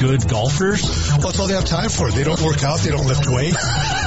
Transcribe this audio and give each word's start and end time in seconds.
good 0.00 0.26
golfers? 0.28 0.82
Well, 1.10 1.18
that's 1.18 1.38
all 1.38 1.46
they 1.46 1.54
have 1.54 1.66
time 1.66 1.90
for. 1.90 2.10
They 2.10 2.24
don't 2.24 2.40
work 2.40 2.64
out. 2.64 2.80
They 2.80 2.90
don't 2.90 3.06
lift 3.06 3.28
weights. 3.28 3.56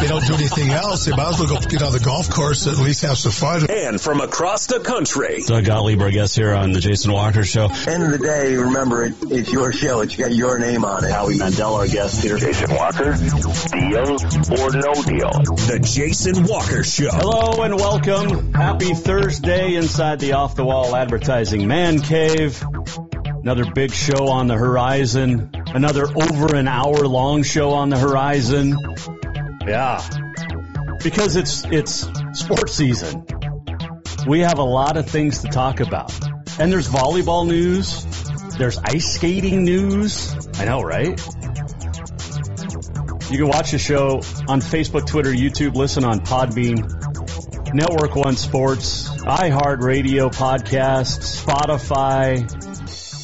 They 0.01 0.07
don't 0.07 0.25
do 0.25 0.33
anything 0.33 0.71
else. 0.71 1.05
They 1.05 1.11
might 1.11 1.29
as 1.29 1.39
well 1.39 1.49
go 1.49 1.59
get 1.59 1.81
on 1.83 1.91
the 1.91 1.99
golf 1.99 2.29
course 2.29 2.65
at 2.67 2.77
least 2.77 3.01
have 3.03 3.17
some 3.17 3.31
fun. 3.31 3.69
And 3.69 4.01
from 4.01 4.21
across 4.21 4.65
the 4.65 4.79
country, 4.79 5.43
Doug 5.45 5.65
Gottlieb, 5.65 6.01
our 6.01 6.09
guest 6.11 6.35
here 6.35 6.53
on 6.53 6.71
the 6.71 6.79
Jason 6.79 7.11
Walker 7.11 7.43
Show. 7.43 7.69
End 7.87 8.03
of 8.03 8.11
the 8.11 8.17
day, 8.17 8.55
remember 8.55 9.05
it, 9.05 9.13
it's 9.29 9.51
your 9.51 9.71
show. 9.71 10.01
It's 10.01 10.15
got 10.15 10.31
your 10.33 10.57
name 10.57 10.83
on 10.83 11.05
it. 11.05 11.11
Howie 11.11 11.37
Mandel, 11.37 11.75
our 11.75 11.87
guest 11.87 12.23
here. 12.23 12.37
Jason 12.37 12.73
Walker, 12.75 13.13
deal 13.13 14.17
or 14.59 14.71
no 14.71 14.93
deal? 15.03 15.31
the 15.67 15.79
Jason 15.81 16.45
Walker 16.45 16.83
Show. 16.83 17.09
Hello 17.11 17.61
and 17.63 17.75
welcome. 17.75 18.53
Happy 18.53 18.93
Thursday 18.93 19.75
inside 19.75 20.19
the 20.19 20.33
Off 20.33 20.55
the 20.55 20.65
Wall 20.65 20.95
Advertising 20.95 21.67
Man 21.67 21.99
Cave. 21.99 22.63
Another 23.43 23.65
big 23.73 23.91
show 23.91 24.27
on 24.27 24.47
the 24.47 24.55
horizon. 24.55 25.49
Another 25.73 26.03
over 26.03 26.55
an 26.55 26.67
hour 26.67 27.07
long 27.07 27.41
show 27.41 27.71
on 27.71 27.89
the 27.89 27.97
horizon. 27.97 28.77
Yeah. 29.65 30.07
Because 31.03 31.35
it's 31.35 31.65
it's 31.65 32.07
sports 32.33 32.73
season. 32.73 33.25
We 34.27 34.41
have 34.41 34.59
a 34.59 34.63
lot 34.63 34.97
of 34.97 35.09
things 35.09 35.41
to 35.41 35.47
talk 35.47 35.79
about. 35.79 36.13
And 36.59 36.71
there's 36.71 36.87
volleyball 36.87 37.47
news. 37.47 38.05
There's 38.57 38.77
ice 38.77 39.15
skating 39.15 39.63
news. 39.63 40.35
I 40.59 40.65
know, 40.65 40.81
right? 40.81 41.19
You 43.31 43.37
can 43.37 43.47
watch 43.47 43.71
the 43.71 43.79
show 43.79 44.17
on 44.47 44.61
Facebook, 44.61 45.07
Twitter, 45.07 45.31
YouTube, 45.31 45.73
listen 45.73 46.03
on 46.03 46.19
Podbean, 46.19 47.73
Network 47.73 48.15
One 48.15 48.35
Sports, 48.35 49.09
iHeartRadio 49.09 50.31
podcasts, 50.31 51.41
Spotify, 51.41 52.45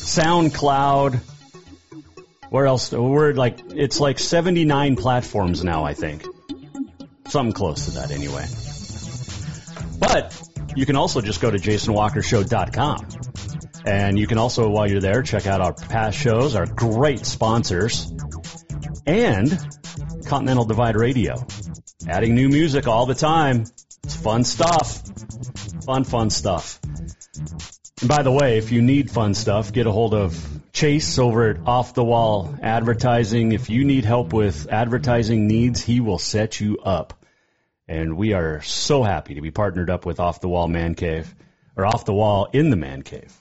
SoundCloud. 0.08 1.19
Where 2.50 2.66
else? 2.66 2.94
We're 2.94 3.33
like, 3.33 3.59
it's 3.75 4.00
like 4.00 4.19
79 4.19 4.95
platforms 4.95 5.66
now, 5.66 5.83
I 5.83 5.94
think. 5.94 6.25
Something 7.27 7.52
close 7.52 7.86
to 7.86 7.91
that 7.91 8.11
anyway. 8.11 8.45
But 9.99 10.33
you 10.77 10.86
can 10.86 10.95
also 10.95 11.19
just 11.19 11.41
go 11.41 11.52
to 11.52 11.58
jasonwalkershow.com. 11.58 13.08
And 13.86 14.17
you 14.17 14.27
can 14.27 14.38
also, 14.38 14.69
while 14.69 14.89
you're 14.89 15.02
there, 15.02 15.23
check 15.23 15.45
out 15.45 15.59
our 15.59 15.73
past 15.73 16.17
shows, 16.17 16.55
our 16.55 16.66
great 16.66 17.25
sponsors, 17.25 18.09
and 19.05 19.49
Continental 20.25 20.64
Divide 20.64 20.95
Radio. 20.95 21.45
Adding 22.08 22.33
new 22.33 22.47
music 22.47 22.88
all 22.88 23.05
the 23.05 23.16
time. 23.16 23.66
It's 24.05 24.16
fun 24.16 24.45
stuff. 24.45 25.02
Fun, 25.86 26.05
fun 26.05 26.30
stuff. 26.30 26.80
And 28.00 28.09
by 28.09 28.22
the 28.22 28.31
way, 28.31 28.59
if 28.59 28.72
you 28.72 28.83
need 28.83 29.10
fun 29.10 29.33
stuff, 29.33 29.73
get 29.73 29.88
a 29.88 29.92
hold 29.92 30.14
of 30.14 30.48
Chase 30.71 31.17
over 31.17 31.49
at 31.49 31.58
Off 31.66 31.95
the 31.95 32.04
Wall 32.04 32.55
Advertising. 32.61 33.54
If 33.54 33.71
you 33.71 33.86
need 33.86 34.05
help 34.05 34.33
with 34.33 34.67
advertising 34.71 35.48
needs, 35.48 35.82
he 35.82 35.99
will 35.99 36.20
set 36.20 36.60
you 36.60 36.77
up. 36.77 37.26
And 37.88 38.16
we 38.16 38.33
are 38.33 38.61
so 38.61 39.02
happy 39.02 39.36
to 39.36 39.42
be 39.42 39.49
partnered 39.49 39.89
up 39.89 40.05
with 40.05 40.20
Off 40.20 40.42
the 40.42 40.49
Wall 40.49 40.67
Man 40.67 40.94
Cave, 40.94 41.33
or 41.76 41.88
Off 41.88 42.05
the 42.05 42.14
Wall 42.14 42.48
in 42.54 42.70
the 42.70 42.76
Man 42.76 43.02
Cave. 43.02 43.36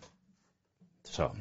So 1.05 1.33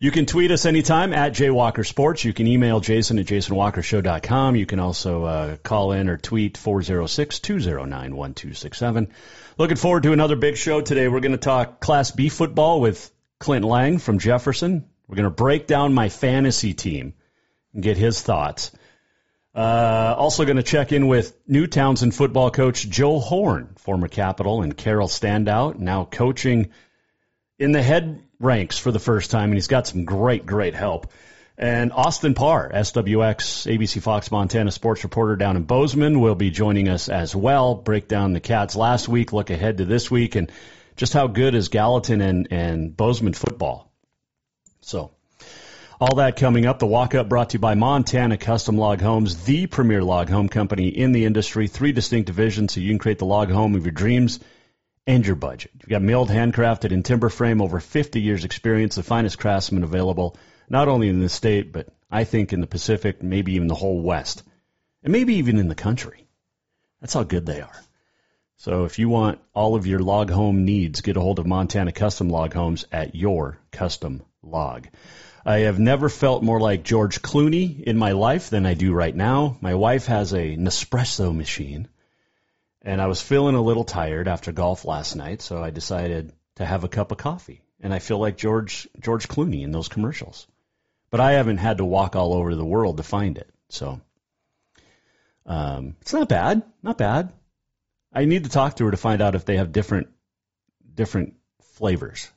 you 0.00 0.10
can 0.10 0.26
tweet 0.26 0.50
us 0.50 0.66
anytime 0.66 1.12
at 1.12 1.32
JWalker 1.32 1.86
Sports. 1.86 2.24
You 2.24 2.32
can 2.32 2.48
email 2.48 2.80
Jason 2.80 3.20
at 3.20 3.26
JasonWalkerShow.com. 3.26 4.56
You 4.56 4.66
can 4.66 4.80
also 4.80 5.24
uh, 5.24 5.56
call 5.58 5.92
in 5.92 6.08
or 6.08 6.16
tweet 6.16 6.56
406 6.58 7.38
209 7.38 8.16
1267. 8.16 9.12
Looking 9.56 9.76
forward 9.76 10.02
to 10.02 10.12
another 10.12 10.34
big 10.34 10.56
show 10.56 10.80
today. 10.80 11.06
We're 11.06 11.20
going 11.20 11.30
to 11.30 11.38
talk 11.38 11.78
Class 11.78 12.10
B 12.10 12.28
football 12.28 12.80
with 12.80 13.08
Clint 13.38 13.64
Layng 13.64 14.00
from 14.00 14.18
Jefferson. 14.18 14.88
We're 15.06 15.14
going 15.14 15.24
to 15.24 15.30
break 15.30 15.68
down 15.68 15.94
my 15.94 16.08
fantasy 16.08 16.74
team 16.74 17.14
and 17.72 17.80
get 17.80 17.96
his 17.96 18.20
thoughts. 18.20 18.72
Uh, 19.54 20.12
also 20.18 20.44
going 20.44 20.56
to 20.56 20.64
check 20.64 20.90
in 20.90 21.06
with 21.06 21.38
New 21.46 21.68
Townsend 21.68 22.16
football 22.16 22.50
coach 22.50 22.88
Joe 22.88 23.20
Horne, 23.20 23.76
former 23.78 24.08
Capital 24.08 24.62
and 24.62 24.76
Carroll 24.76 25.06
standout, 25.06 25.78
now 25.78 26.04
coaching 26.04 26.70
in 27.56 27.70
the 27.70 27.82
head 27.82 28.24
ranks 28.40 28.76
for 28.76 28.90
the 28.90 28.98
first 28.98 29.30
time, 29.30 29.50
and 29.50 29.54
he's 29.54 29.68
got 29.68 29.86
some 29.86 30.04
great, 30.04 30.44
great 30.44 30.74
help. 30.74 31.12
And 31.56 31.92
Austin 31.92 32.34
Parr, 32.34 32.70
SWX, 32.72 33.72
ABC 33.72 34.02
Fox 34.02 34.30
Montana 34.30 34.72
sports 34.72 35.04
reporter 35.04 35.36
down 35.36 35.56
in 35.56 35.62
Bozeman, 35.62 36.20
will 36.20 36.34
be 36.34 36.50
joining 36.50 36.88
us 36.88 37.08
as 37.08 37.34
well. 37.34 37.76
Break 37.76 38.08
down 38.08 38.32
the 38.32 38.40
Cats 38.40 38.74
last 38.74 39.08
week, 39.08 39.32
look 39.32 39.50
ahead 39.50 39.78
to 39.78 39.84
this 39.84 40.10
week, 40.10 40.34
and 40.34 40.50
just 40.96 41.12
how 41.12 41.28
good 41.28 41.54
is 41.54 41.68
Gallatin 41.68 42.20
and, 42.20 42.48
and 42.50 42.96
Bozeman 42.96 43.34
football. 43.34 43.92
So, 44.80 45.12
all 46.00 46.16
that 46.16 46.36
coming 46.36 46.66
up. 46.66 46.80
The 46.80 46.86
walk 46.86 47.14
up 47.14 47.28
brought 47.28 47.50
to 47.50 47.54
you 47.54 47.60
by 47.60 47.74
Montana 47.74 48.36
Custom 48.36 48.76
Log 48.76 49.00
Homes, 49.00 49.44
the 49.44 49.66
premier 49.66 50.02
log 50.02 50.28
home 50.28 50.48
company 50.48 50.88
in 50.88 51.12
the 51.12 51.24
industry. 51.24 51.68
Three 51.68 51.92
distinct 51.92 52.26
divisions 52.26 52.74
so 52.74 52.80
you 52.80 52.90
can 52.90 52.98
create 52.98 53.20
the 53.20 53.26
log 53.26 53.50
home 53.50 53.76
of 53.76 53.84
your 53.84 53.92
dreams 53.92 54.40
and 55.06 55.24
your 55.24 55.36
budget. 55.36 55.70
You've 55.74 55.88
got 55.88 56.02
milled, 56.02 56.30
handcrafted, 56.30 56.90
in 56.90 57.04
timber 57.04 57.28
frame, 57.28 57.60
over 57.60 57.78
50 57.78 58.20
years 58.20 58.44
experience, 58.44 58.96
the 58.96 59.02
finest 59.04 59.38
craftsmen 59.38 59.84
available, 59.84 60.36
not 60.68 60.88
only 60.88 61.08
in 61.08 61.20
the 61.20 61.28
state, 61.28 61.72
but 61.72 61.88
I 62.10 62.24
think 62.24 62.52
in 62.52 62.60
the 62.60 62.66
Pacific, 62.66 63.22
maybe 63.22 63.54
even 63.54 63.68
the 63.68 63.74
whole 63.74 64.00
West, 64.00 64.42
and 65.02 65.12
maybe 65.12 65.36
even 65.36 65.58
in 65.58 65.68
the 65.68 65.74
country. 65.74 66.26
That's 67.00 67.14
how 67.14 67.22
good 67.22 67.46
they 67.46 67.60
are. 67.60 67.82
So 68.56 68.84
if 68.84 68.98
you 68.98 69.08
want 69.08 69.40
all 69.52 69.74
of 69.74 69.86
your 69.86 69.98
log 69.98 70.30
home 70.30 70.64
needs, 70.64 71.00
get 71.00 71.16
a 71.16 71.20
hold 71.20 71.38
of 71.38 71.46
Montana 71.46 71.92
Custom 71.92 72.28
Log 72.28 72.54
Homes 72.54 72.86
at 72.92 73.14
your 73.14 73.58
custom 73.70 74.22
log. 74.42 74.88
I 75.44 75.58
have 75.60 75.78
never 75.78 76.08
felt 76.08 76.42
more 76.42 76.60
like 76.60 76.84
George 76.84 77.20
Clooney 77.20 77.82
in 77.82 77.98
my 77.98 78.12
life 78.12 78.48
than 78.48 78.64
I 78.64 78.74
do 78.74 78.94
right 78.94 79.14
now. 79.14 79.58
My 79.60 79.74
wife 79.74 80.06
has 80.06 80.32
a 80.32 80.56
Nespresso 80.56 81.34
machine 81.36 81.88
and 82.84 83.00
I 83.00 83.06
was 83.06 83.22
feeling 83.22 83.54
a 83.54 83.62
little 83.62 83.84
tired 83.84 84.28
after 84.28 84.52
golf 84.52 84.84
last 84.84 85.16
night, 85.16 85.40
so 85.40 85.62
I 85.62 85.70
decided 85.70 86.32
to 86.56 86.66
have 86.66 86.84
a 86.84 86.88
cup 86.88 87.12
of 87.12 87.18
coffee. 87.18 87.62
And 87.80 87.92
I 87.92 87.98
feel 87.98 88.18
like 88.18 88.36
George 88.36 88.86
George 89.00 89.26
Clooney 89.26 89.62
in 89.62 89.72
those 89.72 89.88
commercials. 89.88 90.46
But 91.14 91.20
I 91.20 91.34
haven't 91.34 91.58
had 91.58 91.78
to 91.78 91.84
walk 91.84 92.16
all 92.16 92.34
over 92.34 92.56
the 92.56 92.64
world 92.64 92.96
to 92.96 93.04
find 93.04 93.38
it. 93.38 93.48
So 93.68 94.00
um, 95.46 95.94
it's 96.00 96.12
not 96.12 96.28
bad. 96.28 96.64
Not 96.82 96.98
bad. 96.98 97.32
I 98.12 98.24
need 98.24 98.42
to 98.42 98.50
talk 98.50 98.74
to 98.74 98.86
her 98.86 98.90
to 98.90 98.96
find 98.96 99.22
out 99.22 99.36
if 99.36 99.44
they 99.44 99.58
have 99.58 99.70
different 99.70 100.08
different 100.92 101.34
flavors. 101.74 102.28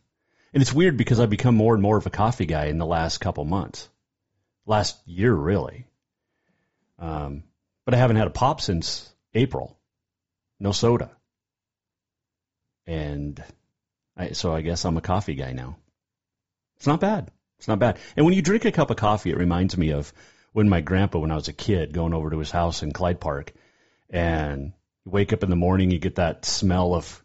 And 0.54 0.62
it's 0.62 0.72
weird 0.72 0.96
because 0.96 1.20
I've 1.20 1.32
become 1.32 1.56
more 1.56 1.74
and 1.74 1.82
more 1.82 1.98
of 1.98 2.06
a 2.06 2.12
coffee 2.12 2.46
guy 2.46 2.66
in 2.66 2.78
the 2.78 2.86
last 2.86 3.18
couple 3.18 3.46
months. 3.46 3.90
Last 4.68 4.96
year 5.08 5.34
really. 5.34 5.88
Um, 7.00 7.46
but 7.84 7.96
I 7.96 7.98
haven't 7.98 8.18
had 8.18 8.28
a 8.28 8.30
pop 8.30 8.62
since 8.62 9.12
April 9.34 9.76
no 10.60 10.72
soda. 10.72 11.10
And 12.86 13.44
I, 14.16 14.34
so 14.34 14.54
I 14.54 14.62
guess 14.62 14.86
I'm 14.86 14.98
a 14.98 15.02
coffee 15.02 15.34
guy 15.34 15.54
now. 15.54 15.78
It's 16.76 16.86
not 16.86 17.00
bad. 17.00 17.32
It's 17.58 17.68
not 17.68 17.80
bad. 17.80 17.98
And 18.16 18.26
when 18.26 18.36
you 18.36 18.42
drink 18.42 18.66
a 18.66 18.72
cup 18.72 18.92
of 18.92 18.98
coffee, 18.98 19.32
it 19.32 19.38
reminds 19.38 19.78
me 19.78 19.92
of 19.92 20.14
when 20.54 20.70
my 20.70 20.82
grandpa, 20.82 21.20
when 21.20 21.32
I 21.32 21.36
was 21.36 21.48
a 21.48 21.54
kid, 21.54 21.94
going 21.94 22.14
over 22.14 22.30
to 22.30 22.40
his 22.40 22.52
house 22.52 22.84
in 22.84 22.92
Clyde 22.92 23.20
Park, 23.20 23.54
and 24.10 24.74
you 25.06 25.12
wake 25.12 25.34
up 25.34 25.44
in 25.44 25.50
the 25.50 25.56
morning, 25.56 25.92
you 25.92 26.00
get 26.00 26.16
that 26.16 26.46
smell 26.46 26.94
of, 26.94 27.24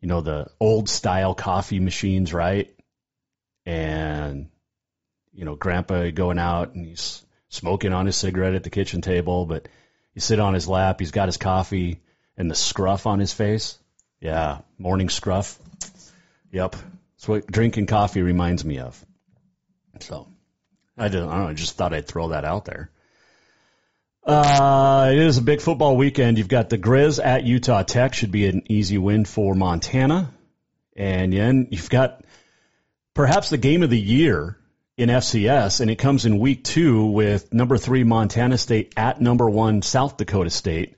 you 0.00 0.08
know, 0.08 0.20
the 0.20 0.48
old 0.58 0.88
style 0.88 1.34
coffee 1.34 1.80
machines, 1.80 2.32
right? 2.32 2.74
And, 3.64 4.48
you 5.32 5.44
know, 5.44 5.54
grandpa 5.54 6.10
going 6.10 6.38
out 6.38 6.74
and 6.74 6.86
he's 6.86 7.24
smoking 7.48 7.92
on 7.92 8.06
his 8.06 8.16
cigarette 8.16 8.54
at 8.54 8.64
the 8.64 8.70
kitchen 8.70 9.02
table, 9.02 9.46
but 9.46 9.68
you 10.14 10.20
sit 10.20 10.40
on 10.40 10.54
his 10.54 10.68
lap, 10.68 11.00
he's 11.00 11.10
got 11.10 11.28
his 11.28 11.36
coffee, 11.36 12.00
and 12.36 12.50
the 12.50 12.54
scruff 12.54 13.06
on 13.06 13.20
his 13.20 13.32
face. 13.32 13.78
Yeah, 14.20 14.58
morning 14.78 15.08
scruff. 15.08 15.58
Yep. 16.52 16.72
That's 16.72 17.28
what 17.28 17.46
drinking 17.46 17.86
coffee 17.86 18.22
reminds 18.22 18.64
me 18.64 18.78
of. 18.78 19.04
So 19.98 20.28
I, 20.96 21.08
just, 21.08 21.28
I 21.28 21.38
know, 21.38 21.48
I 21.48 21.52
just 21.54 21.76
thought 21.76 21.92
I'd 21.92 22.06
throw 22.06 22.28
that 22.28 22.44
out 22.44 22.64
there. 22.64 22.90
Uh, 24.22 25.10
it 25.12 25.18
is 25.18 25.38
a 25.38 25.42
big 25.42 25.60
football 25.60 25.96
weekend. 25.96 26.38
You've 26.38 26.48
got 26.48 26.68
the 26.68 26.78
Grizz 26.78 27.24
at 27.24 27.44
Utah 27.44 27.82
Tech. 27.82 28.14
Should 28.14 28.30
be 28.30 28.46
an 28.46 28.62
easy 28.70 28.98
win 28.98 29.24
for 29.24 29.54
Montana. 29.54 30.32
And 30.96 31.32
then 31.32 31.68
you've 31.70 31.90
got 31.90 32.24
perhaps 33.14 33.50
the 33.50 33.58
game 33.58 33.82
of 33.82 33.90
the 33.90 34.00
year 34.00 34.56
in 34.96 35.08
FCS, 35.08 35.80
and 35.80 35.90
it 35.90 35.96
comes 35.96 36.26
in 36.26 36.38
week 36.38 36.62
two 36.62 37.06
with 37.06 37.52
number 37.54 37.78
three 37.78 38.04
Montana 38.04 38.58
State 38.58 38.92
at 38.98 39.20
number 39.20 39.48
one 39.48 39.80
South 39.80 40.18
Dakota 40.18 40.50
State. 40.50 40.96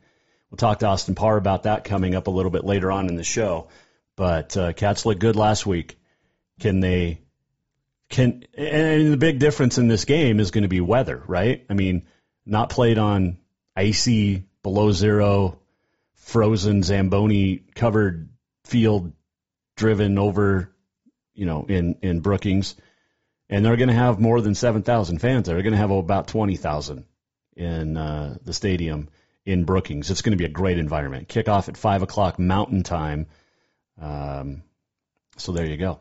We'll 0.51 0.57
talk 0.57 0.81
to 0.81 0.87
Austin 0.87 1.15
Parr 1.15 1.37
about 1.37 1.63
that 1.63 1.85
coming 1.85 2.15
up 2.15 2.27
a 2.27 2.31
little 2.31 2.51
bit 2.51 2.65
later 2.65 2.91
on 2.91 3.09
in 3.09 3.15
the 3.15 3.25
show. 3.25 3.69
But 4.17 4.57
uh, 4.57 4.73
Cats 4.73 5.07
looked 5.07 5.21
good 5.21 5.37
last 5.37 5.65
week. 5.65 5.99
Can 6.61 6.81
they? 6.81 7.22
Can 8.13 8.45
and 8.55 9.11
the 9.11 9.17
big 9.17 9.39
difference 9.39 9.79
in 9.79 9.89
this 9.89 10.05
game 10.05 10.39
is 10.39 10.51
going 10.51 10.63
to 10.63 10.69
be 10.69 10.83
weather, 10.83 11.23
right? 11.27 11.65
I 11.71 11.73
mean, 11.73 12.07
not 12.45 12.69
played 12.69 12.99
on 12.99 13.39
icy, 13.75 14.45
below 14.63 14.93
zero, 14.93 15.59
frozen 16.17 16.83
Zamboni 16.83 17.63
covered 17.75 18.29
field, 18.65 19.13
driven 19.77 20.19
over, 20.19 20.71
you 21.33 21.47
know, 21.47 21.65
in 21.67 21.97
in 22.03 22.21
Brookings, 22.21 22.77
and 23.49 23.65
they're 23.65 23.77
going 23.77 23.89
to 23.89 23.95
have 23.95 24.21
more 24.21 24.43
than 24.43 24.55
seven 24.55 24.83
thousand 24.83 25.21
fans. 25.21 25.47
They're 25.47 25.63
going 25.63 25.73
to 25.73 25.79
have 25.79 25.91
about 25.91 26.29
twenty 26.29 26.57
thousand 26.57 27.07
in 27.57 27.97
uh, 27.97 28.37
the 28.45 28.53
stadium 28.53 29.09
in 29.47 29.65
Brookings. 29.65 30.11
It's 30.11 30.21
going 30.21 30.37
to 30.37 30.43
be 30.43 30.45
a 30.45 30.51
great 30.51 30.77
environment. 30.77 31.29
Kickoff 31.29 31.71
at 31.71 31.79
five 31.79 32.03
o'clock 32.03 32.39
Mountain 32.39 32.83
Time. 32.83 33.27
Um, 33.99 34.65
so 35.39 35.53
there 35.53 35.65
you 35.65 35.79
go. 35.79 35.99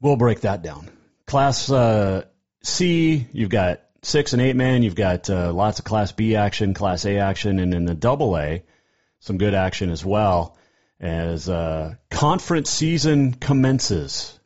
We'll 0.00 0.16
break 0.16 0.42
that 0.42 0.62
down. 0.62 0.88
Class 1.26 1.70
uh, 1.70 2.24
C, 2.62 3.26
you've 3.32 3.50
got 3.50 3.80
six 4.02 4.32
and 4.32 4.40
eight 4.40 4.56
man. 4.56 4.82
You've 4.82 4.94
got 4.94 5.28
uh, 5.28 5.52
lots 5.52 5.78
of 5.78 5.84
Class 5.84 6.12
B 6.12 6.36
action, 6.36 6.74
Class 6.74 7.04
A 7.04 7.18
action, 7.18 7.58
and 7.58 7.74
in 7.74 7.84
the 7.84 7.94
Double 7.94 8.36
A, 8.38 8.62
some 9.20 9.38
good 9.38 9.54
action 9.54 9.90
as 9.90 10.04
well 10.04 10.56
as 11.00 11.48
uh, 11.48 11.94
conference 12.10 12.70
season 12.70 13.32
commences 13.34 14.38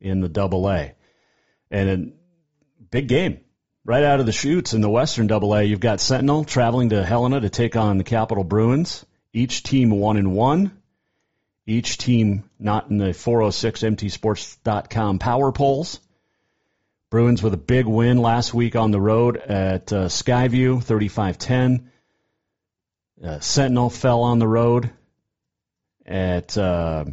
in 0.00 0.20
the 0.20 0.28
Double 0.28 0.70
A, 0.70 0.94
and 1.70 1.88
a 1.88 2.84
big 2.90 3.08
game 3.08 3.40
right 3.84 4.04
out 4.04 4.20
of 4.20 4.26
the 4.26 4.32
chutes 4.32 4.74
in 4.74 4.82
the 4.82 4.90
Western 4.90 5.26
Double 5.26 5.54
A. 5.54 5.62
You've 5.62 5.80
got 5.80 6.00
Sentinel 6.00 6.44
traveling 6.44 6.90
to 6.90 7.04
Helena 7.04 7.40
to 7.40 7.48
take 7.48 7.74
on 7.74 7.98
the 7.98 8.04
Capital 8.04 8.44
Bruins. 8.44 9.04
Each 9.32 9.62
team 9.62 9.90
one 9.90 10.16
and 10.16 10.32
one. 10.32 10.77
Each 11.68 11.98
team 11.98 12.48
not 12.58 12.88
in 12.88 12.96
the 12.96 13.10
406mtsports.com 13.10 15.18
power 15.18 15.52
polls. 15.52 16.00
Bruins 17.10 17.42
with 17.42 17.52
a 17.52 17.58
big 17.58 17.84
win 17.84 18.16
last 18.16 18.54
week 18.54 18.74
on 18.74 18.90
the 18.90 19.00
road 19.00 19.36
at 19.36 19.92
uh, 19.92 20.06
Skyview, 20.06 20.82
35-10. 20.82 21.84
Uh, 23.22 23.40
Sentinel 23.40 23.90
fell 23.90 24.22
on 24.22 24.38
the 24.38 24.48
road 24.48 24.90
at 26.06 26.56
uh, 26.56 27.04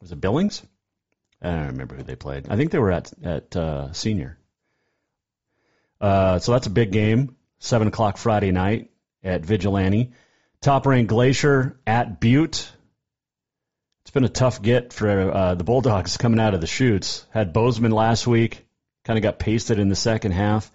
was 0.00 0.10
it 0.10 0.22
Billings? 0.22 0.62
I 1.42 1.50
don't 1.50 1.66
remember 1.66 1.96
who 1.96 2.02
they 2.02 2.16
played. 2.16 2.48
I 2.48 2.56
think 2.56 2.70
they 2.70 2.78
were 2.78 2.92
at 2.92 3.12
at 3.22 3.54
uh, 3.54 3.92
Senior. 3.92 4.38
Uh, 6.00 6.38
so 6.38 6.52
that's 6.52 6.66
a 6.66 6.70
big 6.70 6.92
game. 6.92 7.36
Seven 7.58 7.88
o'clock 7.88 8.16
Friday 8.16 8.52
night 8.52 8.90
at 9.22 9.44
Vigilante. 9.44 10.12
Top 10.62 10.86
ranked 10.86 11.10
Glacier 11.10 11.78
at 11.86 12.20
Butte. 12.20 12.72
Been 14.16 14.24
a 14.24 14.30
tough 14.30 14.62
get 14.62 14.94
for 14.94 15.30
uh, 15.30 15.54
the 15.56 15.62
Bulldogs 15.62 16.16
coming 16.16 16.40
out 16.40 16.54
of 16.54 16.62
the 16.62 16.66
chutes. 16.66 17.26
Had 17.32 17.52
Bozeman 17.52 17.90
last 17.90 18.26
week 18.26 18.66
kind 19.04 19.18
of 19.18 19.22
got 19.22 19.38
pasted 19.38 19.78
in 19.78 19.90
the 19.90 19.94
second 19.94 20.32
half. 20.32 20.72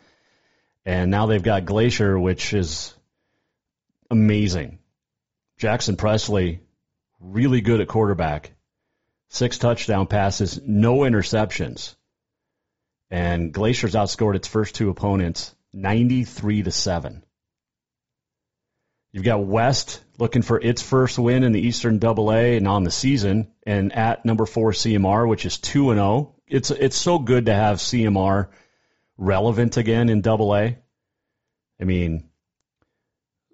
And 0.85 1.09
now 1.09 1.25
they've 1.25 1.41
got 1.41 1.65
Glacier, 1.65 2.19
which 2.19 2.53
is 2.53 2.93
amazing. 4.11 4.77
Jackson 5.57 5.95
Presley, 5.95 6.59
really 7.19 7.61
good 7.61 7.81
at 7.81 7.87
quarterback. 7.87 8.53
Six 9.29 9.57
touchdown 9.57 10.05
passes, 10.05 10.61
no 10.63 10.97
interceptions. 10.99 11.95
And 13.09 13.51
Glacier's 13.51 13.95
outscored 13.95 14.35
its 14.35 14.47
first 14.47 14.75
two 14.75 14.91
opponents 14.91 15.55
93 15.73 16.61
to 16.61 16.69
7. 16.69 17.23
You've 19.11 19.25
got 19.25 19.45
West 19.45 20.01
looking 20.17 20.41
for 20.41 20.59
its 20.59 20.81
first 20.81 21.19
win 21.19 21.43
in 21.43 21.51
the 21.51 21.59
Eastern 21.59 21.99
Double 21.99 22.31
A 22.31 22.55
and 22.55 22.67
on 22.67 22.83
the 22.83 22.91
season, 22.91 23.51
and 23.65 23.91
at 23.93 24.25
number 24.25 24.45
four 24.45 24.71
CMR, 24.71 25.27
which 25.27 25.45
is 25.45 25.57
two 25.57 25.91
and 25.91 25.97
zero. 25.97 26.07
Oh 26.07 26.35
it's 26.51 26.69
it's 26.69 26.97
so 26.97 27.17
good 27.17 27.45
to 27.45 27.53
have 27.53 27.77
CMR 27.77 28.49
relevant 29.17 29.77
again 29.77 30.09
in 30.09 30.21
Double 30.21 30.53
A. 30.55 30.77
I 31.79 31.83
mean, 31.83 32.29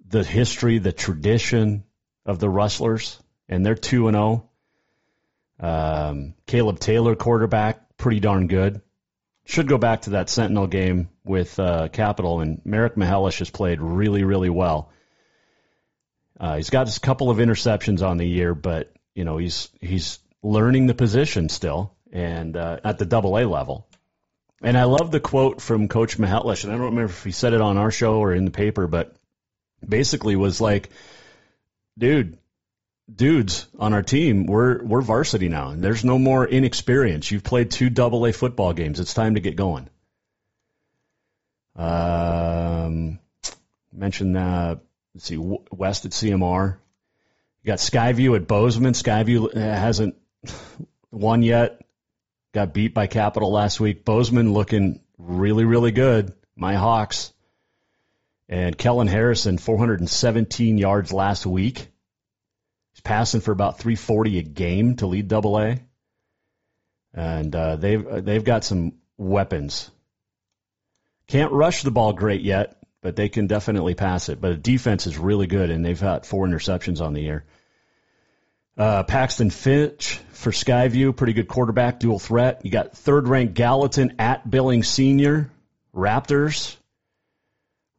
the 0.07 0.23
history, 0.23 0.79
the 0.79 0.91
tradition 0.91 1.83
of 2.25 2.39
the 2.39 2.49
Rustlers, 2.49 3.21
and 3.47 3.65
they're 3.65 3.75
two 3.75 4.07
and 4.07 4.15
zero. 4.15 4.23
Oh. 4.25 4.47
Um, 5.59 6.35
Caleb 6.45 6.79
Taylor, 6.79 7.15
quarterback, 7.15 7.97
pretty 7.97 8.19
darn 8.19 8.47
good. 8.47 8.81
Should 9.45 9.67
go 9.67 9.77
back 9.77 10.01
to 10.01 10.11
that 10.11 10.29
Sentinel 10.29 10.67
game 10.67 11.09
with 11.23 11.57
uh, 11.59 11.87
Capital, 11.87 12.41
and 12.41 12.61
Merrick 12.65 12.95
Mihelish 12.95 13.39
has 13.39 13.49
played 13.49 13.81
really, 13.81 14.23
really 14.23 14.49
well. 14.49 14.91
Uh, 16.39 16.57
he's 16.57 16.69
got 16.69 16.95
a 16.95 16.99
couple 16.99 17.29
of 17.29 17.37
interceptions 17.37 18.07
on 18.07 18.17
the 18.17 18.27
year, 18.27 18.53
but 18.53 18.91
you 19.15 19.25
know 19.25 19.37
he's 19.37 19.69
he's 19.81 20.19
learning 20.43 20.87
the 20.87 20.93
position 20.93 21.49
still 21.49 21.95
and 22.11 22.55
uh, 22.55 22.79
at 22.83 22.99
the 22.99 23.05
double 23.05 23.37
A 23.37 23.45
level. 23.45 23.87
And 24.61 24.77
I 24.77 24.85
love 24.85 25.11
the 25.11 25.19
quote 25.19 25.61
from 25.61 25.87
Coach 25.87 26.17
Mihelish, 26.17 26.63
and 26.63 26.73
I 26.73 26.77
don't 26.77 26.85
remember 26.85 27.11
if 27.11 27.23
he 27.23 27.31
said 27.31 27.53
it 27.53 27.61
on 27.61 27.77
our 27.77 27.91
show 27.91 28.15
or 28.15 28.33
in 28.33 28.45
the 28.45 28.51
paper, 28.51 28.87
but 28.87 29.15
basically 29.87 30.35
was 30.35 30.59
like, 30.59 30.89
dude, 31.97 32.39
dudes 33.13 33.67
on 33.77 33.93
our 33.93 34.01
team, 34.01 34.47
we're 34.47 34.83
we're 34.83 35.01
varsity 35.01 35.49
now, 35.49 35.69
and 35.69 35.83
there's 35.83 36.03
no 36.03 36.17
more 36.17 36.47
inexperience. 36.47 37.29
You've 37.29 37.43
played 37.43 37.71
two 37.71 37.89
double 37.89 38.25
A 38.25 38.33
football 38.33 38.73
games. 38.73 38.99
It's 38.99 39.13
time 39.13 39.35
to 39.35 39.41
get 39.41 39.55
going. 39.55 39.89
Um, 41.75 43.19
mentioned 43.93 44.35
uh, 44.35 44.77
let's 45.13 45.25
see, 45.25 45.37
West 45.37 46.05
at 46.05 46.11
CMR. 46.11 46.77
You 47.63 47.67
got 47.67 47.79
Skyview 47.79 48.35
at 48.35 48.47
Bozeman. 48.47 48.93
Skyview 48.93 49.53
hasn't 49.53 50.15
won 51.11 51.41
yet. 51.41 51.81
Got 52.53 52.73
beat 52.73 52.93
by 52.93 53.07
Capital 53.07 53.51
last 53.51 53.79
week. 53.79 54.05
Bozeman 54.05 54.53
looking 54.53 55.01
really, 55.17 55.65
really 55.65 55.91
good. 55.91 56.33
My 56.55 56.75
Hawks. 56.75 57.33
And 58.49 58.77
Kellen 58.77 59.07
Harrison, 59.07 59.57
417 59.57 60.77
yards 60.77 61.11
last 61.11 61.45
week. 61.45 61.89
He's 62.93 63.01
passing 63.03 63.41
for 63.41 63.51
about 63.51 63.79
340 63.79 64.39
a 64.39 64.41
game 64.43 64.95
to 64.97 65.07
lead 65.07 65.27
Double 65.27 65.59
A. 65.59 65.79
And 67.13 67.53
uh, 67.55 67.75
they've 67.75 68.05
they've 68.23 68.43
got 68.43 68.63
some 68.63 68.93
weapons. 69.17 69.91
Can't 71.27 71.51
rush 71.51 71.81
the 71.81 71.91
ball 71.91 72.13
great 72.13 72.41
yet, 72.41 72.76
but 73.07 73.15
they 73.15 73.29
can 73.29 73.47
definitely 73.47 73.95
pass 73.95 74.27
it. 74.27 74.41
But 74.41 74.49
the 74.49 74.57
defense 74.57 75.07
is 75.07 75.17
really 75.17 75.47
good, 75.47 75.69
and 75.69 75.85
they've 75.85 75.97
got 75.97 76.25
four 76.25 76.45
interceptions 76.45 76.99
on 76.99 77.13
the 77.13 77.21
year. 77.21 77.45
Uh, 78.77 79.03
Paxton 79.03 79.49
Finch 79.49 80.19
for 80.33 80.51
Skyview, 80.51 81.15
pretty 81.15 81.31
good 81.31 81.47
quarterback, 81.47 82.01
dual 82.01 82.19
threat. 82.19 82.65
You 82.65 82.71
got 82.71 82.97
third 82.97 83.29
ranked 83.29 83.53
Gallatin 83.53 84.15
at 84.19 84.51
Billings 84.51 84.89
Senior. 84.89 85.49
Raptors, 85.95 86.75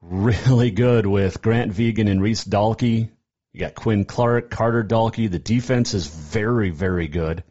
really 0.02 0.70
good 0.70 1.06
with 1.06 1.40
Grant 1.40 1.72
Vegan 1.72 2.06
and 2.06 2.20
Reese 2.20 2.44
Dalkey. 2.44 3.08
You 3.54 3.60
got 3.60 3.74
Quinn 3.74 4.04
Clark, 4.04 4.50
Carter 4.50 4.84
Dalkey. 4.84 5.30
The 5.30 5.38
defense 5.38 5.94
is 5.94 6.06
very, 6.06 6.68
very 6.68 7.08
good. 7.08 7.44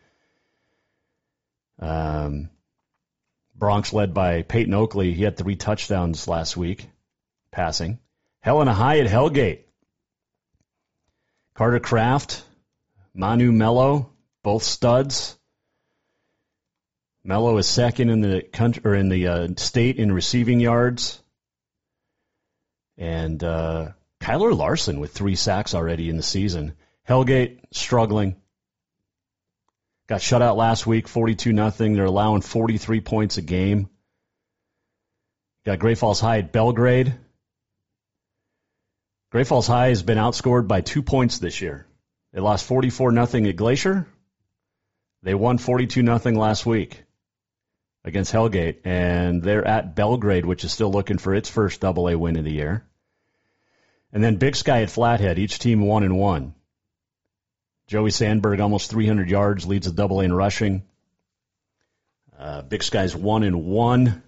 Um, 1.79 2.51
Broncs 3.57 3.93
led 3.93 4.13
by 4.13 4.43
Peyton 4.43 4.75
Oakley. 4.75 5.15
He 5.15 5.23
had 5.23 5.37
three 5.37 5.55
touchdowns 5.55 6.27
last 6.27 6.55
week, 6.55 6.87
passing. 7.51 7.99
Helena 8.41 8.73
High 8.73 8.99
at 8.99 9.07
Hellgate. 9.07 9.63
Carter 11.53 11.79
Kraft, 11.79 12.43
Manu 13.13 13.51
Mello, 13.51 14.11
both 14.43 14.63
studs. 14.63 15.37
Mello 17.23 17.57
is 17.57 17.67
second 17.67 18.09
in 18.09 18.21
the 18.21 18.41
country 18.41 18.81
or 18.85 18.95
in 18.95 19.09
the 19.09 19.27
uh, 19.27 19.47
state 19.57 19.97
in 19.97 20.11
receiving 20.11 20.59
yards, 20.59 21.21
and 22.97 23.43
uh, 23.43 23.89
Kyler 24.21 24.55
Larson 24.55 24.99
with 24.99 25.13
three 25.13 25.35
sacks 25.35 25.73
already 25.73 26.09
in 26.09 26.15
the 26.15 26.23
season. 26.23 26.73
Hellgate 27.09 27.59
struggling. 27.71 28.35
Got 30.07 30.21
shut 30.21 30.41
out 30.41 30.55
last 30.55 30.87
week, 30.87 31.07
42 31.07 31.51
nothing. 31.51 31.93
They're 31.93 32.05
allowing 32.05 32.41
43 32.41 33.01
points 33.01 33.37
a 33.37 33.41
game. 33.41 33.89
Got 35.65 35.79
Great 35.79 35.97
Falls 35.97 36.21
High 36.21 36.37
at 36.37 36.53
Belgrade. 36.53 37.13
Great 39.29 39.47
Falls 39.47 39.67
High 39.67 39.89
has 39.89 40.03
been 40.03 40.17
outscored 40.17 40.69
by 40.69 40.79
two 40.79 41.03
points 41.03 41.39
this 41.39 41.59
year. 41.61 41.85
They 42.31 42.39
lost 42.39 42.65
44 42.65 43.11
nothing 43.11 43.45
at 43.47 43.57
Glacier. 43.57 44.07
They 45.21 45.33
won 45.33 45.57
42 45.57 46.01
nothing 46.01 46.35
last 46.35 46.65
week 46.65 47.03
against 48.05 48.31
Hellgate, 48.31 48.77
and 48.85 49.43
they're 49.43 49.67
at 49.67 49.95
Belgrade, 49.95 50.45
which 50.45 50.63
is 50.63 50.71
still 50.71 50.91
looking 50.91 51.17
for 51.17 51.35
its 51.35 51.49
first 51.49 51.81
Double 51.81 52.07
A 52.07 52.17
win 52.17 52.37
of 52.37 52.45
the 52.45 52.53
year. 52.53 52.85
And 54.13 54.23
then 54.23 54.37
Big 54.37 54.55
Sky 54.55 54.83
at 54.83 54.89
Flathead, 54.89 55.39
each 55.39 55.59
team 55.59 55.81
one 55.81 56.03
and 56.03 56.17
one. 56.17 56.53
Joey 57.87 58.11
Sandberg 58.11 58.61
almost 58.61 58.91
300 58.91 59.29
yards, 59.29 59.65
leads 59.65 59.87
the 59.87 59.93
double 59.93 60.21
A 60.21 60.23
in 60.23 60.33
rushing. 60.33 60.83
Uh, 62.39 62.61
Big 62.61 62.81
Sky's 62.81 63.13
one 63.13 63.43
and 63.43 63.65
one, 63.65 64.23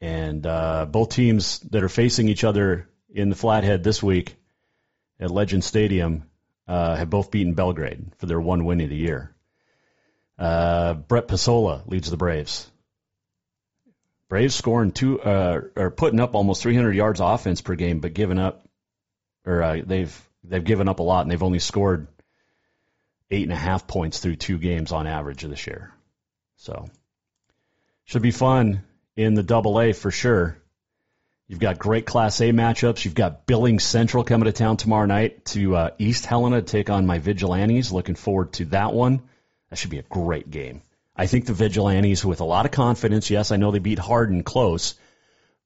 and 0.00 0.46
uh, 0.46 0.86
both 0.86 1.10
teams 1.10 1.58
that 1.70 1.82
are 1.82 1.88
facing 1.88 2.28
each 2.28 2.44
other 2.44 2.86
in 3.12 3.30
the 3.30 3.36
Flathead 3.36 3.82
this 3.82 4.02
week 4.02 4.36
at 5.18 5.30
Legend 5.30 5.64
Stadium 5.64 6.24
uh, 6.66 6.96
have 6.96 7.10
both 7.10 7.30
beaten 7.30 7.54
Belgrade 7.54 8.12
for 8.18 8.26
their 8.26 8.40
one 8.40 8.64
win 8.64 8.80
of 8.80 8.88
the 8.88 8.96
year. 8.96 9.34
Uh, 10.38 10.94
Brett 10.94 11.28
Pasola 11.28 11.82
leads 11.86 12.10
the 12.10 12.16
Braves. 12.16 12.70
Braves 14.28 14.54
scoring 14.54 14.92
two 14.92 15.20
uh, 15.20 15.60
or 15.76 15.90
putting 15.90 16.20
up 16.20 16.34
almost 16.34 16.62
300 16.62 16.94
yards 16.94 17.20
offense 17.20 17.60
per 17.60 17.74
game, 17.74 18.00
but 18.00 18.14
giving 18.14 18.38
up 18.38 18.64
or 19.44 19.62
uh, 19.62 19.80
they've 19.84 20.28
they've 20.44 20.64
given 20.64 20.88
up 20.88 21.00
a 21.00 21.02
lot, 21.02 21.22
and 21.22 21.30
they've 21.30 21.42
only 21.42 21.58
scored 21.58 22.06
eight 23.30 23.44
and 23.44 23.52
a 23.52 23.56
half 23.56 23.86
points 23.86 24.18
through 24.18 24.36
two 24.36 24.58
games 24.58 24.92
on 24.92 25.06
average 25.06 25.42
this 25.42 25.66
year. 25.66 25.92
So 26.56 26.88
should 28.04 28.22
be 28.22 28.30
fun 28.30 28.82
in 29.16 29.34
the 29.34 29.42
Double 29.42 29.80
A 29.80 29.92
for 29.92 30.10
sure. 30.10 30.59
You've 31.50 31.58
got 31.58 31.80
great 31.80 32.06
Class 32.06 32.40
A 32.42 32.52
matchups. 32.52 33.04
You've 33.04 33.16
got 33.16 33.44
Billings 33.44 33.82
Central 33.82 34.22
coming 34.22 34.44
to 34.44 34.52
town 34.52 34.76
tomorrow 34.76 35.06
night 35.06 35.44
to 35.46 35.74
uh, 35.74 35.90
East 35.98 36.24
Helena 36.24 36.62
to 36.62 36.64
take 36.64 36.90
on 36.90 37.06
my 37.06 37.18
Vigilantes. 37.18 37.90
Looking 37.90 38.14
forward 38.14 38.52
to 38.52 38.66
that 38.66 38.92
one. 38.92 39.22
That 39.68 39.76
should 39.76 39.90
be 39.90 39.98
a 39.98 40.04
great 40.04 40.48
game. 40.48 40.80
I 41.16 41.26
think 41.26 41.46
the 41.46 41.52
Vigilantes, 41.52 42.24
with 42.24 42.38
a 42.38 42.44
lot 42.44 42.66
of 42.66 42.70
confidence, 42.70 43.30
yes, 43.30 43.50
I 43.50 43.56
know 43.56 43.72
they 43.72 43.80
beat 43.80 43.98
Hardin 43.98 44.44
close, 44.44 44.94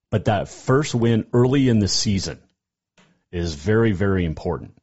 but 0.08 0.24
that 0.24 0.48
first 0.48 0.94
win 0.94 1.26
early 1.34 1.68
in 1.68 1.80
the 1.80 1.88
season 1.88 2.40
is 3.30 3.54
very, 3.54 3.92
very 3.92 4.24
important. 4.24 4.74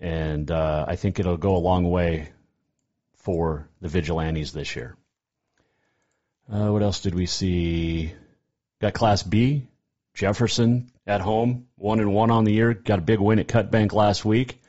And 0.00 0.50
uh, 0.50 0.86
I 0.88 0.96
think 0.96 1.20
it'll 1.20 1.36
go 1.36 1.56
a 1.56 1.58
long 1.58 1.90
way 1.90 2.30
for 3.16 3.68
the 3.82 3.88
Vigilantes 3.88 4.54
this 4.54 4.74
year. 4.74 4.96
Uh, 6.50 6.68
what 6.72 6.82
else 6.82 7.00
did 7.00 7.14
we 7.14 7.26
see? 7.26 8.14
Got 8.80 8.94
Class 8.94 9.22
B, 9.22 9.68
Jefferson 10.14 10.90
at 11.06 11.20
home, 11.20 11.66
one 11.76 12.00
and 12.00 12.14
one 12.14 12.30
on 12.30 12.44
the 12.44 12.52
year. 12.52 12.72
Got 12.72 12.98
a 12.98 13.02
big 13.02 13.20
win 13.20 13.38
at 13.38 13.46
Cutbank 13.46 13.92
last 13.92 14.24
week, 14.24 14.60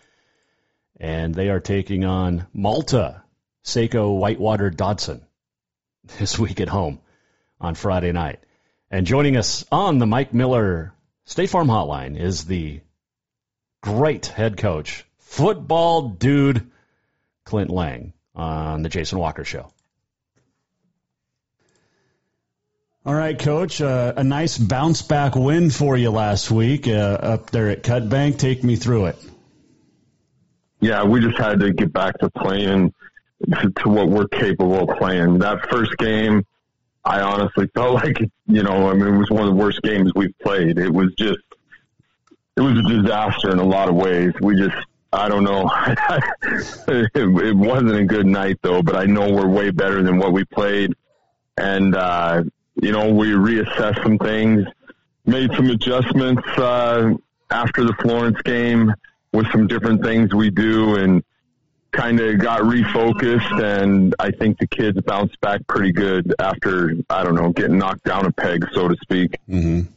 and 1.00 1.34
they 1.34 1.50
are 1.50 1.62
taking 1.62 2.04
on 2.04 2.46
Malta, 2.54 3.24
Saco, 3.64 4.12
Whitewater, 4.12 4.70
Dodson 4.70 5.26
this 6.20 6.38
week 6.38 6.60
at 6.60 6.68
home 6.68 7.00
on 7.60 7.76
Friday 7.76 8.12
night. 8.12 8.40
And 8.90 9.08
joining 9.08 9.38
us 9.38 9.64
on 9.72 9.98
the 9.98 10.06
Mike 10.06 10.34
Miller 10.34 10.94
State 11.26 11.50
Farm 11.50 11.70
Hotline 11.70 12.20
is 12.20 12.44
the 12.44 12.82
great 13.82 14.26
head 14.26 14.58
coach, 14.58 15.06
football 15.20 16.10
dude, 16.10 16.70
Clint 17.46 17.70
Layng 17.70 18.12
on 18.36 18.82
the 18.84 18.90
Jason 18.90 19.20
Walker 19.20 19.46
Show. 19.46 19.72
All 23.04 23.16
right, 23.16 23.38
Coach. 23.38 23.82
Uh, 23.82 24.14
a 24.16 24.24
nice 24.24 24.60
bounce 24.60 25.02
back 25.02 25.36
win 25.36 25.72
for 25.72 25.98
you 25.98 26.12
last 26.12 26.52
week 26.52 26.88
uh, 26.88 26.92
up 26.92 27.50
there 27.50 27.68
at 27.70 27.82
Cutbank. 27.82 28.38
Take 28.38 28.64
me 28.64 28.76
through 28.76 29.06
it. 29.06 29.18
Yeah, 30.82 31.04
we 31.06 31.20
just 31.20 31.38
had 31.40 31.62
to 31.62 31.74
get 31.74 31.92
back 31.92 32.20
to 32.20 32.30
playing 32.30 32.94
to, 33.52 33.72
to 33.72 33.90
what 33.90 34.08
we're 34.08 34.28
capable 34.28 34.88
of 34.88 35.00
playing. 35.00 35.40
That 35.40 35.68
first 35.72 35.98
game, 35.98 36.46
I 37.04 37.22
honestly 37.22 37.66
felt 37.74 37.96
like, 37.96 38.20
you 38.46 38.62
know, 38.62 38.92
I 38.92 38.94
mean, 38.94 39.16
it 39.16 39.18
was 39.18 39.32
one 39.32 39.48
of 39.48 39.48
the 39.48 39.56
worst 39.56 39.82
games 39.82 40.12
we've 40.16 40.38
played. 40.38 40.78
It 40.78 40.94
was 40.94 41.12
just, 41.18 41.40
it 42.56 42.62
was 42.62 42.78
a 42.78 42.84
disaster 42.84 43.50
in 43.50 43.58
a 43.58 43.66
lot 43.66 43.90
of 43.90 43.96
ways. 43.96 44.34
We 44.42 44.58
just, 44.58 44.78
I 45.12 45.28
don't 45.28 45.44
know. 45.44 45.72
it, 46.88 47.10
it 47.16 47.58
wasn't 47.58 47.96
a 47.96 48.06
good 48.06 48.28
night 48.28 48.60
though, 48.62 48.84
but 48.84 48.96
I 48.96 49.06
know 49.06 49.34
we're 49.34 49.48
way 49.48 49.72
better 49.72 50.04
than 50.04 50.20
what 50.20 50.34
we 50.34 50.46
played. 50.46 50.94
And, 51.58 51.96
uh, 51.96 52.44
you 52.76 52.92
know, 52.92 53.14
we 53.14 53.32
reassessed 53.32 54.04
some 54.04 54.18
things, 54.18 54.66
made 55.26 55.52
some 55.56 55.70
adjustments, 55.70 56.48
uh, 56.58 57.14
after 57.50 57.84
the 57.84 57.94
Florence 58.02 58.42
game 58.44 58.94
with 59.34 59.48
some 59.52 59.68
different 59.68 60.04
things 60.04 60.34
we 60.34 60.50
do 60.50 60.96
and 60.96 61.24
kind 61.92 62.20
of 62.20 62.40
got 62.40 62.62
refocused 62.62 63.62
and 63.62 64.16
I 64.18 64.32
think 64.32 64.58
the 64.60 64.68
kids 64.68 65.00
bounced 65.02 65.40
back 65.42 65.68
pretty 65.68 65.92
good 65.92 66.34
after, 66.40 66.96
I 67.10 67.24
don't 67.24 67.36
know, 67.36 67.52
getting 67.52 67.78
knocked 67.78 68.06
down 68.06 68.26
a 68.26 68.32
peg, 68.32 68.66
so 68.74 68.88
to 68.88 68.96
speak. 69.02 69.38
Mm-hmm. 69.50 69.92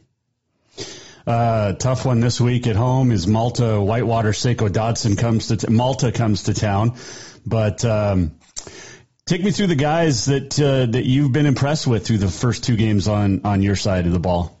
Uh, 1.25 1.73
tough 1.73 2.05
one 2.05 2.19
this 2.19 2.39
week 2.39 2.67
at 2.67 2.75
home 2.75 3.11
is 3.11 3.25
Malta 3.25 3.81
Whitewater 3.81 4.33
Saco 4.33 4.69
Dodson 4.69 5.15
comes 5.15 5.47
to 5.47 5.57
t- 5.57 5.71
Malta 5.71 6.11
comes 6.11 6.43
to 6.43 6.53
town, 6.53 6.97
but 7.45 7.83
um, 7.83 8.35
take 9.25 9.43
me 9.43 9.51
through 9.51 9.67
the 9.67 9.75
guys 9.75 10.25
that 10.25 10.59
uh, 10.59 10.85
that 10.85 11.05
you've 11.05 11.31
been 11.31 11.45
impressed 11.45 11.87
with 11.87 12.05
through 12.05 12.19
the 12.19 12.29
first 12.29 12.63
two 12.63 12.75
games 12.75 13.07
on 13.07 13.41
on 13.45 13.61
your 13.61 13.75
side 13.75 14.05
of 14.05 14.13
the 14.13 14.19
ball. 14.19 14.57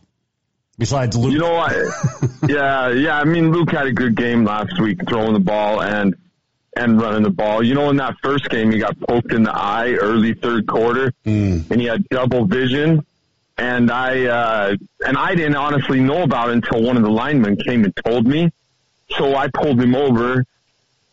Besides 0.77 1.15
Luke, 1.15 1.31
you 1.31 1.39
know, 1.39 1.55
I, 1.55 1.71
yeah, 2.47 2.89
yeah. 2.89 3.17
I 3.17 3.23
mean, 3.23 3.51
Luke 3.51 3.71
had 3.71 3.87
a 3.87 3.93
good 3.93 4.15
game 4.15 4.43
last 4.43 4.79
week 4.79 4.99
throwing 5.07 5.33
the 5.33 5.39
ball 5.39 5.81
and 5.81 6.15
and 6.75 7.01
running 7.01 7.23
the 7.23 7.29
ball. 7.29 7.63
You 7.63 7.75
know, 7.75 7.89
in 7.89 7.97
that 7.97 8.15
first 8.21 8.49
game, 8.49 8.71
he 8.71 8.79
got 8.79 8.99
poked 8.99 9.31
in 9.31 9.43
the 9.43 9.53
eye 9.53 9.93
early 9.93 10.33
third 10.33 10.67
quarter, 10.67 11.13
mm. 11.25 11.69
and 11.71 11.81
he 11.81 11.87
had 11.87 12.07
double 12.09 12.45
vision 12.45 13.05
and 13.57 13.89
I 13.89 14.25
uh, 14.25 14.75
and 15.05 15.17
I 15.17 15.35
didn't 15.35 15.55
honestly 15.55 16.01
know 16.01 16.23
about 16.23 16.49
it 16.49 16.53
until 16.53 16.81
one 16.83 16.97
of 16.97 17.03
the 17.03 17.09
linemen 17.09 17.57
came 17.57 17.83
and 17.83 17.95
told 17.95 18.27
me. 18.27 18.51
So 19.11 19.35
I 19.35 19.47
pulled 19.47 19.79
him 19.79 19.95
over 19.95 20.45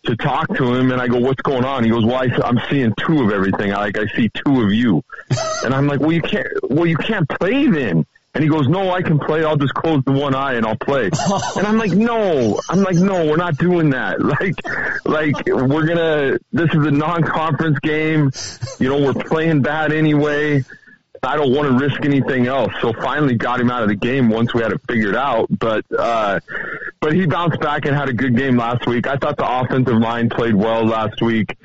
to 0.04 0.16
talk 0.16 0.49
to 0.56 0.75
him, 0.75 0.90
and 0.90 1.00
I 1.00 1.06
go, 1.06 1.18
"What's 1.18 1.42
going 1.42 1.64
on?" 1.64 1.85
He 1.85 1.90
goes, 1.90 2.04
"Well, 2.04 2.16
I, 2.16 2.28
I'm 2.44 2.61
seeing 2.71 2.92
two 3.06 3.23
of 3.23 3.30
everything. 3.30 3.73
I, 3.73 3.78
like 3.78 3.99
I 3.99 4.06
see 4.16 4.30
two 4.30 4.62
of 4.62 4.73
you." 4.73 5.02
and 5.64 5.75
I'm 5.75 5.87
like, 5.87 6.00
"Well, 6.00 6.12
you 6.12 6.23
can't. 6.23 6.47
Well, 6.62 6.87
you 6.87 6.97
can't 6.97 7.28
play 7.28 7.66
then." 7.68 8.06
And 8.35 8.42
he 8.42 8.49
goes, 8.49 8.66
"No, 8.66 8.90
I 8.90 9.02
can 9.02 9.18
play. 9.18 9.44
I'll 9.44 9.56
just 9.56 9.75
close 9.75 10.02
the 10.04 10.12
one 10.12 10.35
eye 10.35 10.54
and 10.54 10.66
I'll 10.66 10.76
play." 10.76 11.04
and 11.56 11.66
I'm 11.66 11.78
like, 11.78 11.92
"No." 11.92 12.59
I'm 12.68 12.82
like, 12.82 12.97
"No, 12.97 13.26
we're 13.26 13.37
not 13.37 13.56
doing 13.59 13.90
that. 13.90 14.18
Like, 14.32 14.56
like 15.04 15.47
we're 15.47 15.87
gonna. 15.87 16.38
This 16.52 16.71
is 16.71 16.87
a 16.87 16.90
non-conference 16.90 17.78
game. 17.80 18.32
You 18.80 18.88
know, 18.88 19.04
we're 19.04 19.23
playing 19.25 19.62
bad 19.62 19.92
anyway." 19.92 20.64
I 21.25 21.37
don't 21.37 21.55
want 21.55 21.69
to 21.69 21.85
risk 21.85 22.05
anything 22.05 22.49
else. 22.49 22.73
So 22.81 22.93
finally 22.93 23.37
got 23.37 23.61
him 23.61 23.71
out 23.71 23.83
of 23.83 23.88
the 23.88 23.95
game 23.95 24.29
once 24.29 24.52
we 24.52 24.62
had 24.62 24.73
it 24.73 24.81
figured 24.88 25.14
out. 25.14 25.47
But, 25.57 25.85
uh, 25.97 26.41
but 27.00 27.14
he 27.14 27.26
bounced 27.26 27.61
back 27.61 27.85
and 27.87 27.95
had 27.95 28.09
a 28.09 28.12
good 28.12 28.37
game 28.37 28.57
last 28.57 28.87
week. 28.87 29.07
I 29.07 29.17
thought 29.17 29.37
the 29.37 29.49
offensive 29.49 29.99
line 29.99 30.31
played 30.31 30.55
well 30.55 30.85
last 30.85 31.23
week. 31.23 31.57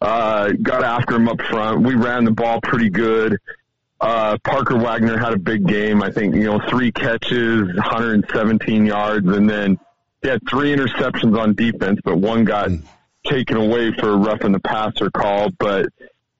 Uh, 0.00 0.50
got 0.60 0.82
after 0.82 1.14
him 1.14 1.28
up 1.28 1.40
front. 1.42 1.82
We 1.82 1.94
ran 1.94 2.24
the 2.24 2.32
ball 2.32 2.60
pretty 2.60 2.90
good. 2.90 3.38
Uh, 4.00 4.36
Parker 4.42 4.76
Wagner 4.76 5.16
had 5.16 5.32
a 5.32 5.38
big 5.38 5.66
game. 5.66 6.02
I 6.02 6.10
think, 6.10 6.34
you 6.34 6.44
know, 6.44 6.60
three 6.68 6.90
catches, 6.90 7.72
117 7.74 8.84
yards, 8.84 9.28
and 9.28 9.48
then 9.48 9.78
he 10.22 10.28
had 10.28 10.40
three 10.48 10.74
interceptions 10.74 11.38
on 11.38 11.54
defense, 11.54 12.00
but 12.04 12.18
one 12.18 12.44
got 12.44 12.70
taken 13.24 13.56
away 13.56 13.92
for 13.92 14.10
a 14.10 14.16
roughing 14.16 14.52
the 14.52 14.60
passer 14.60 15.10
call. 15.10 15.50
But, 15.58 15.86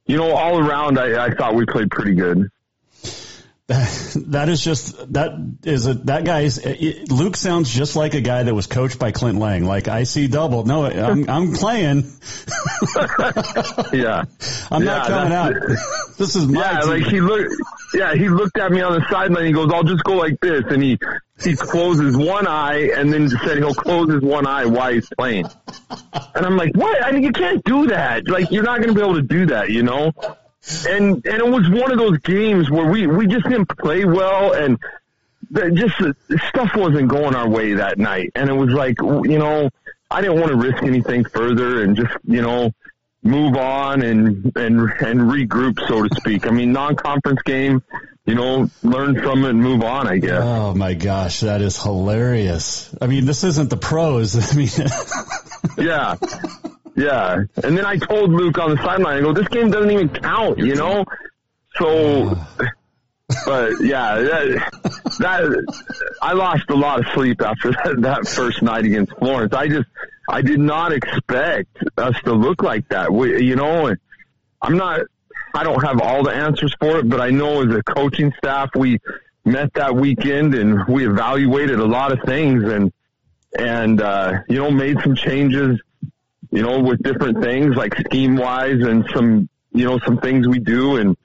you 0.06 0.16
know, 0.16 0.34
all 0.34 0.58
around, 0.58 0.98
I, 0.98 1.26
I 1.26 1.34
thought 1.34 1.54
we 1.54 1.64
played 1.66 1.90
pretty 1.90 2.14
good. 2.14 2.50
That 4.26 4.48
is 4.48 4.62
just 4.62 5.12
that 5.14 5.32
is 5.64 5.86
a 5.86 5.94
that 5.94 6.24
guy 6.24 6.42
is 6.42 6.64
Luke 7.10 7.36
sounds 7.36 7.68
just 7.68 7.96
like 7.96 8.14
a 8.14 8.20
guy 8.20 8.42
that 8.42 8.54
was 8.54 8.66
coached 8.66 8.98
by 8.98 9.10
Clint 9.10 9.38
Layng. 9.38 9.64
Like 9.64 9.88
I 9.88 10.04
see 10.04 10.28
double. 10.28 10.64
No, 10.64 10.84
I'm 10.84 11.28
I'm 11.28 11.52
playing. 11.52 11.98
yeah, 13.92 14.24
I'm 14.70 14.82
yeah, 14.82 14.86
not 14.86 15.06
coming 15.08 15.32
out. 15.32 15.54
this 16.18 16.36
is 16.36 16.46
my 16.46 16.60
yeah. 16.60 16.80
team. 16.80 16.90
Like 16.90 17.02
he 17.04 17.20
looked. 17.20 17.54
Yeah, 17.94 18.14
he 18.14 18.28
looked 18.28 18.58
at 18.58 18.70
me 18.70 18.82
on 18.82 18.92
the 18.92 19.06
sideline. 19.10 19.46
He 19.46 19.52
goes, 19.52 19.70
"I'll 19.72 19.82
just 19.82 20.04
go 20.04 20.14
like 20.14 20.38
this," 20.40 20.64
and 20.68 20.82
he 20.82 20.98
he 21.42 21.56
closes 21.56 22.16
one 22.16 22.46
eye 22.46 22.90
and 22.94 23.12
then 23.12 23.28
said 23.28 23.58
he'll 23.58 23.74
close 23.74 24.12
his 24.12 24.22
one 24.22 24.46
eye 24.46 24.66
while 24.66 24.92
he's 24.92 25.08
playing. 25.18 25.46
And 26.34 26.46
I'm 26.46 26.56
like, 26.56 26.76
"What? 26.76 27.02
I 27.02 27.12
mean, 27.12 27.22
you 27.22 27.32
can't 27.32 27.64
do 27.64 27.86
that. 27.88 28.28
Like, 28.28 28.50
you're 28.50 28.62
not 28.62 28.78
going 28.78 28.90
to 28.90 28.94
be 28.94 29.00
able 29.00 29.16
to 29.16 29.22
do 29.22 29.46
that, 29.46 29.70
you 29.70 29.82
know." 29.82 30.12
And 30.88 31.24
and 31.26 31.26
it 31.26 31.46
was 31.46 31.68
one 31.68 31.92
of 31.92 31.98
those 31.98 32.18
games 32.18 32.70
where 32.70 32.90
we 32.90 33.06
we 33.06 33.26
just 33.26 33.44
didn't 33.44 33.66
play 33.66 34.04
well 34.04 34.52
and 34.52 34.78
just 35.74 35.94
stuff 36.48 36.74
wasn't 36.74 37.08
going 37.08 37.34
our 37.34 37.48
way 37.48 37.74
that 37.74 37.98
night. 37.98 38.32
And 38.34 38.48
it 38.48 38.54
was 38.54 38.70
like 38.70 38.96
you 39.00 39.38
know 39.38 39.70
I 40.10 40.20
didn't 40.20 40.40
want 40.40 40.52
to 40.52 40.56
risk 40.56 40.82
anything 40.82 41.24
further 41.24 41.82
and 41.82 41.96
just 41.96 42.12
you 42.24 42.42
know 42.42 42.72
move 43.22 43.56
on 43.56 44.02
and 44.02 44.52
and 44.56 44.80
and 44.80 45.20
regroup 45.20 45.86
so 45.86 46.06
to 46.06 46.14
speak. 46.16 46.46
I 46.46 46.50
mean 46.50 46.72
non-conference 46.72 47.42
game 47.42 47.82
you 48.24 48.34
know 48.34 48.70
learn 48.82 49.20
from 49.20 49.44
it 49.44 49.50
and 49.50 49.62
move 49.62 49.82
on 49.82 50.08
I 50.08 50.18
guess. 50.18 50.42
Oh 50.42 50.74
my 50.74 50.94
gosh 50.94 51.40
that 51.40 51.60
is 51.60 51.80
hilarious. 51.80 52.94
I 53.00 53.06
mean 53.06 53.26
this 53.26 53.44
isn't 53.44 53.68
the 53.68 53.76
pros. 53.76 54.34
I 54.52 54.56
mean 54.56 55.86
yeah 55.86 56.16
yeah. 56.96 57.42
And 57.62 57.76
then 57.76 57.84
I 57.84 57.96
told 57.96 58.30
Luke 58.30 58.58
on 58.58 58.70
the 58.70 58.76
sideline, 58.76 59.18
I 59.18 59.20
go, 59.20 59.32
this 59.32 59.48
game 59.48 59.70
doesn't 59.70 59.90
even 59.90 60.08
count, 60.08 60.58
you 60.58 60.74
know? 60.76 61.04
So, 61.76 62.36
but 63.46 63.72
yeah, 63.80 64.16
that, 64.20 64.72
that, 65.18 65.74
I 66.22 66.32
lost 66.34 66.64
a 66.70 66.74
lot 66.74 67.00
of 67.00 67.06
sleep 67.14 67.42
after 67.42 67.70
that, 67.84 67.96
that 68.00 68.28
first 68.28 68.62
night 68.62 68.84
against 68.84 69.12
Florence. 69.18 69.52
I 69.52 69.68
just, 69.68 69.88
I 70.28 70.42
did 70.42 70.60
not 70.60 70.92
expect 70.92 71.76
us 71.98 72.14
to 72.24 72.32
look 72.32 72.62
like 72.62 72.88
that. 72.88 73.12
We, 73.12 73.44
you 73.44 73.56
know, 73.56 73.94
I'm 74.62 74.76
not, 74.76 75.00
I 75.54 75.62
don't 75.64 75.82
have 75.84 76.00
all 76.00 76.22
the 76.22 76.32
answers 76.32 76.74
for 76.80 76.98
it, 76.98 77.08
but 77.08 77.20
I 77.20 77.30
know 77.30 77.62
as 77.62 77.74
a 77.74 77.82
coaching 77.82 78.32
staff, 78.38 78.70
we 78.74 78.98
met 79.44 79.74
that 79.74 79.94
weekend 79.94 80.54
and 80.54 80.86
we 80.86 81.06
evaluated 81.06 81.78
a 81.78 81.84
lot 81.84 82.12
of 82.12 82.20
things 82.24 82.64
and, 82.64 82.92
and, 83.56 84.00
uh, 84.00 84.40
you 84.48 84.56
know, 84.56 84.70
made 84.70 84.98
some 85.02 85.14
changes, 85.14 85.80
you 86.54 86.62
know, 86.62 86.78
with 86.78 87.02
different 87.02 87.42
things 87.42 87.74
like 87.74 87.98
scheme 87.98 88.36
wise 88.36 88.80
and 88.80 89.04
some, 89.12 89.48
you 89.72 89.84
know, 89.84 89.98
some 89.98 90.18
things 90.18 90.46
we 90.46 90.60
do. 90.60 90.98
And, 90.98 91.16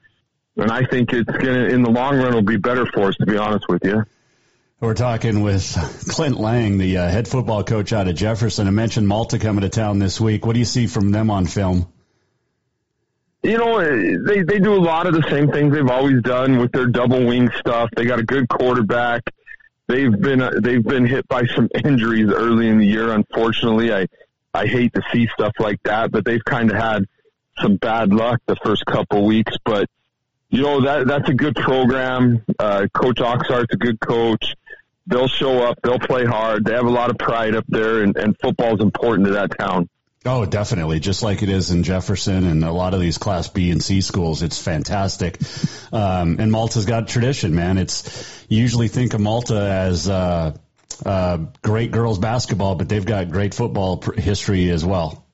and 0.56 0.72
I 0.72 0.84
think 0.84 1.12
it's 1.12 1.30
going 1.30 1.54
to, 1.54 1.68
in 1.68 1.82
the 1.82 1.90
long 1.90 2.18
run, 2.18 2.34
will 2.34 2.42
be 2.42 2.56
better 2.56 2.84
for 2.84 3.08
us, 3.08 3.16
to 3.18 3.26
be 3.26 3.36
honest 3.36 3.68
with 3.68 3.84
you. 3.84 4.04
We're 4.80 4.94
talking 4.94 5.42
with 5.42 5.62
Clint 6.08 6.34
Layng, 6.34 6.78
the 6.78 6.98
uh, 6.98 7.08
head 7.08 7.28
football 7.28 7.62
coach 7.62 7.92
out 7.92 8.08
of 8.08 8.16
Jefferson. 8.16 8.66
I 8.66 8.70
mentioned 8.70 9.06
Malta 9.06 9.38
coming 9.38 9.60
to 9.60 9.68
town 9.68 10.00
this 10.00 10.20
week. 10.20 10.44
What 10.44 10.54
do 10.54 10.58
you 10.58 10.64
see 10.64 10.88
from 10.88 11.12
them 11.12 11.30
on 11.30 11.46
film? 11.46 11.86
You 13.44 13.56
know, 13.56 13.78
they 13.78 14.42
they 14.42 14.58
do 14.58 14.74
a 14.74 14.82
lot 14.82 15.06
of 15.06 15.14
the 15.14 15.22
same 15.30 15.50
things 15.50 15.72
they've 15.72 15.88
always 15.88 16.22
done 16.22 16.58
with 16.58 16.72
their 16.72 16.86
double 16.86 17.24
wing 17.24 17.50
stuff. 17.58 17.88
They 17.94 18.04
got 18.04 18.18
a 18.18 18.22
good 18.22 18.48
quarterback. 18.48 19.22
They've 19.86 20.10
been 20.10 20.42
uh, 20.42 20.52
they've 20.60 20.82
been 20.82 21.06
hit 21.06 21.28
by 21.28 21.46
some 21.46 21.68
injuries 21.84 22.30
early 22.30 22.68
in 22.68 22.78
the 22.78 22.86
year. 22.86 23.12
Unfortunately, 23.12 23.94
I 23.94 24.08
I 24.52 24.66
hate 24.66 24.94
to 24.94 25.02
see 25.12 25.28
stuff 25.32 25.52
like 25.58 25.82
that, 25.84 26.10
but 26.10 26.24
they've 26.24 26.44
kind 26.44 26.70
of 26.70 26.76
had 26.76 27.04
some 27.58 27.76
bad 27.76 28.12
luck 28.12 28.40
the 28.46 28.56
first 28.56 28.84
couple 28.86 29.24
weeks. 29.24 29.54
But 29.64 29.88
you 30.48 30.62
know 30.62 30.80
that 30.82 31.06
that's 31.06 31.28
a 31.28 31.34
good 31.34 31.54
program. 31.54 32.44
Uh, 32.58 32.86
coach 32.92 33.18
Oxart's 33.18 33.72
a 33.72 33.76
good 33.76 34.00
coach 34.00 34.54
they'll 35.10 35.28
show 35.28 35.62
up, 35.64 35.80
they'll 35.82 35.98
play 35.98 36.24
hard. 36.24 36.64
They 36.64 36.72
have 36.72 36.86
a 36.86 36.90
lot 36.90 37.10
of 37.10 37.18
pride 37.18 37.54
up 37.54 37.64
there, 37.68 38.02
and, 38.02 38.16
and 38.16 38.38
football 38.38 38.74
is 38.74 38.80
important 38.80 39.26
to 39.26 39.34
that 39.34 39.58
town. 39.58 39.88
Oh, 40.24 40.44
definitely. 40.44 41.00
Just 41.00 41.22
like 41.22 41.42
it 41.42 41.48
is 41.48 41.70
in 41.70 41.82
Jefferson 41.82 42.44
and 42.44 42.62
a 42.62 42.72
lot 42.72 42.92
of 42.92 43.00
these 43.00 43.16
Class 43.16 43.48
B 43.48 43.70
and 43.70 43.82
C 43.82 44.02
schools, 44.02 44.42
it's 44.42 44.60
fantastic. 44.60 45.38
Um, 45.92 46.36
and 46.38 46.52
Malta's 46.52 46.84
got 46.84 47.08
tradition, 47.08 47.54
man. 47.54 47.78
It's 47.78 48.44
you 48.48 48.60
usually 48.60 48.88
think 48.88 49.14
of 49.14 49.20
Malta 49.20 49.58
as 49.58 50.10
uh, 50.10 50.54
uh, 51.04 51.38
great 51.62 51.90
girls 51.90 52.18
basketball, 52.18 52.74
but 52.74 52.88
they've 52.88 53.04
got 53.04 53.30
great 53.30 53.54
football 53.54 54.00
history 54.16 54.70
as 54.70 54.84
well. 54.84 55.26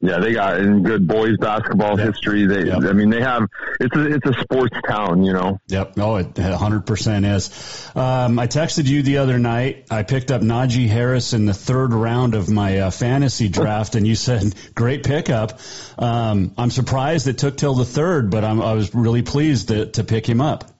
Yeah, 0.00 0.20
they 0.20 0.32
got 0.32 0.60
in 0.60 0.84
good 0.84 1.08
boys 1.08 1.38
basketball 1.38 1.98
yep. 1.98 2.14
history. 2.14 2.46
They, 2.46 2.66
yep. 2.66 2.84
I 2.84 2.92
mean, 2.92 3.10
they 3.10 3.20
have. 3.20 3.48
It's 3.80 3.96
a 3.96 4.06
it's 4.14 4.26
a 4.28 4.40
sports 4.42 4.76
town, 4.88 5.24
you 5.24 5.32
know. 5.32 5.58
Yep. 5.66 5.94
Oh, 5.98 6.16
it 6.16 6.38
100 6.38 6.86
percent 6.86 7.26
is. 7.26 7.90
Um, 7.96 8.38
I 8.38 8.46
texted 8.46 8.86
you 8.86 9.02
the 9.02 9.18
other 9.18 9.40
night. 9.40 9.86
I 9.90 10.04
picked 10.04 10.30
up 10.30 10.40
Najee 10.40 10.86
Harris 10.86 11.32
in 11.32 11.46
the 11.46 11.54
third 11.54 11.92
round 11.92 12.36
of 12.36 12.48
my 12.48 12.78
uh, 12.78 12.90
fantasy 12.92 13.48
draft, 13.48 13.96
and 13.96 14.06
you 14.06 14.14
said 14.14 14.54
great 14.72 15.02
pickup. 15.02 15.58
Um, 15.98 16.54
I'm 16.56 16.70
surprised 16.70 17.26
it 17.26 17.38
took 17.38 17.56
till 17.56 17.74
the 17.74 17.84
third, 17.84 18.30
but 18.30 18.44
I'm, 18.44 18.62
I 18.62 18.74
was 18.74 18.94
really 18.94 19.22
pleased 19.22 19.68
to, 19.68 19.86
to 19.86 20.04
pick 20.04 20.28
him 20.28 20.40
up. 20.40 20.77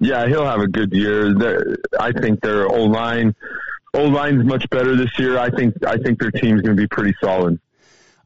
Yeah, 0.00 0.26
he'll 0.26 0.46
have 0.46 0.60
a 0.60 0.68
good 0.68 0.92
year. 0.92 1.34
They're, 1.34 1.78
I 1.98 2.12
think 2.12 2.40
their 2.40 2.68
O 2.68 2.84
line, 2.84 3.34
O 3.94 4.04
line's 4.04 4.44
much 4.44 4.68
better 4.70 4.96
this 4.96 5.18
year. 5.18 5.38
I 5.38 5.50
think 5.50 5.84
I 5.84 5.96
think 5.96 6.20
their 6.20 6.30
team's 6.30 6.62
going 6.62 6.76
to 6.76 6.80
be 6.80 6.86
pretty 6.86 7.14
solid. 7.20 7.58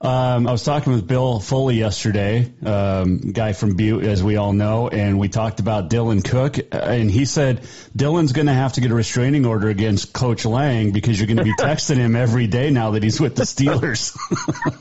Um, 0.02 0.48
I 0.48 0.50
was 0.50 0.64
talking 0.64 0.92
with 0.92 1.06
Bill 1.06 1.38
Foley 1.38 1.76
yesterday, 1.76 2.52
um, 2.66 3.18
guy 3.18 3.52
from 3.52 3.76
Butte, 3.76 4.02
as 4.02 4.20
we 4.20 4.36
all 4.36 4.52
know, 4.52 4.88
and 4.88 5.16
we 5.16 5.28
talked 5.28 5.60
about 5.60 5.90
Dylan 5.90 6.28
Cook, 6.28 6.58
and 6.72 7.08
he 7.08 7.24
said 7.24 7.60
Dylan's 7.96 8.32
going 8.32 8.48
to 8.48 8.52
have 8.52 8.72
to 8.72 8.80
get 8.80 8.90
a 8.90 8.96
restraining 8.96 9.46
order 9.46 9.68
against 9.68 10.12
Coach 10.12 10.42
Layng 10.42 10.92
because 10.92 11.20
you're 11.20 11.28
going 11.28 11.36
to 11.36 11.44
be 11.44 11.54
texting 11.58 11.98
him 11.98 12.16
every 12.16 12.48
day 12.48 12.70
now 12.70 12.90
that 12.92 13.04
he's 13.04 13.20
with 13.20 13.37
the 13.37 13.44
Steelers. 13.44 14.18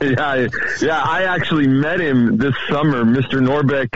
yeah, 0.00 0.48
yeah. 0.84 1.00
I 1.00 1.22
actually 1.32 1.68
met 1.68 2.00
him 2.00 2.36
this 2.36 2.54
summer. 2.68 3.04
Mr. 3.04 3.40
Norbeck 3.40 3.90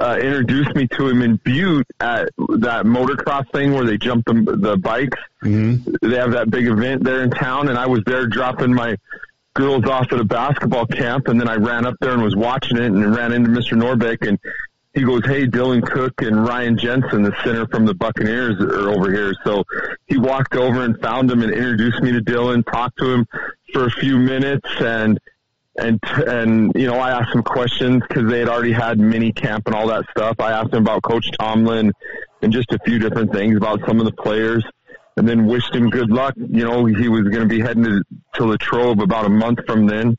uh, 0.00 0.18
introduced 0.20 0.74
me 0.74 0.88
to 0.88 1.08
him 1.08 1.20
in 1.22 1.36
Butte 1.36 1.86
at 2.00 2.30
that 2.38 2.86
motocross 2.86 3.50
thing 3.52 3.72
where 3.72 3.84
they 3.84 3.98
jump 3.98 4.24
the, 4.24 4.56
the 4.56 4.76
bikes. 4.76 5.18
Mm-hmm. 5.44 6.08
They 6.08 6.16
have 6.16 6.32
that 6.32 6.50
big 6.50 6.66
event 6.66 7.04
there 7.04 7.22
in 7.22 7.30
town, 7.30 7.68
and 7.68 7.78
I 7.78 7.86
was 7.86 8.02
there 8.06 8.26
dropping 8.26 8.72
my 8.72 8.96
girls 9.54 9.84
off 9.84 10.12
at 10.12 10.18
a 10.18 10.24
basketball 10.24 10.86
camp, 10.86 11.28
and 11.28 11.38
then 11.38 11.48
I 11.48 11.56
ran 11.56 11.84
up 11.84 11.96
there 12.00 12.12
and 12.12 12.22
was 12.22 12.34
watching 12.34 12.78
it, 12.78 12.84
and 12.84 13.14
ran 13.14 13.32
into 13.32 13.50
Mr. 13.50 13.78
Norbeck, 13.78 14.26
and 14.26 14.38
he 14.94 15.02
goes, 15.02 15.24
"Hey, 15.24 15.46
Dylan 15.46 15.82
Cook 15.82 16.22
and 16.22 16.44
Ryan 16.44 16.78
Jensen, 16.78 17.22
the 17.22 17.36
center 17.44 17.66
from 17.66 17.84
the 17.84 17.94
Buccaneers, 17.94 18.58
are 18.60 18.88
over 18.90 19.12
here." 19.12 19.34
So 19.44 19.64
he 20.06 20.16
walked 20.16 20.54
over 20.56 20.82
and 20.82 20.98
found 21.00 21.30
him 21.30 21.42
and 21.42 21.52
introduced 21.52 22.02
me 22.02 22.12
to 22.12 22.20
Dylan, 22.20 22.64
talked 22.64 22.98
to 22.98 23.12
him 23.12 23.26
for 23.72 23.84
a 23.84 23.90
few 23.90 24.16
minutes, 24.16 24.68
and 24.80 25.18
and 25.80 26.00
and 26.26 26.72
you 26.74 26.86
know, 26.86 26.98
I 26.98 27.10
asked 27.10 27.34
him 27.34 27.42
questions 27.42 28.02
because 28.08 28.30
they 28.30 28.40
had 28.40 28.48
already 28.48 28.72
had 28.72 28.98
mini 28.98 29.32
camp 29.32 29.66
and 29.66 29.74
all 29.74 29.86
that 29.88 30.04
stuff. 30.10 30.36
I 30.38 30.52
asked 30.52 30.72
him 30.72 30.82
about 30.82 31.02
Coach 31.02 31.30
Tomlin 31.38 31.92
and 32.42 32.52
just 32.52 32.72
a 32.72 32.78
few 32.84 32.98
different 32.98 33.32
things 33.32 33.56
about 33.56 33.80
some 33.86 33.98
of 33.98 34.06
the 34.06 34.12
players 34.12 34.64
and 35.16 35.28
then 35.28 35.46
wished 35.46 35.74
him 35.74 35.90
good 35.90 36.10
luck. 36.10 36.34
You 36.36 36.64
know, 36.64 36.86
he 36.86 37.08
was 37.08 37.24
going 37.24 37.42
to 37.42 37.46
be 37.46 37.60
heading 37.60 37.84
to, 37.84 38.02
to 38.34 38.44
Latrobe 38.46 39.00
about 39.00 39.26
a 39.26 39.28
month 39.28 39.60
from 39.66 39.86
then. 39.86 40.16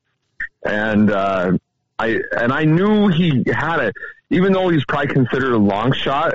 And, 0.63 1.09
uh, 1.09 1.57
I, 1.97 2.19
and 2.37 2.51
I 2.51 2.65
knew 2.65 3.07
he 3.07 3.43
had 3.47 3.79
it, 3.79 3.95
even 4.29 4.53
though 4.53 4.69
he's 4.69 4.85
probably 4.85 5.13
considered 5.13 5.53
a 5.53 5.57
long 5.57 5.91
shot. 5.93 6.33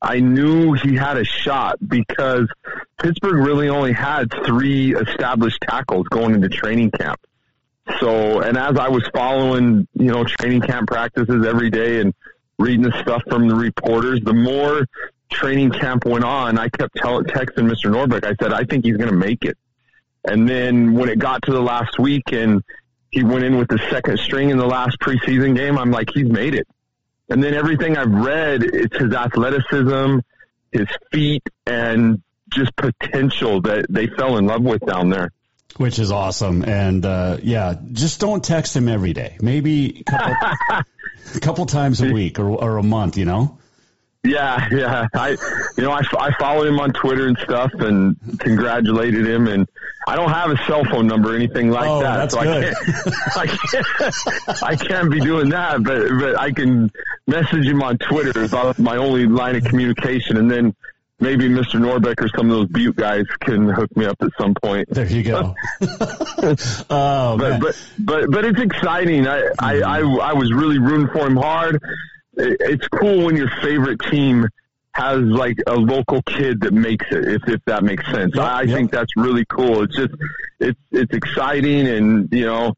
I 0.00 0.20
knew 0.20 0.74
he 0.74 0.94
had 0.94 1.16
a 1.16 1.24
shot 1.24 1.76
because 1.86 2.48
Pittsburgh 3.02 3.44
really 3.44 3.68
only 3.68 3.92
had 3.92 4.32
three 4.46 4.94
established 4.94 5.60
tackles 5.68 6.06
going 6.08 6.34
into 6.34 6.48
training 6.48 6.92
camp. 6.92 7.20
So, 8.00 8.40
and 8.40 8.56
as 8.56 8.76
I 8.76 8.88
was 8.88 9.08
following, 9.14 9.88
you 9.94 10.12
know, 10.12 10.24
training 10.24 10.62
camp 10.62 10.88
practices 10.88 11.46
every 11.46 11.70
day 11.70 12.00
and 12.00 12.14
reading 12.58 12.82
the 12.82 12.92
stuff 13.00 13.22
from 13.28 13.48
the 13.48 13.54
reporters, 13.54 14.20
the 14.22 14.34
more 14.34 14.86
training 15.30 15.70
camp 15.70 16.04
went 16.04 16.24
on, 16.24 16.58
I 16.58 16.68
kept 16.68 16.96
tell, 16.96 17.22
texting 17.22 17.70
Mr. 17.70 17.90
Norbeck. 17.90 18.24
I 18.24 18.34
said, 18.42 18.52
I 18.52 18.64
think 18.64 18.84
he's 18.84 18.96
going 18.96 19.10
to 19.10 19.16
make 19.16 19.44
it. 19.44 19.56
And 20.24 20.48
then 20.48 20.94
when 20.94 21.08
it 21.08 21.18
got 21.18 21.42
to 21.42 21.52
the 21.52 21.62
last 21.62 21.98
week 21.98 22.32
and 22.32 22.62
he 23.10 23.22
went 23.22 23.44
in 23.44 23.56
with 23.56 23.68
the 23.68 23.78
second 23.90 24.18
string 24.18 24.50
in 24.50 24.58
the 24.58 24.66
last 24.66 24.98
preseason 25.00 25.56
game, 25.56 25.78
I'm 25.78 25.90
like, 25.90 26.10
he's 26.12 26.28
made 26.28 26.54
it. 26.54 26.68
And 27.30 27.42
then 27.42 27.54
everything 27.54 27.96
I've 27.96 28.10
read, 28.10 28.62
it's 28.62 28.96
his 28.96 29.12
athleticism, 29.12 30.18
his 30.72 30.88
feet, 31.12 31.42
and 31.66 32.22
just 32.50 32.74
potential 32.76 33.60
that 33.62 33.86
they 33.88 34.06
fell 34.06 34.38
in 34.38 34.46
love 34.46 34.62
with 34.62 34.84
down 34.84 35.10
there. 35.10 35.30
Which 35.76 35.98
is 35.98 36.10
awesome. 36.10 36.64
And 36.64 37.04
uh, 37.04 37.38
yeah, 37.42 37.74
just 37.92 38.20
don't 38.20 38.42
text 38.42 38.74
him 38.76 38.88
every 38.88 39.12
day. 39.12 39.36
Maybe 39.40 40.00
a 40.00 40.04
couple, 40.04 40.34
a 41.36 41.40
couple 41.40 41.66
times 41.66 42.00
a 42.00 42.12
week 42.12 42.38
or, 42.38 42.48
or 42.48 42.78
a 42.78 42.82
month, 42.82 43.16
you 43.16 43.26
know? 43.26 43.58
Yeah, 44.24 44.66
yeah. 44.72 45.06
I, 45.14 45.30
you 45.76 45.84
know, 45.84 45.92
I, 45.92 46.02
I 46.18 46.32
followed 46.38 46.66
him 46.66 46.80
on 46.80 46.92
Twitter 46.92 47.28
and 47.28 47.38
stuff 47.38 47.72
and 47.74 48.16
congratulated 48.40 49.26
him. 49.26 49.46
And 49.46 49.68
I 50.06 50.16
don't 50.16 50.30
have 50.30 50.50
a 50.50 50.56
cell 50.66 50.84
phone 50.84 51.06
number 51.06 51.32
or 51.32 51.36
anything 51.36 51.70
like 51.70 51.88
oh, 51.88 52.00
that. 52.00 52.32
so 52.32 52.42
good. 52.42 52.74
I 53.36 53.46
can't, 53.46 53.86
I 54.00 54.16
can't, 54.16 54.62
I 54.62 54.76
can't 54.76 55.10
be 55.10 55.20
doing 55.20 55.50
that, 55.50 55.82
but, 55.84 56.08
but 56.18 56.38
I 56.38 56.50
can 56.50 56.90
message 57.26 57.66
him 57.66 57.82
on 57.82 57.98
Twitter 57.98 58.44
about 58.44 58.78
my 58.78 58.96
only 58.96 59.26
line 59.26 59.54
of 59.54 59.64
communication. 59.64 60.36
And 60.36 60.50
then 60.50 60.74
maybe 61.20 61.48
Mr. 61.48 61.80
Norbeck 61.80 62.20
or 62.22 62.28
some 62.36 62.50
of 62.50 62.56
those 62.56 62.68
Butte 62.68 62.96
guys 62.96 63.24
can 63.40 63.68
hook 63.68 63.94
me 63.96 64.06
up 64.06 64.16
at 64.20 64.30
some 64.38 64.54
point. 64.62 64.88
There 64.90 65.06
you 65.06 65.22
go. 65.22 65.54
oh, 66.90 67.36
but, 67.38 67.60
but, 67.60 67.76
but, 67.98 68.30
but 68.30 68.44
it's 68.44 68.60
exciting. 68.60 69.26
I, 69.26 69.48
I, 69.58 69.74
mm-hmm. 69.74 70.20
I, 70.20 70.30
I 70.30 70.32
was 70.32 70.52
really 70.52 70.78
rooting 70.78 71.08
for 71.08 71.26
him 71.26 71.36
hard 71.36 71.80
it's 72.38 72.86
cool 72.88 73.24
when 73.24 73.36
your 73.36 73.50
favorite 73.62 74.00
team 74.10 74.48
has 74.92 75.20
like 75.20 75.58
a 75.66 75.74
local 75.74 76.22
kid 76.22 76.60
that 76.62 76.72
makes 76.72 77.06
it, 77.10 77.28
if 77.28 77.42
if 77.48 77.64
that 77.66 77.84
makes 77.84 78.04
sense. 78.06 78.34
Yep, 78.34 78.44
I 78.44 78.62
yep. 78.62 78.76
think 78.76 78.90
that's 78.90 79.16
really 79.16 79.44
cool. 79.44 79.82
It's 79.82 79.96
just 79.96 80.14
it's 80.58 80.80
it's 80.90 81.14
exciting, 81.14 81.86
and 81.86 82.28
you 82.32 82.46
know, 82.46 82.74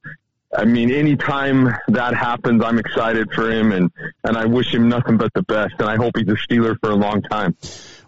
I 0.54 0.64
mean, 0.64 0.90
anytime 0.90 1.74
that 1.88 2.14
happens, 2.14 2.62
I'm 2.62 2.78
excited 2.78 3.32
for 3.32 3.50
him, 3.50 3.72
and 3.72 3.90
and 4.24 4.36
I 4.36 4.46
wish 4.46 4.74
him 4.74 4.88
nothing 4.88 5.16
but 5.16 5.32
the 5.34 5.42
best, 5.42 5.74
and 5.78 5.88
I 5.88 5.96
hope 5.96 6.16
he's 6.16 6.28
a 6.28 6.36
Steeler 6.36 6.76
for 6.80 6.90
a 6.90 6.96
long 6.96 7.22
time. 7.22 7.56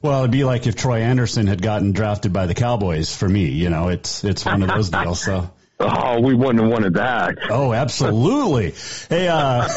Well, 0.02 0.20
it'd 0.20 0.32
be 0.32 0.44
like 0.44 0.66
if 0.66 0.74
Troy 0.74 0.98
Anderson 1.00 1.46
had 1.46 1.62
gotten 1.62 1.92
drafted 1.92 2.32
by 2.32 2.46
the 2.46 2.54
Cowboys. 2.54 3.14
For 3.14 3.28
me, 3.28 3.46
you 3.50 3.70
know, 3.70 3.88
it's 3.88 4.24
it's 4.24 4.44
one 4.44 4.62
of 4.62 4.68
those 4.68 4.90
deals. 4.90 5.22
So. 5.22 5.50
Oh, 5.78 6.20
we 6.20 6.34
wouldn't 6.34 6.60
have 6.60 6.70
wanted 6.70 6.94
that. 6.94 7.38
Oh, 7.50 7.72
absolutely. 7.72 8.74
hey, 9.08 9.26
uh, 9.26 9.36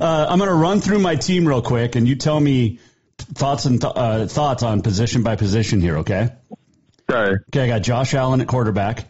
uh, 0.00 0.26
I'm 0.28 0.38
going 0.38 0.50
to 0.50 0.54
run 0.54 0.80
through 0.80 0.98
my 0.98 1.16
team 1.16 1.46
real 1.48 1.62
quick, 1.62 1.96
and 1.96 2.06
you 2.06 2.14
tell 2.16 2.38
me 2.38 2.78
thoughts 3.16 3.64
and 3.64 3.80
th- 3.80 3.92
uh, 3.94 4.26
thoughts 4.26 4.62
on 4.62 4.82
position 4.82 5.22
by 5.22 5.36
position 5.36 5.80
here. 5.80 5.98
Okay. 5.98 6.30
Okay. 7.10 7.36
Okay. 7.48 7.62
I 7.62 7.66
got 7.68 7.82
Josh 7.82 8.12
Allen 8.14 8.40
at 8.40 8.48
quarterback. 8.48 9.06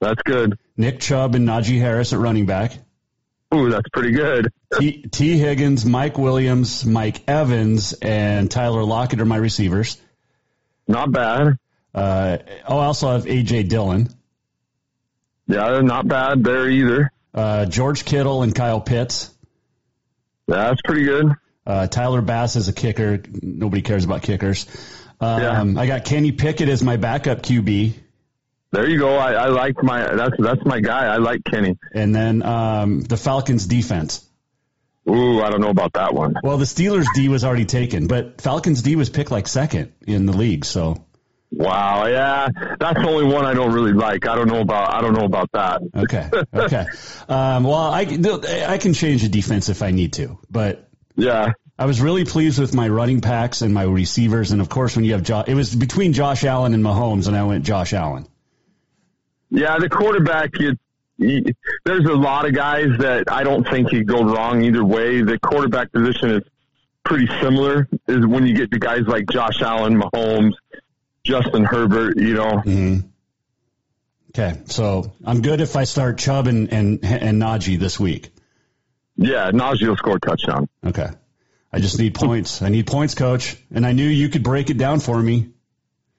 That's 0.00 0.20
good. 0.24 0.58
Nick 0.76 1.00
Chubb 1.00 1.34
and 1.34 1.46
Najee 1.48 1.78
Harris 1.80 2.12
at 2.12 2.18
running 2.18 2.46
back. 2.46 2.72
Ooh, 3.54 3.70
that's 3.70 3.88
pretty 3.92 4.12
good. 4.12 4.52
T, 4.78 5.02
T. 5.02 5.38
Higgins, 5.38 5.84
Mike 5.84 6.18
Williams, 6.18 6.84
Mike 6.84 7.22
Evans, 7.28 7.92
and 7.94 8.50
Tyler 8.50 8.82
Lockett 8.84 9.20
are 9.20 9.24
my 9.24 9.36
receivers. 9.36 9.96
Not 10.88 11.12
bad. 11.12 11.58
Uh, 11.94 12.38
oh, 12.68 12.78
I 12.78 12.86
also 12.86 13.08
have 13.10 13.24
AJ 13.24 13.68
Dillon. 13.68 14.08
Yeah, 15.46 15.70
they're 15.70 15.82
not 15.82 16.08
bad 16.08 16.42
there 16.42 16.68
either. 16.68 17.12
Uh, 17.32 17.66
George 17.66 18.04
Kittle 18.04 18.42
and 18.42 18.54
Kyle 18.54 18.80
Pitts. 18.80 19.32
Yeah, 20.48 20.68
that's 20.68 20.82
pretty 20.82 21.04
good. 21.04 21.26
Uh, 21.64 21.86
Tyler 21.86 22.22
Bass 22.22 22.56
is 22.56 22.68
a 22.68 22.72
kicker. 22.72 23.22
Nobody 23.42 23.82
cares 23.82 24.04
about 24.04 24.22
kickers. 24.22 24.66
Um, 25.20 25.40
Yeah. 25.76 25.80
I 25.80 25.86
got 25.86 26.04
Kenny 26.04 26.32
Pickett 26.32 26.68
as 26.68 26.82
my 26.82 26.96
backup 26.96 27.42
QB. 27.42 27.94
There 28.72 28.88
you 28.88 28.98
go. 28.98 29.16
I, 29.16 29.32
I 29.32 29.48
like 29.48 29.82
my 29.82 30.14
that's 30.14 30.36
that's 30.38 30.64
my 30.64 30.80
guy. 30.80 31.06
I 31.06 31.16
like 31.18 31.44
Kenny. 31.44 31.78
And 31.92 32.14
then 32.14 32.42
um, 32.42 33.00
the 33.00 33.16
Falcons 33.16 33.66
defense. 33.66 34.24
Ooh, 35.08 35.40
I 35.40 35.50
don't 35.50 35.60
know 35.60 35.70
about 35.70 35.92
that 35.92 36.14
one. 36.14 36.34
Well, 36.42 36.58
the 36.58 36.64
Steelers 36.64 37.06
D 37.14 37.28
was 37.28 37.44
already 37.44 37.64
taken, 37.64 38.08
but 38.08 38.40
Falcons 38.40 38.82
D 38.82 38.96
was 38.96 39.08
picked 39.08 39.30
like 39.30 39.46
second 39.46 39.92
in 40.06 40.26
the 40.26 40.32
league. 40.32 40.64
So 40.64 41.06
Wow, 41.52 42.06
yeah, 42.06 42.48
that's 42.78 43.00
the 43.00 43.08
only 43.08 43.24
one 43.32 43.44
I 43.44 43.54
don't 43.54 43.72
really 43.72 43.92
like. 43.92 44.26
I 44.26 44.34
don't 44.34 44.48
know 44.48 44.60
about 44.60 44.92
I 44.92 45.00
don't 45.00 45.14
know 45.14 45.24
about 45.24 45.52
that. 45.52 45.80
okay, 45.94 46.28
okay. 46.54 46.86
um, 47.28 47.64
well, 47.64 47.74
I 47.74 48.00
I 48.66 48.78
can 48.78 48.94
change 48.94 49.22
the 49.22 49.28
defense 49.28 49.68
if 49.68 49.80
I 49.82 49.92
need 49.92 50.14
to, 50.14 50.38
but 50.50 50.88
Yeah, 51.14 51.52
I 51.78 51.86
was 51.86 52.00
really 52.00 52.24
pleased 52.24 52.58
with 52.58 52.74
my 52.74 52.88
running 52.88 53.20
packs 53.20 53.62
and 53.62 53.72
my 53.72 53.84
receivers, 53.84 54.50
and 54.50 54.60
of 54.60 54.68
course, 54.68 54.96
when 54.96 55.04
you 55.04 55.12
have 55.12 55.22
jo- 55.22 55.44
it 55.46 55.54
was 55.54 55.74
between 55.74 56.12
Josh 56.14 56.42
Allen 56.44 56.74
and 56.74 56.82
Mahomes, 56.82 57.28
and 57.28 57.36
I 57.36 57.44
went 57.44 57.64
Josh 57.64 57.92
Allen. 57.92 58.26
Yeah. 59.50 59.78
The 59.78 59.88
quarterback, 59.88 60.52
there's 61.18 62.04
a 62.04 62.14
lot 62.14 62.46
of 62.46 62.54
guys 62.54 62.88
that 62.98 63.24
I 63.30 63.42
don't 63.44 63.66
think 63.68 63.92
you 63.92 64.04
go 64.04 64.22
wrong 64.24 64.62
either 64.62 64.84
way. 64.84 65.22
The 65.22 65.38
quarterback 65.38 65.92
position 65.92 66.30
is 66.30 66.42
pretty 67.04 67.26
similar. 67.40 67.88
Is 68.06 68.26
when 68.26 68.46
you 68.46 68.54
get 68.54 68.70
to 68.72 68.78
guys 68.78 69.02
like 69.06 69.26
Josh 69.30 69.62
Allen, 69.62 70.00
Mahomes, 70.00 70.52
Justin 71.24 71.64
Herbert. 71.64 72.18
You 72.18 72.34
know, 72.34 72.62
Mm-hmm. 72.64 73.08
Okay, 74.30 74.60
so 74.66 75.14
I'm 75.24 75.40
good 75.40 75.62
if 75.62 75.76
I 75.76 75.84
start 75.84 76.18
Chubb 76.18 76.46
and 76.46 76.70
and 76.70 76.98
and 77.02 77.40
Najee 77.40 77.78
this 77.78 77.98
week. 77.98 78.30
yeah, 79.16 79.50
Najee 79.50 79.88
will 79.88 79.96
score 79.96 80.16
a 80.16 80.20
touchdown. 80.20 80.68
Okay, 80.84 81.08
I 81.72 81.80
just 81.80 81.98
need 81.98 82.14
points. 82.14 82.60
I 82.60 82.68
need 82.68 82.86
points, 82.86 83.14
coach, 83.14 83.56
and 83.74 83.86
I 83.86 83.92
knew 83.92 84.06
you 84.06 84.28
could 84.28 84.42
break 84.42 84.68
it 84.68 84.76
down 84.76 85.00
for 85.00 85.22
me. 85.22 85.52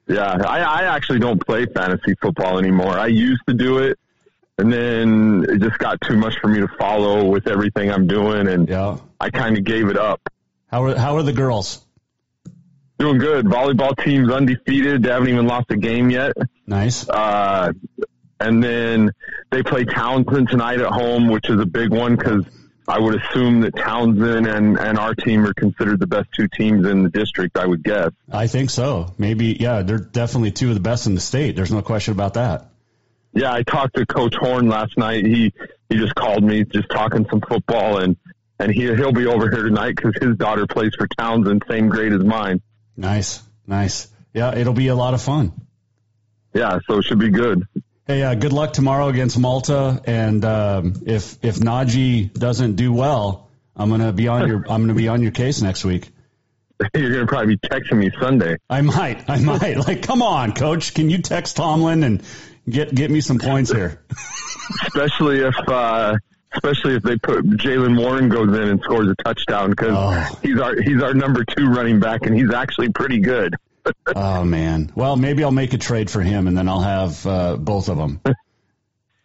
Yeah, 0.08 0.38
I, 0.48 0.62
I 0.62 0.96
actually 0.96 1.20
don't 1.20 1.43
play 1.46 1.65
fantasy 1.65 2.15
football 2.22 2.58
anymore. 2.60 2.98
I 2.98 3.08
used 3.08 3.41
to 3.48 3.54
do 3.54 3.80
it, 3.80 4.00
and 4.58 4.72
then 4.72 5.46
it 5.50 5.60
just 5.62 5.78
got 5.80 6.00
too 6.02 6.15
much 6.15 6.36
for 6.39 6.48
me 6.48 6.60
to 6.62 6.67
follow 6.80 7.26
with 7.26 7.48
everything 7.48 7.91
I'm 7.91 8.08
doing, 8.08 8.48
and 8.48 8.70
Yeah. 8.70 8.98
I 9.20 9.30
kind 9.30 9.58
of 9.58 9.63
gave 9.63 9.89
it 9.89 9.98
up. 9.98 10.22
How 10.67 10.84
are 10.86 10.96
how 10.96 11.15
are 11.17 11.24
the 11.24 11.34
girls? 11.34 11.86
Doing 13.00 13.17
good. 13.20 13.46
Volleyball 13.46 13.96
team's 14.04 14.32
undefeated. 14.32 15.04
They 15.04 15.10
haven't 15.10 15.30
even 15.30 15.46
lost 15.46 15.70
a 15.72 15.78
game 15.78 16.10
yet. 16.10 16.34
Nice. 16.65 17.08
Uh, 17.08 17.72
and 18.39 18.63
then 18.63 19.12
they 19.52 19.62
play 19.63 19.86
Townsend 19.86 20.50
tonight 20.50 20.80
at 20.80 20.91
home, 20.91 21.28
which 21.28 21.50
is 21.50 21.60
a 21.60 21.65
big 21.65 21.91
one 21.91 22.15
because 22.15 22.43
I 22.88 23.00
would 23.00 23.21
assume 23.21 23.62
that 23.62 23.76
Townsend 23.76 24.47
and, 24.47 24.78
and 24.78 24.97
our 24.97 25.13
team 25.13 25.45
are 25.45 25.54
considered 25.54 26.00
the 26.00 26.08
best 26.08 26.30
two 26.34 26.47
teams 26.47 26.88
in 26.88 27.04
the 27.04 27.10
district, 27.10 27.58
I 27.58 27.65
would 27.65 27.84
guess. 27.84 28.12
I 28.32 28.47
think 28.47 28.69
so. 28.69 29.13
Maybe 29.17 29.58
yeah, 29.60 29.82
they're 29.82 29.97
definitely 29.97 30.52
two 30.52 30.69
of 30.69 30.76
the 30.76 30.82
best 30.82 31.06
in 31.06 31.13
the 31.13 31.21
state. 31.21 31.56
There's 31.56 31.71
no 31.71 31.82
question 31.82 32.13
about 32.13 32.36
that. 32.36 32.69
Yeah, 33.34 33.54
I 33.54 33.63
talked 33.63 33.95
to 33.97 34.06
Coach 34.06 34.36
Horne 34.36 34.69
last 34.69 34.97
night. 34.97 35.26
He 35.26 35.54
he 35.89 35.97
just 35.97 36.15
called 36.15 36.43
me, 36.43 36.63
just 36.63 36.89
talking 36.89 37.28
some 37.30 37.41
football, 37.41 37.97
and 37.97 38.15
and 38.58 38.71
he 38.71 38.84
he'll 38.95 39.12
be 39.12 39.28
over 39.28 39.50
here 39.50 39.63
tonight 39.63 39.95
because 39.95 40.13
his 40.21 40.38
daughter 40.38 40.65
plays 40.65 40.95
for 40.95 41.08
Townsend, 41.08 41.63
same 41.69 41.89
grade 41.89 42.13
as 42.13 42.23
mine. 42.23 42.62
Nice, 42.95 43.43
nice. 43.67 44.08
Yeah, 44.34 44.56
it'll 44.56 44.73
be 44.73 44.88
a 44.88 44.95
lot 44.95 45.13
of 45.13 45.21
fun. 45.21 45.52
Yeah, 46.54 46.80
so 46.88 47.00
it 47.00 47.04
should 47.04 47.19
be 47.19 47.30
good. 47.30 47.67
Hey, 48.08 48.24
uh, 48.24 48.36
good 48.36 48.54
luck 48.54 48.72
tomorrow 48.74 49.10
against 49.10 49.38
Malta. 49.38 50.02
And 50.06 50.43
um, 50.46 50.93
if 51.06 51.38
if 51.43 51.58
Najee 51.58 52.34
doesn't 52.34 52.76
do 52.76 52.93
well, 52.93 53.50
I'm 53.76 53.89
gonna 53.89 54.13
be 54.13 54.28
on 54.30 54.48
your 54.48 54.58
I'm 54.70 54.82
gonna 54.84 54.93
be 54.93 55.10
on 55.10 55.22
your 55.22 55.32
case 55.32 55.62
next 55.62 55.84
week. 55.84 56.10
You're 56.96 57.12
gonna 57.12 57.28
probably 57.28 57.56
be 57.56 57.67
texting 57.67 57.98
me 57.98 58.10
Sunday. 58.20 58.58
I 58.70 58.82
might, 58.82 59.30
I 59.30 59.39
might. 59.39 59.78
Like, 59.78 60.04
come 60.04 60.22
on, 60.22 60.54
coach, 60.54 60.93
can 60.93 61.10
you 61.10 61.17
text 61.22 61.58
Tomlin 61.58 62.04
and 62.04 62.24
get 62.70 62.96
get 62.96 63.12
me 63.12 63.20
some 63.20 63.39
points 63.39 63.72
here? 63.74 64.02
especially 64.86 65.39
if 65.39 65.56
uh, 65.67 66.15
especially 66.54 66.96
if 66.96 67.04
they 67.04 67.17
put 67.17 67.46
Jaylen 67.46 68.00
Warren 68.00 68.30
goes 68.30 68.56
in 68.58 68.70
and 68.70 68.80
scores 68.84 69.10
a 69.10 69.15
touchdown 69.22 69.72
because 69.72 69.91
Oh. 69.93 70.39
he's 70.41 70.60
our 70.62 70.80
he's 70.82 71.02
our 71.04 71.13
number 71.13 71.43
two 71.43 71.65
running 71.67 72.00
back 72.00 72.26
and 72.26 72.34
he's 72.34 72.54
actually 72.54 72.89
pretty 72.89 73.20
good. 73.20 73.56
Oh 74.15 74.43
man. 74.43 74.91
Well, 74.95 75.15
maybe 75.15 75.43
I'll 75.43 75.52
make 75.52 75.73
a 75.73 75.78
trade 75.78 76.10
for 76.10 76.21
him, 76.21 76.47
and 76.47 76.58
then 76.58 76.67
I'll 76.69 76.82
have 76.82 77.26
uh, 77.26 77.58
both 77.58 77.89
of 77.89 77.97
them. 77.97 78.21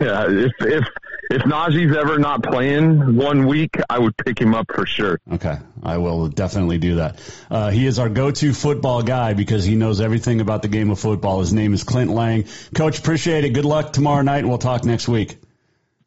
Yeah, 0.03 0.27
if 0.29 0.53
if 0.59 0.85
if 1.31 1.43
Najee's 1.43 1.97
ever 1.97 2.19
not 2.19 2.43
playing 2.43 3.15
one 3.15 3.47
week, 3.47 3.79
I 3.89 4.01
would 4.01 4.17
pick 4.17 4.41
him 4.41 4.53
up 4.53 4.67
for 4.75 4.85
sure. 4.85 5.21
Okay, 5.35 5.57
I 5.81 5.99
will 5.99 6.27
definitely 6.27 6.79
do 6.79 6.97
that. 6.97 7.21
Uh, 7.49 7.71
he 7.71 7.87
is 7.87 8.01
our 8.01 8.09
go-to 8.09 8.53
football 8.53 9.03
guy 9.03 9.35
because 9.35 9.65
he 9.65 9.77
knows 9.77 10.01
everything 10.01 10.41
about 10.41 10.63
the 10.63 10.69
game 10.69 10.91
of 10.91 10.99
football. 10.99 11.39
His 11.39 11.53
name 11.53 11.73
is 11.73 11.85
Clint 11.85 12.11
Layng. 12.11 12.49
Coach, 12.75 12.99
appreciate 12.99 13.45
it. 13.45 13.51
Good 13.51 13.65
luck 13.65 13.93
tomorrow 13.93 14.23
night, 14.23 14.39
and 14.39 14.49
we'll 14.49 14.59
talk 14.59 14.85
next 14.85 15.07
week. 15.07 15.39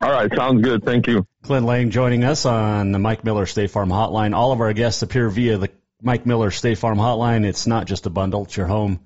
All 0.01 0.11
right, 0.11 0.29
sounds 0.35 0.61
good. 0.61 0.83
Thank 0.83 1.07
you. 1.07 1.25
Clint 1.43 1.65
Layng 1.65 1.89
joining 1.89 2.25
us 2.25 2.45
on 2.45 2.91
the 2.91 2.99
Mike 2.99 3.23
Miller 3.23 3.45
State 3.45 3.71
Farm 3.71 3.89
Hotline. 3.89 4.35
All 4.35 4.51
of 4.51 4.59
our 4.59 4.73
guests 4.73 5.01
appear 5.03 5.29
via 5.29 5.57
the 5.57 5.69
Mike 6.01 6.25
Miller 6.25 6.51
State 6.51 6.77
Farm 6.77 6.97
Hotline. 6.97 7.45
It's 7.45 7.67
not 7.67 7.87
just 7.87 8.05
a 8.05 8.09
bundle; 8.09 8.43
it's 8.43 8.57
your 8.57 8.67
home, 8.67 8.99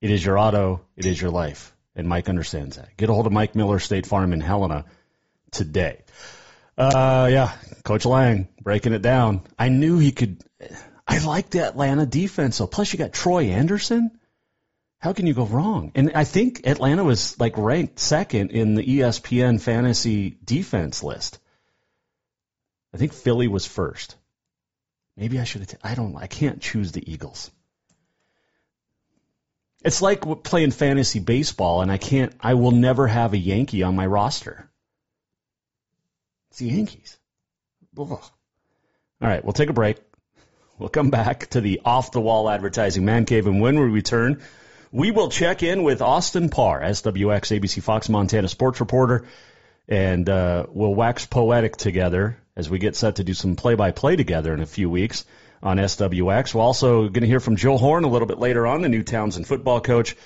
it 0.00 0.10
is 0.10 0.24
your 0.24 0.38
auto, 0.38 0.82
it 0.96 1.06
is 1.06 1.20
your 1.20 1.30
life, 1.30 1.74
and 1.94 2.08
Mike 2.08 2.28
understands 2.28 2.76
that. 2.76 2.96
Get 2.96 3.08
a 3.08 3.12
hold 3.12 3.26
of 3.26 3.32
Mike 3.32 3.54
Miller 3.54 3.78
State 3.78 4.06
Farm 4.06 4.32
in 4.32 4.40
Helena 4.40 4.84
today. 5.50 6.02
Uh, 6.76 7.28
yeah, 7.30 7.52
Coach 7.84 8.04
Layng 8.04 8.48
breaking 8.60 8.92
it 8.92 9.02
down. 9.02 9.42
I 9.58 9.68
knew 9.68 9.98
he 9.98 10.12
could. 10.12 10.42
I 11.06 11.18
like 11.18 11.50
the 11.50 11.66
Atlanta 11.66 12.06
defense. 12.06 12.56
So 12.56 12.66
plus 12.66 12.92
you 12.92 12.98
got 12.98 13.12
Troy 13.12 13.46
Anderson. 13.46 14.10
How 14.98 15.12
can 15.12 15.26
you 15.26 15.34
go 15.34 15.46
wrong? 15.46 15.92
And 15.96 16.12
I 16.14 16.24
think 16.24 16.66
Atlanta 16.66 17.02
was 17.02 17.38
like 17.40 17.58
ranked 17.58 17.98
second 17.98 18.52
in 18.52 18.74
the 18.74 18.84
ESPN 18.84 19.60
fantasy 19.60 20.38
defense 20.44 21.02
list. 21.02 21.40
I 22.94 22.98
think 22.98 23.12
Philly 23.12 23.48
was 23.48 23.66
first. 23.66 24.16
Maybe 25.16 25.38
I 25.38 25.44
should 25.44 25.66
I 25.82 25.94
don't. 25.94 26.16
I 26.16 26.26
can't 26.26 26.60
choose 26.60 26.92
the 26.92 27.10
Eagles. 27.10 27.50
It's 29.84 30.00
like 30.00 30.24
playing 30.44 30.70
fantasy 30.70 31.18
baseball, 31.18 31.82
and 31.82 31.90
I 31.90 31.98
can't. 31.98 32.32
I 32.40 32.54
will 32.54 32.70
never 32.70 33.06
have 33.06 33.32
a 33.32 33.38
Yankee 33.38 33.82
on 33.82 33.96
my 33.96 34.06
roster. 34.06 34.70
It's 36.50 36.58
the 36.58 36.66
Yankees. 36.66 37.18
Ugh. 37.98 38.10
All 38.10 38.30
right, 39.20 39.44
we'll 39.44 39.52
take 39.52 39.70
a 39.70 39.74
break. 39.74 39.98
We'll 40.78 40.88
come 40.88 41.10
back 41.10 41.50
to 41.50 41.60
the 41.60 41.80
off 41.84 42.12
the 42.12 42.20
wall 42.20 42.48
advertising 42.48 43.04
man 43.04 43.24
cave, 43.24 43.46
and 43.46 43.60
when 43.60 43.78
we 43.78 43.86
return, 43.86 44.42
we 44.90 45.10
will 45.10 45.30
check 45.30 45.62
in 45.62 45.82
with 45.82 46.02
Austin 46.02 46.48
Parr, 46.48 46.80
SWX 46.80 47.58
ABC 47.58 47.82
Fox 47.82 48.08
Montana 48.08 48.48
sports 48.48 48.80
reporter, 48.80 49.24
and 49.92 50.26
uh, 50.30 50.64
we'll 50.70 50.94
wax 50.94 51.26
poetic 51.26 51.76
together 51.76 52.38
as 52.56 52.70
we 52.70 52.78
get 52.78 52.96
set 52.96 53.16
to 53.16 53.24
do 53.24 53.34
some 53.34 53.56
play 53.56 53.74
by 53.74 53.90
play 53.90 54.16
together 54.16 54.54
in 54.54 54.60
a 54.60 54.66
few 54.66 54.88
weeks 54.88 55.26
on 55.62 55.76
SWX. 55.76 56.54
We're 56.54 56.62
also 56.62 57.02
going 57.02 57.20
to 57.20 57.26
hear 57.26 57.40
from 57.40 57.56
Joe 57.56 57.76
Horne 57.76 58.04
a 58.04 58.08
little 58.08 58.26
bit 58.26 58.38
later 58.38 58.66
on, 58.66 58.80
the 58.80 58.88
new 58.88 59.02
Townsend 59.02 59.46
football 59.46 59.82
coach. 59.82 60.16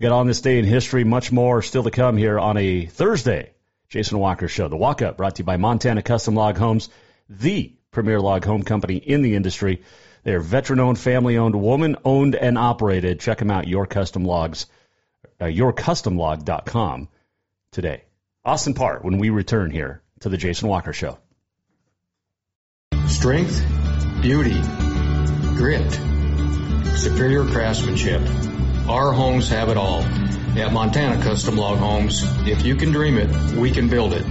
We 0.00 0.02
got 0.08 0.12
on 0.12 0.26
this 0.26 0.40
day 0.40 0.58
in 0.58 0.64
history, 0.64 1.04
much 1.04 1.30
more 1.30 1.62
still 1.62 1.84
to 1.84 1.92
come 1.92 2.16
here 2.16 2.36
on 2.36 2.56
a 2.56 2.86
Thursday. 2.86 3.52
Jason 3.88 4.18
Walker 4.18 4.48
Show. 4.48 4.66
The 4.66 4.76
Walk 4.76 5.02
Up 5.02 5.18
brought 5.18 5.36
to 5.36 5.42
you 5.42 5.46
by 5.46 5.56
Montana 5.56 6.02
Custom 6.02 6.34
Log 6.34 6.58
Homes, 6.58 6.88
the 7.28 7.76
premier 7.92 8.20
log 8.20 8.44
home 8.44 8.64
company 8.64 8.96
in 8.96 9.22
the 9.22 9.36
industry. 9.36 9.82
They're 10.24 10.40
veteran 10.40 10.80
owned, 10.80 10.98
family 10.98 11.38
owned, 11.38 11.54
woman 11.54 11.94
owned, 12.04 12.34
and 12.34 12.58
operated. 12.58 13.20
Check 13.20 13.38
them 13.38 13.52
out, 13.52 13.68
Your 13.68 13.86
Custom 13.86 14.24
Logs, 14.24 14.66
uh, 15.40 15.44
yourcustomlog.com 15.44 17.08
today. 17.70 18.02
Austin 18.44 18.74
Parr 18.74 18.98
when 19.02 19.18
we 19.18 19.30
return 19.30 19.70
here 19.70 20.02
to 20.18 20.28
the 20.28 20.36
Jason 20.36 20.68
Walker 20.68 20.92
Show. 20.92 21.16
Strength, 23.06 23.64
beauty, 24.20 24.60
grit, 25.54 25.88
superior 26.96 27.44
craftsmanship. 27.44 28.20
Our 28.88 29.12
homes 29.12 29.48
have 29.50 29.68
it 29.68 29.76
all. 29.76 30.00
At 30.58 30.72
Montana 30.72 31.22
Custom 31.22 31.56
Log 31.56 31.78
Homes, 31.78 32.24
if 32.44 32.64
you 32.64 32.74
can 32.74 32.90
dream 32.90 33.16
it, 33.16 33.30
we 33.56 33.70
can 33.70 33.88
build 33.88 34.12
it. 34.12 34.26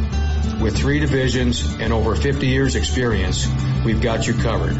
With 0.62 0.76
three 0.76 1.00
divisions 1.00 1.64
and 1.80 1.94
over 1.94 2.14
50 2.14 2.48
years 2.48 2.76
experience, 2.76 3.48
we've 3.86 4.02
got 4.02 4.28
you 4.28 4.34
covered. 4.34 4.76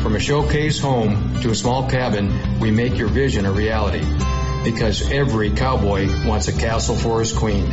From 0.00 0.14
a 0.14 0.20
showcase 0.20 0.78
home 0.78 1.40
to 1.40 1.50
a 1.50 1.56
small 1.56 1.90
cabin, 1.90 2.60
we 2.60 2.70
make 2.70 2.96
your 2.96 3.08
vision 3.08 3.46
a 3.46 3.52
reality. 3.52 4.06
Because 4.62 5.10
every 5.10 5.50
cowboy 5.50 6.06
wants 6.24 6.46
a 6.46 6.52
castle 6.52 6.94
for 6.94 7.18
his 7.18 7.32
queen. 7.32 7.68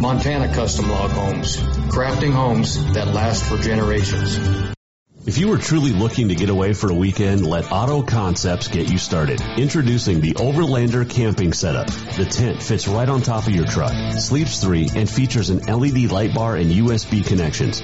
Montana 0.00 0.52
Custom 0.52 0.90
Log 0.90 1.10
Homes, 1.12 1.56
crafting 1.56 2.32
homes 2.32 2.92
that 2.94 3.08
last 3.08 3.44
for 3.44 3.56
generations. 3.56 4.36
If 5.26 5.38
you 5.38 5.50
are 5.54 5.58
truly 5.58 5.92
looking 5.92 6.28
to 6.28 6.34
get 6.34 6.50
away 6.50 6.74
for 6.74 6.90
a 6.90 6.94
weekend, 6.94 7.46
let 7.46 7.72
Auto 7.72 8.02
Concepts 8.02 8.68
get 8.68 8.90
you 8.90 8.98
started. 8.98 9.40
Introducing 9.56 10.20
the 10.20 10.34
Overlander 10.34 11.08
camping 11.08 11.54
setup. 11.54 11.86
The 11.86 12.26
tent 12.26 12.62
fits 12.62 12.86
right 12.86 13.08
on 13.08 13.22
top 13.22 13.46
of 13.46 13.54
your 13.54 13.64
truck, 13.64 13.94
sleeps 14.12 14.60
three, 14.60 14.90
and 14.94 15.08
features 15.08 15.48
an 15.48 15.60
LED 15.60 16.10
light 16.10 16.34
bar 16.34 16.56
and 16.56 16.70
USB 16.70 17.24
connections. 17.24 17.80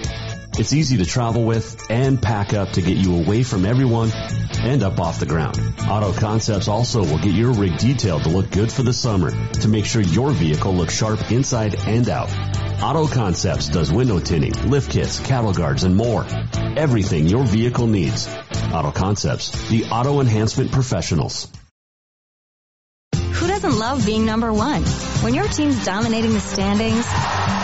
It's 0.59 0.73
easy 0.73 0.99
to 0.99 1.07
travel 1.07 1.45
with 1.45 1.91
and 1.91 2.21
pack 2.21 2.53
up 2.53 2.73
to 2.73 2.83
get 2.83 2.97
you 2.97 3.17
away 3.17 3.43
from 3.43 3.65
everyone 3.65 4.11
and 4.59 4.83
up 4.83 5.01
off 5.01 5.21
the 5.21 5.27
ground. 5.27 5.59
Auto 5.89 6.13
Concepts 6.13 6.69
also 6.69 7.01
will 7.01 7.19
get 7.19 7.33
your 7.33 7.53
rig 7.53 7.79
detailed 7.79 8.25
to 8.25 8.29
look 8.29 8.51
good 8.51 8.71
for 8.71 8.83
the 8.83 8.93
summer 8.93 9.31
to 9.31 9.69
make 9.69 9.87
sure 9.87 10.03
your 10.03 10.33
vehicle 10.33 10.75
looks 10.75 10.95
sharp 10.95 11.31
inside 11.31 11.77
and 11.87 12.09
out. 12.09 12.31
Auto 12.83 13.07
Concepts 13.07 13.69
does 13.69 13.93
window 13.93 14.19
tinting, 14.19 14.53
lift 14.69 14.91
kits, 14.91 15.21
cattle 15.21 15.53
guards, 15.53 15.85
and 15.85 15.97
more. 15.97 16.27
Everything 16.77 17.27
your 17.27 17.45
vehicle 17.45 17.87
needs. 17.87 18.29
Auto 18.73 18.91
Concepts, 18.91 19.69
the 19.69 19.85
auto 19.87 20.21
enhancement 20.21 20.73
professionals. 20.73 21.49
Who 23.15 23.47
doesn't 23.47 23.79
love 23.79 24.05
being 24.05 24.27
number 24.27 24.53
one? 24.53 24.83
When 25.23 25.33
your 25.33 25.49
team's 25.49 25.83
dominating 25.85 26.33
the 26.35 26.41
standings, 26.41 27.07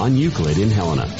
on 0.00 0.16
Euclid 0.16 0.56
in 0.56 0.70
Helena. 0.70 1.14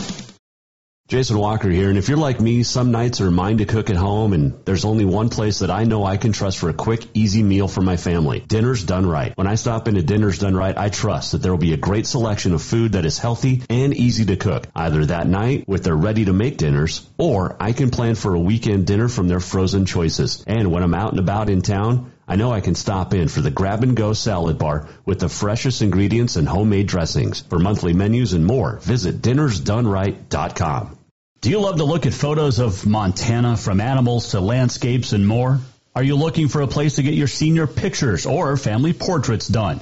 Jason 1.07 1.37
Walker 1.37 1.69
here, 1.69 1.91
and 1.91 1.99
if 1.99 2.09
you're 2.09 2.17
like 2.17 2.41
me, 2.41 2.63
some 2.63 2.93
nights 2.93 3.21
are 3.21 3.31
mine 3.31 3.59
to 3.59 3.67
cook 3.67 3.91
at 3.91 3.97
home, 3.97 4.33
and 4.33 4.65
there's 4.65 4.87
only 4.87 5.05
one 5.05 5.29
place 5.29 5.59
that 5.59 5.71
I 5.71 5.85
know 5.85 6.05
I 6.05 6.17
can 6.17 6.33
trust 6.33 6.57
for 6.59 6.71
a 6.71 6.73
quick, 6.73 7.05
easy 7.13 7.43
meal 7.43 7.69
for 7.69 7.83
my 7.83 7.99
family. 7.99 8.41
Dinner's 8.41 8.85
Done 8.85 9.05
Right. 9.05 9.37
When 9.37 9.49
I 9.49 9.57
stop 9.57 9.87
into 9.87 10.03
Dinner's 10.03 10.39
Done 10.39 10.55
Right, 10.55 10.79
I 10.79 10.89
trust 10.89 11.33
that 11.33 11.43
there 11.43 11.51
will 11.51 11.59
be 11.59 11.75
a 11.75 11.77
great 11.77 12.07
selection 12.07 12.55
of 12.55 12.63
food 12.63 12.93
that 12.93 13.05
is 13.05 13.19
healthy 13.19 13.63
and 13.69 13.93
easy 13.93 14.25
to 14.27 14.37
cook, 14.37 14.69
either 14.75 15.05
that 15.07 15.27
night 15.27 15.69
with 15.69 15.85
their 15.85 15.97
ready-to-make 15.97 16.57
dinners, 16.57 17.07
or 17.19 17.57
I 17.61 17.73
can 17.73 17.91
plan 17.91 18.15
for 18.15 18.35
a 18.35 18.41
weekend 18.41 18.87
dinner 18.87 19.09
from 19.09 19.29
their 19.29 19.41
frozen 19.41 19.85
choices. 19.85 20.43
And 20.47 20.73
when 20.73 20.85
I'm 20.85 20.95
out 20.95 21.11
and 21.11 21.19
about 21.19 21.51
in 21.51 21.61
town, 21.61 22.13
I 22.31 22.37
know 22.37 22.53
I 22.53 22.61
can 22.61 22.77
stop 22.77 23.13
in 23.13 23.27
for 23.27 23.41
the 23.41 23.51
grab 23.51 23.83
and 23.83 23.97
go 23.97 24.13
salad 24.13 24.57
bar 24.57 24.87
with 25.05 25.19
the 25.19 25.29
freshest 25.29 25.83
ingredients 25.83 26.37
and 26.37 26.47
homemade 26.47 26.87
dressings. 26.87 27.41
For 27.41 27.59
monthly 27.59 27.93
menus 27.93 28.35
and 28.35 28.47
more, 28.47 28.77
visit 28.77 29.21
dinnersdoneright.com. 29.21 30.97
Do 31.41 31.51
you 31.51 31.59
love 31.59 31.79
to 31.79 31.85
look 31.85 32.07
at 32.07 32.15
photos 32.15 32.61
of 32.61 32.87
Montana 32.87 33.57
from 33.57 33.81
animals 33.81 34.31
to 34.31 34.41
landscapes 34.41 35.13
and 35.13 35.27
more? 35.27 35.59
Are 35.97 36.05
you 36.05 36.15
looking 36.15 36.47
for 36.47 36.61
a 36.61 36.69
place 36.69 36.95
to 36.95 37.03
get 37.03 37.15
your 37.15 37.27
senior 37.27 37.67
pictures 37.67 38.27
or 38.27 38.57
family 38.57 38.93
portraits 38.93 39.49
done? 39.49 39.81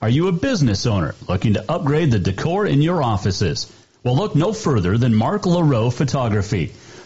Are 0.00 0.08
you 0.08 0.28
a 0.28 0.32
business 0.32 0.86
owner 0.86 1.16
looking 1.28 1.54
to 1.54 1.68
upgrade 1.68 2.12
the 2.12 2.20
decor 2.20 2.66
in 2.66 2.82
your 2.82 3.02
offices? 3.02 3.66
Well, 4.04 4.14
look 4.14 4.36
no 4.36 4.52
further 4.52 4.96
than 4.96 5.12
Mark 5.12 5.42
LaRoe 5.42 5.92
Photography. 5.92 6.72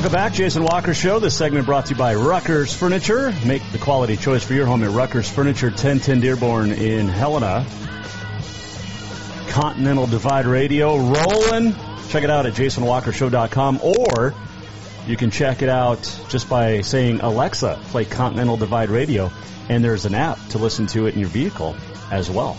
Welcome 0.00 0.14
back, 0.14 0.32
Jason 0.32 0.62
Walker 0.62 0.94
Show. 0.94 1.18
This 1.18 1.36
segment 1.36 1.66
brought 1.66 1.84
to 1.84 1.90
you 1.92 1.98
by 1.98 2.14
Rucker's 2.14 2.74
Furniture. 2.74 3.34
Make 3.44 3.60
the 3.70 3.76
quality 3.76 4.16
choice 4.16 4.42
for 4.42 4.54
your 4.54 4.64
home 4.64 4.82
at 4.82 4.92
Rucker's 4.92 5.28
Furniture, 5.28 5.66
1010 5.66 6.20
Dearborn 6.20 6.72
in 6.72 7.06
Helena. 7.06 7.66
Continental 9.50 10.06
Divide 10.06 10.46
Radio 10.46 10.96
rolling. 10.96 11.74
Check 12.08 12.24
it 12.24 12.30
out 12.30 12.46
at 12.46 12.54
jasonwalkershow.com 12.54 13.80
or 13.82 14.34
you 15.06 15.18
can 15.18 15.30
check 15.30 15.60
it 15.60 15.68
out 15.68 16.00
just 16.30 16.48
by 16.48 16.80
saying, 16.80 17.20
Alexa, 17.20 17.78
play 17.88 18.06
Continental 18.06 18.56
Divide 18.56 18.88
Radio, 18.88 19.30
and 19.68 19.84
there's 19.84 20.06
an 20.06 20.14
app 20.14 20.38
to 20.48 20.56
listen 20.56 20.86
to 20.86 21.08
it 21.08 21.14
in 21.14 21.20
your 21.20 21.28
vehicle 21.28 21.76
as 22.10 22.30
well. 22.30 22.56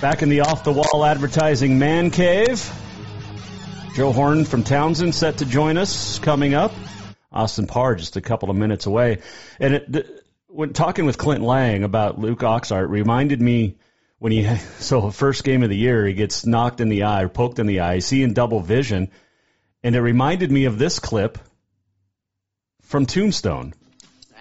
Back 0.00 0.22
in 0.22 0.30
the 0.30 0.40
off 0.40 0.64
the 0.64 0.72
wall 0.72 1.04
advertising 1.04 1.78
man 1.78 2.10
cave. 2.10 2.72
Joe 3.96 4.12
Horne 4.12 4.44
from 4.44 4.62
Townsend 4.62 5.14
set 5.14 5.38
to 5.38 5.46
join 5.46 5.78
us 5.78 6.18
coming 6.18 6.52
up. 6.52 6.70
Austin 7.32 7.66
Parr 7.66 7.94
just 7.94 8.18
a 8.18 8.20
couple 8.20 8.50
of 8.50 8.56
minutes 8.56 8.84
away. 8.84 9.20
And 9.58 9.72
it, 9.72 9.90
the, 9.90 10.22
when 10.48 10.74
talking 10.74 11.06
with 11.06 11.16
Clint 11.16 11.42
Layng 11.42 11.82
about 11.82 12.18
Luke 12.18 12.40
Oxart 12.40 12.90
reminded 12.90 13.40
me 13.40 13.78
when 14.18 14.32
he 14.32 14.54
so 14.80 15.10
first 15.10 15.44
game 15.44 15.62
of 15.62 15.70
the 15.70 15.78
year 15.78 16.06
he 16.06 16.12
gets 16.12 16.44
knocked 16.44 16.82
in 16.82 16.90
the 16.90 17.04
eye 17.04 17.22
or 17.22 17.30
poked 17.30 17.58
in 17.58 17.66
the 17.66 17.80
eye, 17.80 18.00
seeing 18.00 18.34
double 18.34 18.60
vision, 18.60 19.10
and 19.82 19.96
it 19.96 20.02
reminded 20.02 20.52
me 20.52 20.66
of 20.66 20.78
this 20.78 20.98
clip 20.98 21.38
from 22.82 23.06
Tombstone. 23.06 23.72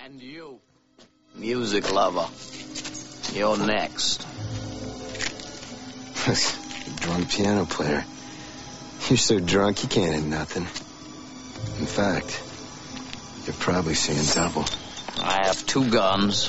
And 0.04 0.22
you, 0.22 0.60
music 1.34 1.94
lover, 1.94 2.28
you're 3.32 3.58
next. 3.58 4.28
Drunk 7.00 7.30
piano 7.30 7.64
player. 7.64 8.04
You're 9.10 9.18
so 9.18 9.40
drunk 9.40 9.84
you 9.84 9.90
can't 9.90 10.16
hit 10.16 10.24
nothing. 10.24 10.64
In 11.80 11.86
fact, 11.86 12.42
you're 13.46 13.54
probably 13.54 13.94
seeing 13.94 14.26
double. 14.34 14.66
I 15.24 15.46
have 15.46 15.64
two 15.68 15.92
guns, 15.92 16.48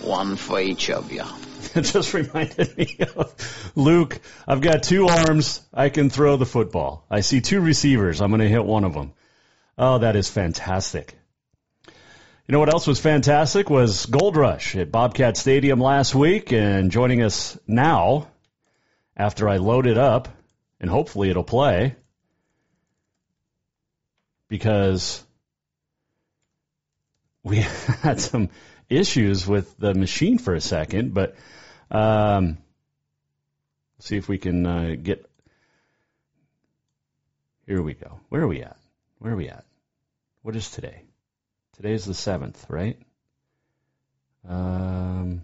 one 0.00 0.36
for 0.36 0.60
each 0.60 0.90
of 0.90 1.10
you. 1.10 1.24
It 1.74 1.82
just 1.82 2.14
reminded 2.14 2.76
me 2.76 2.96
of 3.16 3.32
Luke. 3.76 4.20
I've 4.46 4.60
got 4.60 4.82
two 4.82 5.06
arms. 5.06 5.60
I 5.72 5.88
can 5.88 6.10
throw 6.10 6.36
the 6.36 6.46
football. 6.46 7.04
I 7.08 7.20
see 7.20 7.40
two 7.40 7.60
receivers. 7.60 8.20
I'm 8.20 8.30
going 8.30 8.40
to 8.40 8.48
hit 8.48 8.64
one 8.64 8.84
of 8.84 8.94
them. 8.94 9.12
Oh, 9.78 9.98
that 9.98 10.16
is 10.16 10.28
fantastic. 10.28 11.16
You 11.86 12.52
know 12.52 12.58
what 12.58 12.72
else 12.72 12.88
was 12.88 12.98
fantastic 12.98 13.70
was 13.70 14.06
Gold 14.06 14.36
Rush 14.36 14.74
at 14.74 14.90
Bobcat 14.90 15.36
Stadium 15.36 15.80
last 15.80 16.12
week, 16.14 16.52
and 16.52 16.90
joining 16.90 17.22
us 17.22 17.56
now, 17.68 18.28
after 19.16 19.48
I 19.48 19.58
load 19.58 19.86
it 19.86 19.98
up, 19.98 20.28
and 20.80 20.88
hopefully 20.88 21.30
it'll 21.30 21.44
play, 21.44 21.94
because 24.48 25.22
we 27.42 27.56
had 28.02 28.20
some 28.20 28.50
issues 28.88 29.46
with 29.46 29.76
the 29.78 29.94
machine 29.94 30.38
for 30.38 30.54
a 30.54 30.60
second, 30.60 31.14
but 31.14 31.36
um, 31.90 32.58
see 34.00 34.16
if 34.16 34.28
we 34.28 34.38
can 34.38 34.66
uh, 34.66 34.94
get. 35.00 35.26
Here 37.66 37.80
we 37.80 37.94
go. 37.94 38.20
Where 38.28 38.42
are 38.42 38.48
we 38.48 38.62
at? 38.62 38.76
Where 39.18 39.32
are 39.32 39.36
we 39.36 39.48
at? 39.48 39.64
What 40.42 40.56
is 40.56 40.70
today? 40.70 41.04
Today 41.76 41.92
is 41.92 42.04
the 42.04 42.14
seventh, 42.14 42.66
right? 42.68 42.98
Um. 44.48 45.42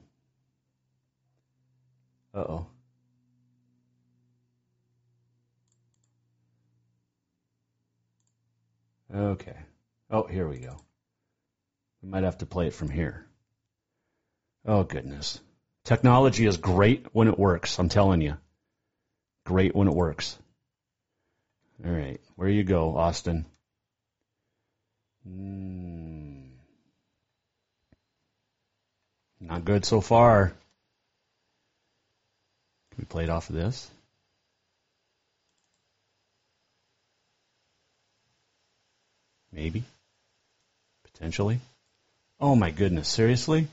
Uh 2.34 2.40
oh. 2.40 2.66
Okay. 9.14 9.56
Oh, 10.10 10.24
here 10.24 10.48
we 10.48 10.58
go. 10.58 10.76
We 12.02 12.08
might 12.08 12.24
have 12.24 12.38
to 12.38 12.46
play 12.46 12.66
it 12.66 12.74
from 12.74 12.90
here. 12.90 13.26
Oh, 14.64 14.82
goodness. 14.82 15.40
Technology 15.84 16.46
is 16.46 16.56
great 16.56 17.06
when 17.12 17.28
it 17.28 17.38
works, 17.38 17.78
I'm 17.78 17.88
telling 17.88 18.20
you. 18.20 18.36
Great 19.44 19.74
when 19.76 19.86
it 19.86 19.94
works. 19.94 20.36
All 21.84 21.92
right. 21.92 22.20
Where 22.34 22.48
you 22.48 22.64
go, 22.64 22.96
Austin? 22.96 23.46
Mm. 25.28 26.48
Not 29.40 29.64
good 29.64 29.84
so 29.84 30.00
far. 30.00 30.48
Can 32.90 32.98
we 32.98 33.04
play 33.04 33.24
it 33.24 33.30
off 33.30 33.50
of 33.50 33.56
this? 33.56 33.90
Maybe. 39.56 39.84
Potentially. 41.14 41.60
Oh 42.38 42.54
my 42.54 42.70
goodness, 42.70 43.08
seriously? 43.08 43.68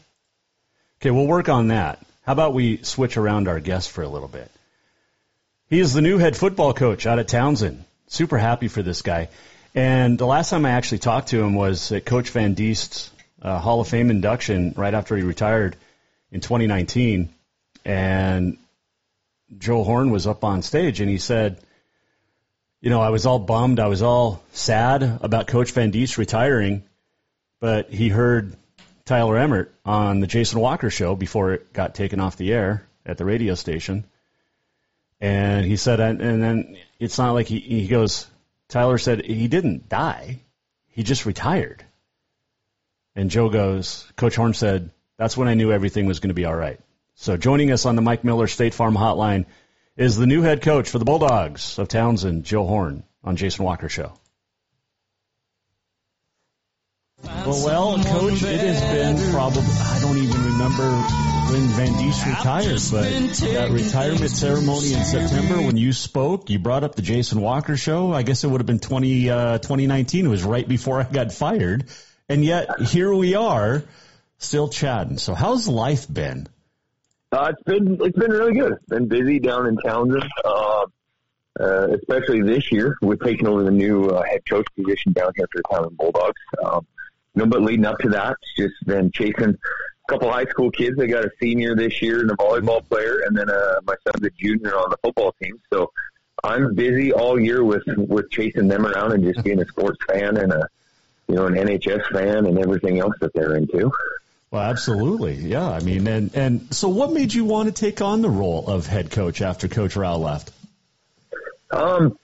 Okay, 1.01 1.11
we'll 1.11 1.27
work 1.27 1.49
on 1.49 1.67
that. 1.67 1.99
How 2.21 2.31
about 2.31 2.53
we 2.53 2.77
switch 2.83 3.17
around 3.17 3.49
our 3.49 3.59
guest 3.59 3.91
for 3.91 4.01
a 4.01 4.07
little 4.07 4.29
bit? 4.29 4.49
He 5.69 5.81
is 5.81 5.93
the 5.93 6.01
new 6.01 6.17
head 6.17 6.37
football 6.37 6.73
coach 6.73 7.05
out 7.05 7.19
at 7.19 7.27
Townsend. 7.27 7.83
Super 8.07 8.37
happy 8.37 8.69
for 8.69 8.81
this 8.81 9.01
guy. 9.01 9.27
And 9.75 10.17
the 10.17 10.25
last 10.25 10.51
time 10.51 10.65
I 10.65 10.71
actually 10.71 10.99
talked 10.99 11.29
to 11.29 11.43
him 11.43 11.53
was 11.53 11.91
at 11.91 12.05
Coach 12.05 12.29
Van 12.29 12.53
Diest's 12.53 13.11
uh, 13.41 13.59
Hall 13.59 13.81
of 13.81 13.89
Fame 13.89 14.09
induction 14.09 14.73
right 14.77 14.93
after 14.93 15.17
he 15.17 15.23
retired 15.23 15.75
in 16.31 16.39
2019. 16.39 17.27
And 17.83 18.57
Joe 19.57 19.83
Horne 19.83 20.11
was 20.11 20.27
up 20.27 20.45
on 20.45 20.61
stage 20.61 21.01
and 21.01 21.09
he 21.09 21.17
said, 21.17 21.59
you 22.83 22.89
know, 22.89 23.01
I 23.01 23.11
was 23.11 23.25
all 23.25 23.39
bummed. 23.39 23.79
I 23.79 23.87
was 23.87 24.01
all 24.01 24.43
sad 24.51 25.03
about 25.21 25.47
Coach 25.47 25.71
Van 25.71 25.89
Diest 25.89 26.17
retiring, 26.17 26.83
but 27.61 27.89
he 27.89 28.09
heard 28.09 28.57
Tyler 29.05 29.37
Emmert 29.37 29.73
on 29.85 30.19
the 30.19 30.27
Jason 30.27 30.59
Walker 30.59 30.89
show 30.89 31.15
before 31.15 31.53
it 31.53 31.71
got 31.71 31.95
taken 31.95 32.19
off 32.19 32.35
the 32.35 32.51
air 32.51 32.85
at 33.05 33.17
the 33.17 33.23
radio 33.23 33.55
station. 33.55 34.03
And 35.21 35.65
he 35.65 35.77
said, 35.77 36.01
and, 36.01 36.21
and 36.21 36.43
then 36.43 36.77
it's 36.99 37.17
not 37.17 37.31
like 37.31 37.47
he, 37.47 37.59
he 37.59 37.87
goes, 37.87 38.27
Tyler 38.67 38.97
said 38.97 39.23
he 39.23 39.47
didn't 39.47 39.87
die. 39.87 40.41
He 40.89 41.03
just 41.03 41.25
retired. 41.25 41.85
And 43.15 43.31
Joe 43.31 43.47
goes, 43.47 44.11
Coach 44.17 44.35
Horne 44.35 44.53
said, 44.53 44.91
that's 45.15 45.37
when 45.37 45.47
I 45.47 45.53
knew 45.53 45.71
everything 45.71 46.05
was 46.05 46.19
going 46.19 46.31
to 46.31 46.33
be 46.33 46.43
all 46.43 46.53
right. 46.53 46.81
So 47.15 47.37
joining 47.37 47.71
us 47.71 47.85
on 47.85 47.95
the 47.95 48.01
Mike 48.01 48.25
Miller 48.25 48.47
State 48.47 48.73
Farm 48.73 48.95
Hotline 48.95 49.45
is 49.95 50.17
the 50.17 50.27
new 50.27 50.41
head 50.41 50.61
coach 50.61 50.89
for 50.89 50.99
the 50.99 51.05
Bulldogs 51.05 51.77
of 51.77 51.87
Townsend, 51.87 52.45
Joe 52.45 52.65
Horne, 52.65 53.03
on 53.23 53.35
Jason 53.35 53.65
Walker 53.65 53.89
Show. 53.89 54.13
Well, 57.23 57.63
well, 57.63 58.03
Coach, 58.03 58.43
it 58.43 58.59
has 58.59 58.81
been 58.81 59.31
probably, 59.31 59.61
I 59.61 59.99
don't 60.01 60.17
even 60.17 60.43
remember 60.43 60.89
when 61.51 61.61
Van 61.69 61.93
Diest 61.93 62.25
retired, 62.25 62.81
but 62.91 63.53
that 63.53 63.71
retirement 63.71 64.31
ceremony 64.31 64.93
in 64.93 65.03
September 65.03 65.61
when 65.61 65.77
you 65.77 65.93
spoke, 65.93 66.49
you 66.49 66.59
brought 66.59 66.83
up 66.83 66.95
the 66.95 67.01
Jason 67.01 67.39
Walker 67.39 67.77
show. 67.77 68.11
I 68.11 68.23
guess 68.23 68.43
it 68.43 68.47
would 68.47 68.59
have 68.59 68.65
been 68.65 68.79
20, 68.79 69.29
uh, 69.29 69.57
2019. 69.59 70.25
It 70.25 70.29
was 70.29 70.43
right 70.43 70.67
before 70.67 70.99
I 71.01 71.03
got 71.03 71.31
fired. 71.31 71.85
And 72.27 72.43
yet 72.43 72.81
here 72.81 73.13
we 73.13 73.35
are 73.35 73.83
still 74.37 74.67
chatting. 74.67 75.17
So 75.17 75.33
how's 75.33 75.67
life 75.67 76.11
been? 76.11 76.47
Uh, 77.33 77.51
it's 77.51 77.63
been 77.63 77.97
it's 77.99 78.17
been 78.17 78.31
really 78.31 78.53
good. 78.53 78.77
Been 78.89 79.07
busy 79.07 79.39
down 79.39 79.65
in 79.65 79.75
Townsend, 79.77 80.29
uh, 80.45 80.85
uh, 81.59 81.87
especially 81.99 82.43
this 82.43 82.71
year 82.71 82.95
with 83.01 83.21
taking 83.21 83.47
over 83.47 83.63
the 83.63 83.71
new 83.71 84.05
uh, 84.05 84.21
head 84.21 84.41
coach 84.47 84.67
position 84.75 85.13
down 85.13 85.31
here 85.35 85.47
for 85.51 85.57
the 85.57 85.63
Townsend 85.71 85.97
Bulldogs. 85.97 86.39
Um, 86.63 86.85
know, 87.33 87.47
but 87.47 87.63
leading 87.63 87.85
up 87.85 87.97
to 87.99 88.09
that, 88.09 88.37
it's 88.39 88.55
just 88.55 88.85
been 88.85 89.09
chasing 89.09 89.49
a 89.49 90.11
couple 90.11 90.31
high 90.31 90.45
school 90.45 90.69
kids. 90.69 90.99
I 90.99 91.07
got 91.07 91.25
a 91.25 91.31
senior 91.41 91.75
this 91.75 92.03
year 92.03 92.21
and 92.21 92.29
a 92.29 92.35
volleyball 92.35 92.87
player, 92.87 93.21
and 93.25 93.35
then 93.35 93.49
uh, 93.49 93.79
my 93.83 93.95
son's 94.05 94.23
a 94.23 94.29
junior 94.31 94.75
on 94.75 94.91
the 94.91 94.97
football 94.97 95.33
team. 95.41 95.59
So 95.71 95.91
I'm 96.43 96.75
busy 96.75 97.13
all 97.13 97.39
year 97.39 97.63
with 97.63 97.83
with 97.97 98.29
chasing 98.29 98.67
them 98.67 98.85
around 98.85 99.13
and 99.13 99.23
just 99.23 99.43
being 99.43 99.59
a 99.59 99.67
sports 99.67 99.97
fan 100.07 100.37
and 100.37 100.53
a 100.53 100.69
you 101.27 101.33
know 101.33 101.47
an 101.47 101.55
NHS 101.55 102.11
fan 102.11 102.45
and 102.45 102.59
everything 102.59 102.99
else 102.99 103.15
that 103.21 103.33
they're 103.33 103.55
into. 103.55 103.91
Well, 104.53 104.61
absolutely. 104.61 105.33
Yeah. 105.33 105.67
I 105.67 105.79
mean, 105.79 106.05
and, 106.05 106.35
and 106.35 106.75
so 106.75 106.87
what 106.87 107.11
made 107.11 107.33
you 107.33 107.43
want 107.43 107.69
to 107.69 107.73
take 107.73 108.01
on 108.01 108.21
the 108.21 108.29
role 108.29 108.67
of 108.67 108.85
head 108.85 109.09
coach 109.09 109.41
after 109.41 109.67
Coach 109.67 109.95
Rao 109.95 110.17
left? 110.17 110.51
Um, 111.71 112.19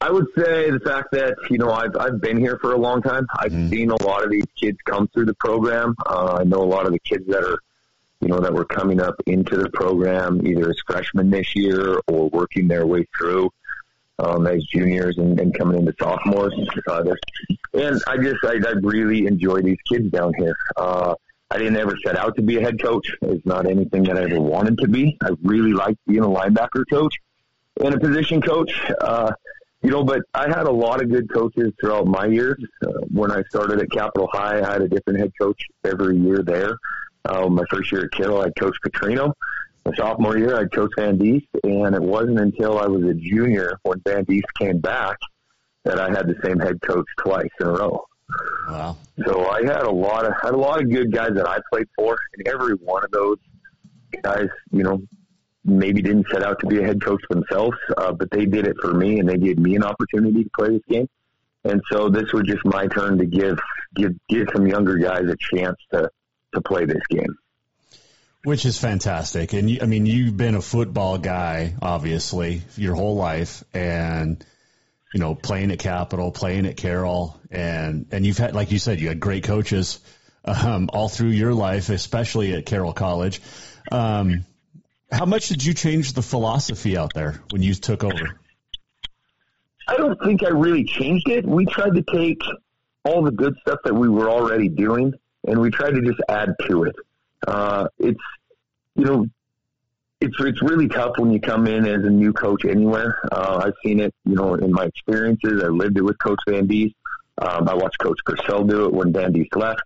I 0.00 0.10
would 0.10 0.26
say 0.36 0.68
the 0.72 0.80
fact 0.80 1.12
that, 1.12 1.36
you 1.48 1.58
know, 1.58 1.70
I've, 1.70 1.96
I've 1.96 2.20
been 2.20 2.38
here 2.38 2.58
for 2.58 2.72
a 2.72 2.76
long 2.76 3.02
time. 3.02 3.24
I've 3.38 3.52
mm. 3.52 3.70
seen 3.70 3.92
a 3.92 4.02
lot 4.02 4.24
of 4.24 4.32
these 4.32 4.48
kids 4.56 4.78
come 4.84 5.06
through 5.06 5.26
the 5.26 5.34
program. 5.34 5.94
Uh, 6.04 6.38
I 6.40 6.42
know 6.42 6.60
a 6.60 6.66
lot 6.66 6.86
of 6.86 6.92
the 6.92 6.98
kids 6.98 7.28
that 7.28 7.44
are, 7.44 7.60
you 8.20 8.26
know, 8.26 8.40
that 8.40 8.52
were 8.52 8.64
coming 8.64 9.00
up 9.00 9.14
into 9.26 9.58
the 9.58 9.70
program 9.70 10.44
either 10.44 10.68
as 10.70 10.76
freshmen 10.88 11.30
this 11.30 11.54
year 11.54 12.00
or 12.08 12.28
working 12.30 12.66
their 12.66 12.84
way 12.84 13.06
through 13.16 13.52
um, 14.18 14.48
as 14.48 14.64
juniors 14.64 15.18
and, 15.18 15.38
and 15.38 15.56
coming 15.56 15.78
into 15.78 15.94
sophomores. 16.00 16.52
Uh, 16.88 17.14
and 17.74 18.02
I 18.08 18.16
just, 18.16 18.44
I, 18.44 18.54
I 18.54 18.72
really 18.82 19.28
enjoy 19.28 19.62
these 19.62 19.78
kids 19.88 20.10
down 20.10 20.34
here. 20.36 20.56
Uh, 20.76 21.14
I 21.50 21.58
didn't 21.58 21.76
ever 21.76 21.96
set 22.04 22.16
out 22.16 22.36
to 22.36 22.42
be 22.42 22.58
a 22.58 22.60
head 22.60 22.80
coach. 22.82 23.10
It's 23.22 23.46
not 23.46 23.66
anything 23.66 24.02
that 24.04 24.18
I 24.18 24.24
ever 24.24 24.40
wanted 24.40 24.78
to 24.78 24.88
be. 24.88 25.16
I 25.22 25.30
really 25.42 25.72
liked 25.72 25.98
being 26.06 26.22
a 26.22 26.28
linebacker 26.28 26.84
coach 26.90 27.14
and 27.82 27.94
a 27.94 27.98
position 27.98 28.42
coach. 28.42 28.72
Uh, 29.00 29.32
you 29.82 29.90
know, 29.90 30.04
but 30.04 30.22
I 30.34 30.48
had 30.48 30.66
a 30.66 30.70
lot 30.70 31.00
of 31.00 31.10
good 31.10 31.32
coaches 31.32 31.72
throughout 31.80 32.06
my 32.06 32.26
years. 32.26 32.62
Uh, 32.84 32.90
when 33.12 33.30
I 33.30 33.42
started 33.44 33.80
at 33.80 33.90
Capital 33.90 34.28
High, 34.30 34.60
I 34.60 34.72
had 34.72 34.82
a 34.82 34.88
different 34.88 35.20
head 35.20 35.32
coach 35.40 35.62
every 35.84 36.16
year 36.18 36.42
there. 36.42 36.76
Uh, 37.24 37.48
my 37.48 37.64
first 37.70 37.92
year 37.92 38.04
at 38.04 38.12
Carroll, 38.12 38.40
I 38.40 38.44
had 38.44 38.56
Coach 38.56 38.76
Petrino. 38.84 39.32
My 39.86 39.94
sophomore 39.94 40.36
year, 40.36 40.56
I 40.56 40.60
had 40.60 40.72
Coach 40.72 40.90
Van 40.96 41.16
Diest, 41.16 41.46
and 41.62 41.94
it 41.94 42.02
wasn't 42.02 42.40
until 42.40 42.78
I 42.78 42.86
was 42.86 43.04
a 43.04 43.14
junior 43.14 43.78
when 43.84 44.00
Van 44.00 44.24
Diest 44.24 44.52
came 44.58 44.80
back 44.80 45.16
that 45.84 45.98
I 45.98 46.10
had 46.10 46.26
the 46.26 46.36
same 46.44 46.58
head 46.58 46.80
coach 46.82 47.06
twice 47.18 47.48
in 47.60 47.66
a 47.66 47.72
row. 47.72 48.04
Wow. 48.68 48.96
So 49.24 49.48
I 49.48 49.62
had 49.62 49.82
a 49.82 49.90
lot 49.90 50.26
of 50.26 50.32
had 50.42 50.52
a 50.52 50.56
lot 50.56 50.82
of 50.82 50.90
good 50.90 51.12
guys 51.12 51.30
that 51.34 51.48
I 51.48 51.58
played 51.72 51.86
for, 51.96 52.18
and 52.34 52.46
every 52.46 52.74
one 52.74 53.04
of 53.04 53.10
those 53.10 53.38
guys, 54.22 54.48
you 54.70 54.82
know, 54.82 55.02
maybe 55.64 56.02
didn't 56.02 56.26
set 56.30 56.42
out 56.42 56.60
to 56.60 56.66
be 56.66 56.78
a 56.78 56.86
head 56.86 57.02
coach 57.02 57.22
themselves, 57.30 57.76
uh, 57.96 58.12
but 58.12 58.30
they 58.30 58.46
did 58.46 58.66
it 58.66 58.76
for 58.80 58.94
me, 58.94 59.18
and 59.18 59.28
they 59.28 59.36
gave 59.36 59.58
me 59.58 59.76
an 59.76 59.84
opportunity 59.84 60.44
to 60.44 60.50
play 60.56 60.68
this 60.68 60.82
game. 60.88 61.08
And 61.64 61.82
so 61.90 62.08
this 62.08 62.32
was 62.32 62.44
just 62.46 62.64
my 62.64 62.86
turn 62.86 63.18
to 63.18 63.26
give 63.26 63.58
give 63.94 64.12
give 64.28 64.48
some 64.54 64.66
younger 64.66 64.96
guys 64.96 65.24
a 65.24 65.36
chance 65.54 65.76
to 65.92 66.10
to 66.54 66.60
play 66.60 66.84
this 66.84 67.02
game. 67.08 67.36
Which 68.44 68.64
is 68.64 68.78
fantastic, 68.78 69.52
and 69.52 69.68
you, 69.68 69.80
I 69.82 69.86
mean, 69.86 70.06
you've 70.06 70.36
been 70.36 70.54
a 70.54 70.62
football 70.62 71.18
guy, 71.18 71.74
obviously, 71.82 72.62
your 72.76 72.94
whole 72.94 73.16
life, 73.16 73.64
and 73.74 74.44
you 75.12 75.20
know, 75.20 75.34
playing 75.34 75.70
at 75.70 75.78
Capital, 75.78 76.30
playing 76.30 76.66
at 76.66 76.76
Carroll, 76.76 77.40
and 77.50 78.06
and 78.12 78.26
you've 78.26 78.38
had, 78.38 78.54
like 78.54 78.72
you 78.72 78.78
said, 78.78 79.00
you 79.00 79.08
had 79.08 79.20
great 79.20 79.44
coaches 79.44 80.00
um, 80.44 80.90
all 80.92 81.08
through 81.08 81.30
your 81.30 81.54
life, 81.54 81.88
especially 81.88 82.54
at 82.54 82.66
Carroll 82.66 82.92
College. 82.92 83.40
Um, 83.90 84.44
how 85.10 85.24
much 85.24 85.48
did 85.48 85.64
you 85.64 85.74
change 85.74 86.12
the 86.12 86.22
philosophy 86.22 86.96
out 86.96 87.14
there 87.14 87.42
when 87.50 87.62
you 87.62 87.74
took 87.74 88.04
over? 88.04 88.40
I 89.86 89.96
don't 89.96 90.20
think 90.22 90.44
I 90.44 90.50
really 90.50 90.84
changed 90.84 91.28
it. 91.28 91.46
We 91.46 91.64
tried 91.64 91.94
to 91.94 92.02
take 92.02 92.42
all 93.04 93.22
the 93.22 93.30
good 93.30 93.56
stuff 93.62 93.78
that 93.84 93.94
we 93.94 94.08
were 94.08 94.28
already 94.28 94.68
doing, 94.68 95.14
and 95.46 95.58
we 95.58 95.70
tried 95.70 95.92
to 95.92 96.02
just 96.02 96.20
add 96.28 96.54
to 96.68 96.84
it. 96.84 96.96
Uh, 97.46 97.88
it's 97.98 98.20
you 98.94 99.04
know 99.04 99.26
it's 100.20 100.34
it's 100.40 100.62
really 100.62 100.88
tough 100.88 101.12
when 101.18 101.30
you 101.30 101.40
come 101.40 101.66
in 101.66 101.86
as 101.86 102.04
a 102.04 102.10
new 102.10 102.32
coach 102.32 102.64
anywhere. 102.64 103.20
Uh, 103.30 103.62
I've 103.64 103.74
seen 103.84 104.00
it, 104.00 104.12
you 104.24 104.34
know, 104.34 104.54
in 104.54 104.72
my 104.72 104.84
experiences. 104.84 105.62
I 105.62 105.68
lived 105.68 105.96
it 105.96 106.02
with 106.02 106.18
Coach 106.18 106.40
Van 106.48 106.66
Diest. 106.66 106.94
Um, 107.38 107.68
I 107.68 107.74
watched 107.74 107.98
Coach 108.00 108.18
Purcell 108.24 108.64
do 108.64 108.86
it 108.86 108.92
when 108.92 109.12
Van 109.12 109.32
Diest 109.32 109.54
left. 109.54 109.82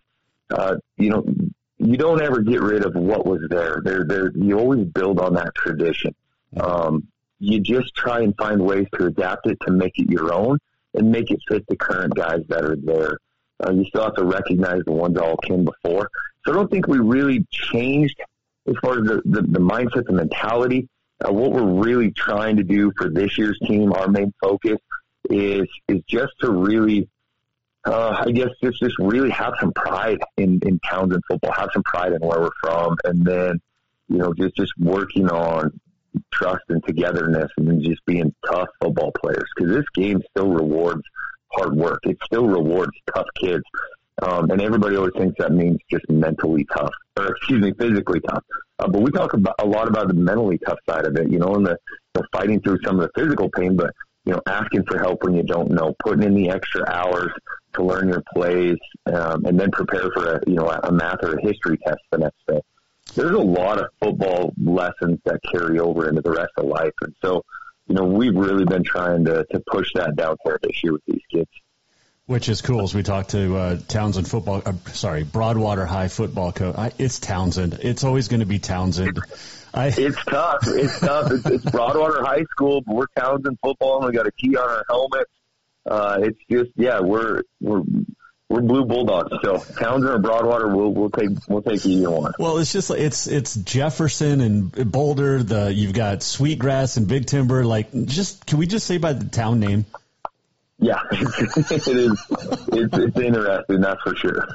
uh, 0.52 0.76
you 0.96 1.10
know, 1.10 1.24
you 1.78 1.96
don't 1.96 2.22
ever 2.22 2.40
get 2.40 2.60
rid 2.60 2.84
of 2.84 2.94
what 2.94 3.26
was 3.26 3.40
there. 3.50 3.80
There, 3.84 4.04
there, 4.04 4.30
you 4.34 4.58
always 4.58 4.86
build 4.86 5.18
on 5.20 5.34
that 5.34 5.54
tradition. 5.54 6.14
Um, 6.58 7.08
you 7.40 7.60
just 7.60 7.94
try 7.94 8.20
and 8.20 8.36
find 8.36 8.62
ways 8.62 8.86
to 8.94 9.06
adapt 9.06 9.46
it 9.48 9.58
to 9.66 9.72
make 9.72 9.98
it 9.98 10.08
your 10.08 10.32
own 10.32 10.58
and 10.94 11.10
make 11.10 11.30
it 11.30 11.40
fit 11.48 11.66
the 11.66 11.76
current 11.76 12.14
guys 12.14 12.40
that 12.48 12.64
are 12.64 12.76
there. 12.76 13.18
Uh, 13.64 13.72
you 13.72 13.84
still 13.86 14.04
have 14.04 14.14
to 14.14 14.24
recognize 14.24 14.82
the 14.84 14.92
ones 14.92 15.18
all 15.18 15.36
came 15.38 15.64
before. 15.64 16.08
So 16.44 16.52
I 16.52 16.54
don't 16.54 16.70
think 16.70 16.86
we 16.86 16.98
really 16.98 17.46
changed 17.50 18.20
as 18.66 18.74
far 18.82 18.98
as 18.98 19.04
the, 19.04 19.22
the, 19.24 19.42
the 19.42 19.60
mindset, 19.60 20.06
the 20.06 20.12
mentality. 20.12 20.88
Uh, 21.24 21.32
what 21.32 21.52
we're 21.52 21.82
really 21.82 22.10
trying 22.10 22.56
to 22.56 22.64
do 22.64 22.92
for 22.96 23.08
this 23.08 23.38
year's 23.38 23.58
team, 23.60 23.92
our 23.92 24.08
main 24.08 24.32
focus 24.40 24.78
is 25.30 25.68
is 25.88 26.00
just 26.08 26.32
to 26.40 26.50
really, 26.50 27.08
uh, 27.84 28.24
I 28.26 28.30
guess, 28.32 28.48
just 28.62 28.80
just 28.80 28.96
really 28.98 29.30
have 29.30 29.54
some 29.60 29.72
pride 29.72 30.18
in 30.36 30.60
in 30.66 30.80
Townsend 30.80 31.22
football, 31.28 31.52
have 31.52 31.70
some 31.72 31.84
pride 31.84 32.12
in 32.12 32.20
where 32.20 32.40
we're 32.40 32.50
from, 32.60 32.96
and 33.04 33.24
then 33.24 33.60
you 34.08 34.18
know 34.18 34.34
just 34.34 34.56
just 34.56 34.72
working 34.78 35.28
on 35.28 35.80
trust 36.32 36.64
and 36.68 36.82
togetherness, 36.84 37.50
and 37.56 37.68
then 37.68 37.82
just 37.82 38.04
being 38.04 38.34
tough 38.46 38.68
football 38.80 39.12
players 39.20 39.48
because 39.54 39.72
this 39.72 39.86
game 39.94 40.20
still 40.30 40.48
rewards 40.48 41.02
hard 41.52 41.74
work. 41.74 42.00
It 42.04 42.18
still 42.24 42.46
rewards 42.46 42.92
tough 43.14 43.26
kids. 43.40 43.62
Um, 44.20 44.50
and 44.50 44.60
everybody 44.60 44.96
always 44.96 45.14
thinks 45.16 45.36
that 45.38 45.52
means 45.52 45.78
just 45.90 46.08
mentally 46.10 46.64
tough, 46.76 46.92
or 47.16 47.28
excuse 47.28 47.62
me, 47.62 47.72
physically 47.72 48.20
tough. 48.20 48.44
Uh, 48.78 48.88
but 48.88 49.00
we 49.00 49.10
talk 49.10 49.32
about 49.32 49.54
a 49.58 49.66
lot 49.66 49.88
about 49.88 50.08
the 50.08 50.14
mentally 50.14 50.58
tough 50.58 50.78
side 50.88 51.06
of 51.06 51.16
it, 51.16 51.30
you 51.30 51.38
know, 51.38 51.54
and 51.54 51.66
the, 51.66 51.76
the 52.14 52.22
fighting 52.32 52.60
through 52.60 52.78
some 52.84 53.00
of 53.00 53.08
the 53.08 53.20
physical 53.20 53.48
pain, 53.48 53.76
but 53.76 53.90
you 54.24 54.32
know, 54.32 54.40
asking 54.46 54.84
for 54.84 54.98
help 54.98 55.24
when 55.24 55.34
you 55.34 55.42
don't 55.42 55.70
know, 55.70 55.94
putting 56.00 56.22
in 56.22 56.34
the 56.34 56.50
extra 56.50 56.88
hours 56.88 57.32
to 57.74 57.82
learn 57.82 58.08
your 58.08 58.22
plays, 58.34 58.76
um, 59.06 59.44
and 59.46 59.58
then 59.58 59.70
prepare 59.70 60.10
for 60.14 60.34
a 60.34 60.40
you 60.46 60.54
know 60.54 60.68
a 60.68 60.92
math 60.92 61.22
or 61.22 61.36
a 61.36 61.42
history 61.42 61.78
test 61.78 62.00
the 62.10 62.18
next 62.18 62.38
day. 62.46 62.60
There's 63.14 63.34
a 63.34 63.38
lot 63.38 63.78
of 63.78 63.86
football 64.00 64.52
lessons 64.62 65.18
that 65.24 65.40
carry 65.50 65.80
over 65.80 66.08
into 66.08 66.22
the 66.22 66.30
rest 66.30 66.52
of 66.56 66.66
life, 66.66 66.92
and 67.02 67.14
so 67.22 67.42
you 67.88 67.94
know 67.94 68.04
we've 68.04 68.36
really 68.36 68.64
been 68.64 68.84
trying 68.84 69.24
to 69.24 69.44
to 69.50 69.62
push 69.66 69.88
that 69.94 70.14
down 70.16 70.36
there 70.44 70.58
this 70.62 70.84
year 70.84 70.92
with 70.92 71.02
these 71.06 71.22
kids. 71.30 71.50
Which 72.32 72.48
is 72.48 72.62
cool. 72.62 72.84
As 72.84 72.94
we 72.94 73.02
talked 73.02 73.32
to 73.32 73.56
uh, 73.58 73.78
Townsend 73.88 74.26
football, 74.26 74.62
uh, 74.64 74.72
sorry, 74.94 75.22
Broadwater 75.22 75.84
High 75.84 76.08
football 76.08 76.50
coach. 76.50 76.74
I, 76.78 76.90
it's 76.96 77.18
Townsend. 77.18 77.80
It's 77.82 78.04
always 78.04 78.28
going 78.28 78.40
to 78.40 78.46
be 78.46 78.58
Townsend. 78.58 79.18
I, 79.74 79.88
it's 79.94 80.24
tough. 80.24 80.66
It's 80.66 80.98
tough. 80.98 81.30
It's, 81.30 81.44
it's 81.44 81.70
Broadwater 81.70 82.24
High 82.24 82.44
School, 82.44 82.80
but 82.80 82.94
we're 82.94 83.06
Townsend 83.18 83.58
football, 83.62 83.98
and 83.98 84.06
we 84.06 84.16
got 84.16 84.26
a 84.26 84.32
key 84.32 84.56
on 84.56 84.66
our 84.66 84.82
helmet. 84.88 85.26
Uh, 85.84 86.20
it's 86.22 86.38
just 86.50 86.70
yeah, 86.74 87.00
we're 87.00 87.42
we're 87.60 87.82
we're 88.48 88.62
blue 88.62 88.86
bulldogs. 88.86 89.36
So 89.44 89.58
Townsend 89.58 90.14
or 90.14 90.18
Broadwater, 90.18 90.74
we'll 90.74 90.94
we'll 90.94 91.10
take 91.10 91.28
we'll 91.50 91.60
take 91.60 91.84
either 91.84 92.10
one. 92.10 92.32
Well, 92.38 92.56
it's 92.56 92.72
just 92.72 92.88
like 92.88 93.00
it's 93.00 93.26
it's 93.26 93.56
Jefferson 93.56 94.40
and 94.40 94.90
Boulder. 94.90 95.42
The 95.42 95.70
you've 95.70 95.92
got 95.92 96.22
Sweetgrass 96.22 96.96
and 96.96 97.06
Big 97.06 97.26
Timber. 97.26 97.62
Like, 97.66 97.92
just 98.06 98.46
can 98.46 98.56
we 98.56 98.66
just 98.66 98.86
say 98.86 98.96
by 98.96 99.12
the 99.12 99.28
town 99.28 99.60
name? 99.60 99.84
Yeah, 100.82 100.98
it 101.12 101.86
is. 101.86 102.26
It's, 102.72 102.98
it's 102.98 103.16
interesting, 103.16 103.80
that's 103.80 104.02
for 104.02 104.16
sure. 104.16 104.48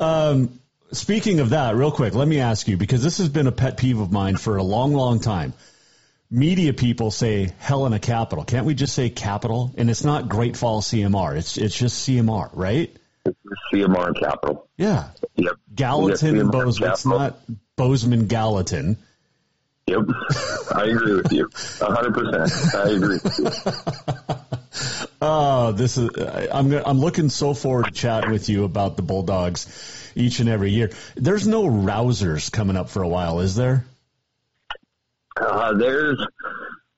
Um, 0.00 0.58
speaking 0.90 1.38
of 1.38 1.50
that, 1.50 1.76
real 1.76 1.92
quick, 1.92 2.16
let 2.16 2.26
me 2.26 2.40
ask 2.40 2.66
you 2.66 2.76
because 2.76 3.02
this 3.04 3.18
has 3.18 3.28
been 3.28 3.46
a 3.46 3.52
pet 3.52 3.76
peeve 3.76 4.00
of 4.00 4.10
mine 4.10 4.36
for 4.36 4.56
a 4.56 4.62
long, 4.62 4.92
long 4.92 5.20
time. 5.20 5.54
Media 6.32 6.72
people 6.72 7.12
say 7.12 7.52
Helena 7.58 8.00
Capital. 8.00 8.44
Can't 8.44 8.66
we 8.66 8.74
just 8.74 8.92
say 8.92 9.08
Capital? 9.08 9.72
And 9.76 9.88
it's 9.88 10.02
not 10.02 10.28
Great 10.28 10.56
Falls 10.56 10.88
CMR. 10.88 11.36
It's 11.36 11.56
it's 11.58 11.76
just 11.76 12.08
CMR, 12.08 12.50
right? 12.54 12.96
It's 13.24 13.38
CMR 13.72 14.08
and 14.08 14.16
Capital. 14.18 14.68
Yeah. 14.76 15.10
Yep. 15.36 15.54
Gallatin 15.72 16.38
and 16.38 16.50
Bozeman. 16.50 16.90
It's 16.90 17.06
not 17.06 17.38
Bozeman 17.76 18.26
Gallatin. 18.26 18.96
Yep. 19.86 20.00
I 20.74 20.86
agree 20.86 21.14
with 21.14 21.32
you. 21.32 21.48
100%. 21.48 22.74
I 22.74 22.88
agree 22.88 23.20
with 23.22 23.38
you. 23.38 24.58
Oh, 25.24 25.70
this 25.70 25.98
is 25.98 26.10
I'm 26.52 26.72
I'm 26.72 26.98
looking 26.98 27.28
so 27.28 27.54
forward 27.54 27.84
to 27.84 27.90
chatting 27.92 28.32
with 28.32 28.48
you 28.48 28.64
about 28.64 28.96
the 28.96 29.02
Bulldogs 29.02 30.10
each 30.16 30.40
and 30.40 30.48
every 30.48 30.72
year. 30.72 30.90
There's 31.14 31.46
no 31.46 31.62
rousers 31.62 32.50
coming 32.50 32.76
up 32.76 32.90
for 32.90 33.04
a 33.04 33.08
while, 33.08 33.38
is 33.38 33.54
there? 33.54 33.84
Uh, 35.40 35.74
there's 35.74 36.26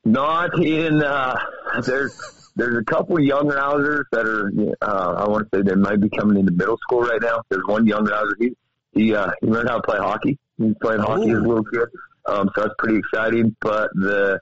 not 0.07 0.59
in 0.59 1.03
uh, 1.03 1.39
there's 1.85 2.51
there's 2.57 2.79
a 2.79 2.85
couple 2.85 3.21
young 3.21 3.51
rousers 3.51 4.05
that 4.11 4.27
are 4.27 4.51
uh, 4.81 5.23
I 5.23 5.29
want 5.29 5.53
to 5.53 5.59
say 5.59 5.63
they 5.63 5.75
might 5.75 6.01
be 6.01 6.09
coming 6.09 6.39
into 6.39 6.53
middle 6.53 6.79
school 6.79 7.03
right 7.03 7.21
now. 7.21 7.43
There's 7.51 7.67
one 7.67 7.87
young 7.87 8.07
rouser 8.07 8.37
he 8.41 8.57
he 8.93 9.15
uh, 9.15 9.33
he 9.43 9.49
learned 9.49 9.69
how 9.69 9.77
to 9.77 9.83
play 9.83 9.99
hockey. 9.99 10.39
He's 10.57 10.75
playing 10.81 11.01
hockey 11.01 11.31
as 11.31 11.37
a 11.37 11.43
little 11.43 11.65
kid, 11.65 11.89
um, 12.25 12.49
so 12.55 12.63
that's 12.63 12.75
pretty 12.79 12.97
exciting. 12.97 13.55
But 13.61 13.91
the 13.93 14.41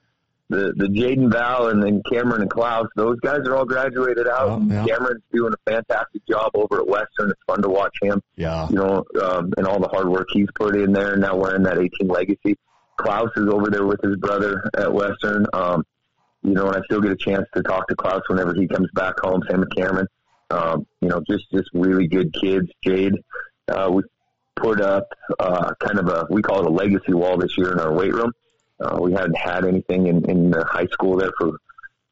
the 0.53 0.73
the 0.77 0.87
Jaden 0.87 1.33
Val 1.33 1.69
and 1.69 1.83
then 1.83 2.03
Cameron 2.11 2.43
and 2.43 2.51
Klaus, 2.51 2.87
those 2.95 3.19
guys 3.21 3.41
are 3.47 3.57
all 3.57 3.65
graduated 3.65 4.29
out. 4.29 4.49
Oh, 4.49 4.63
yeah. 4.69 4.85
Cameron's 4.85 5.23
doing 5.33 5.53
a 5.55 5.71
fantastic 5.71 6.27
job 6.29 6.51
over 6.55 6.81
at 6.81 6.87
Western. 6.87 7.31
It's 7.31 7.41
fun 7.47 7.63
to 7.63 7.69
watch 7.69 7.97
him. 8.01 8.23
Yeah. 8.37 8.69
You 8.69 8.77
know, 8.77 9.05
um, 9.23 9.53
and 9.57 9.67
all 9.67 9.81
the 9.81 9.89
hard 9.89 10.09
work 10.09 10.29
he's 10.33 10.49
put 10.55 10.77
in 10.77 10.93
there. 10.93 11.17
Now 11.17 11.37
wearing 11.37 11.63
that 11.65 11.79
18 11.79 12.07
legacy. 12.07 12.57
Klaus 12.97 13.31
is 13.37 13.49
over 13.49 13.71
there 13.71 13.87
with 13.87 14.01
his 14.03 14.17
brother 14.17 14.63
at 14.77 14.93
Western. 14.93 15.47
Um, 15.53 15.85
you 16.43 16.53
know, 16.53 16.67
and 16.69 16.77
I 16.77 16.83
still 16.85 17.01
get 17.01 17.13
a 17.13 17.17
chance 17.17 17.47
to 17.55 17.63
talk 17.63 17.89
to 17.89 17.97
Klaus 17.97 18.23
whenever 18.29 18.55
he 18.55 18.69
comes 18.69 18.89
back 18.95 19.15
home. 19.21 19.43
Same 19.49 19.61
with 19.61 19.75
Cameron. 19.75 20.07
Um, 20.51 20.87
you 21.01 21.09
know, 21.09 21.23
just 21.27 21.51
just 21.51 21.71
really 21.73 22.07
good 22.07 22.35
kids. 22.35 22.69
Jade, 22.85 23.15
uh, 23.69 23.91
we 23.91 24.03
put 24.57 24.81
up 24.81 25.09
uh, 25.39 25.73
kind 25.81 25.99
of 25.99 26.09
a 26.09 26.27
we 26.31 26.43
call 26.43 26.61
it 26.61 26.67
a 26.67 26.71
legacy 26.71 27.15
wall 27.15 27.39
this 27.39 27.57
year 27.57 27.73
in 27.73 27.81
our 27.81 27.93
weight 27.93 28.13
room. 28.13 28.33
Uh, 28.81 28.99
we 29.01 29.13
hadn't 29.13 29.37
had 29.37 29.65
anything 29.65 30.07
in, 30.07 30.29
in 30.29 30.51
the 30.51 30.65
high 30.65 30.87
school 30.87 31.17
there 31.17 31.33
for 31.39 31.53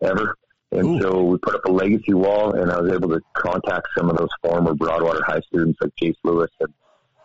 ever. 0.03 0.35
And 0.73 0.87
Ooh. 0.87 1.01
so 1.01 1.23
we 1.25 1.39
put 1.39 1.57
up 1.57 1.65
a 1.65 1.71
legacy 1.71 2.15
wall, 2.15 2.53
and 2.53 2.71
I 2.71 2.81
was 2.81 2.93
able 2.93 3.09
to 3.09 3.21
contact 3.33 3.89
some 3.99 4.09
of 4.09 4.17
those 4.17 4.29
former 4.43 4.75
Broadwater 4.75 5.23
High 5.25 5.41
students 5.41 5.79
like 5.81 5.93
Chase 5.97 6.17
Lewis 6.23 6.51
and 6.61 6.73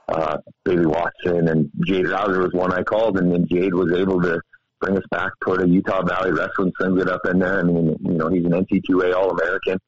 uh, 0.07 0.37
Bailey 0.63 0.87
Watson, 0.87 1.47
and 1.47 1.69
Jade 1.85 2.07
Rauser 2.07 2.41
was 2.41 2.53
one 2.53 2.73
I 2.73 2.83
called, 2.83 3.19
and 3.19 3.31
then 3.31 3.47
Jade 3.47 3.73
was 3.73 3.93
able 3.93 4.21
to 4.21 4.41
bring 4.79 4.97
us 4.97 5.03
back, 5.11 5.31
put 5.41 5.61
a 5.61 5.67
Utah 5.67 6.03
Valley 6.03 6.31
Wrestling 6.31 6.73
symbol 6.79 7.09
up 7.09 7.21
in 7.25 7.39
there. 7.39 7.59
I 7.59 7.63
mean, 7.63 7.95
you 8.01 8.13
know, 8.13 8.29
he's 8.29 8.45
an 8.45 8.51
NCAA 8.51 9.15
All 9.15 9.31
American 9.31 9.79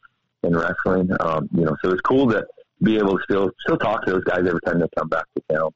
in 0.44 0.56
wrestling. 0.56 1.10
Um, 1.20 1.50
you 1.54 1.66
know, 1.66 1.76
so 1.84 1.92
it's 1.92 2.02
cool 2.02 2.30
to 2.32 2.46
be 2.82 2.98
able 2.98 3.18
to 3.18 3.24
still 3.24 3.52
still 3.60 3.78
talk 3.78 4.06
to 4.06 4.12
those 4.14 4.24
guys 4.24 4.40
every 4.40 4.62
time 4.66 4.80
they 4.80 4.88
come 4.98 5.10
back 5.10 5.26
to 5.36 5.56
town. 5.56 5.72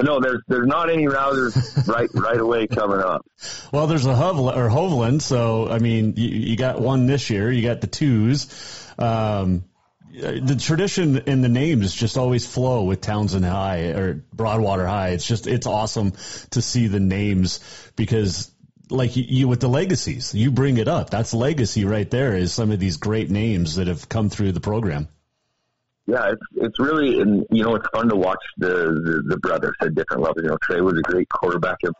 No, 0.00 0.20
there's 0.20 0.42
there's 0.46 0.66
not 0.66 0.90
any 0.90 1.06
rousers 1.06 1.86
right 1.92 2.08
right 2.14 2.38
away 2.38 2.66
coming 2.66 3.00
up. 3.00 3.26
Well, 3.72 3.86
there's 3.86 4.06
a 4.06 4.14
Hovland, 4.14 4.56
or 4.56 4.68
Hovland, 4.68 5.22
so 5.22 5.68
I 5.68 5.78
mean, 5.78 6.14
you, 6.16 6.28
you 6.28 6.56
got 6.56 6.80
one 6.80 7.06
this 7.06 7.30
year. 7.30 7.50
You 7.50 7.62
got 7.62 7.80
the 7.80 7.86
twos. 7.86 8.86
Um, 8.98 9.64
the 10.10 10.56
tradition 10.56 11.18
in 11.18 11.42
the 11.42 11.48
names 11.48 11.94
just 11.94 12.16
always 12.16 12.46
flow 12.46 12.84
with 12.84 13.00
Townsend 13.00 13.44
High 13.44 13.90
or 13.90 14.24
Broadwater 14.32 14.86
High. 14.86 15.10
It's 15.10 15.26
just 15.26 15.46
it's 15.46 15.66
awesome 15.66 16.12
to 16.50 16.62
see 16.62 16.86
the 16.86 17.00
names 17.00 17.60
because 17.94 18.50
like 18.90 19.16
you, 19.16 19.24
you 19.26 19.48
with 19.48 19.60
the 19.60 19.68
legacies, 19.68 20.34
you 20.34 20.50
bring 20.50 20.78
it 20.78 20.88
up. 20.88 21.10
That's 21.10 21.34
legacy 21.34 21.84
right 21.84 22.10
there. 22.10 22.34
Is 22.34 22.52
some 22.52 22.70
of 22.72 22.80
these 22.80 22.96
great 22.96 23.30
names 23.30 23.76
that 23.76 23.86
have 23.86 24.08
come 24.08 24.30
through 24.30 24.52
the 24.52 24.60
program. 24.60 25.08
Yeah, 26.08 26.30
it's 26.32 26.42
it's 26.56 26.80
really 26.80 27.20
and 27.20 27.44
you 27.50 27.62
know 27.62 27.74
it's 27.74 27.86
fun 27.90 28.08
to 28.08 28.16
watch 28.16 28.42
the 28.56 28.68
the, 28.68 29.22
the 29.26 29.36
brothers 29.36 29.76
at 29.82 29.94
different 29.94 30.22
levels. 30.22 30.42
You 30.42 30.48
know, 30.48 30.58
Trey 30.62 30.80
was 30.80 30.98
a 30.98 31.02
great 31.02 31.28
quarterback, 31.28 31.76
and 31.82 31.92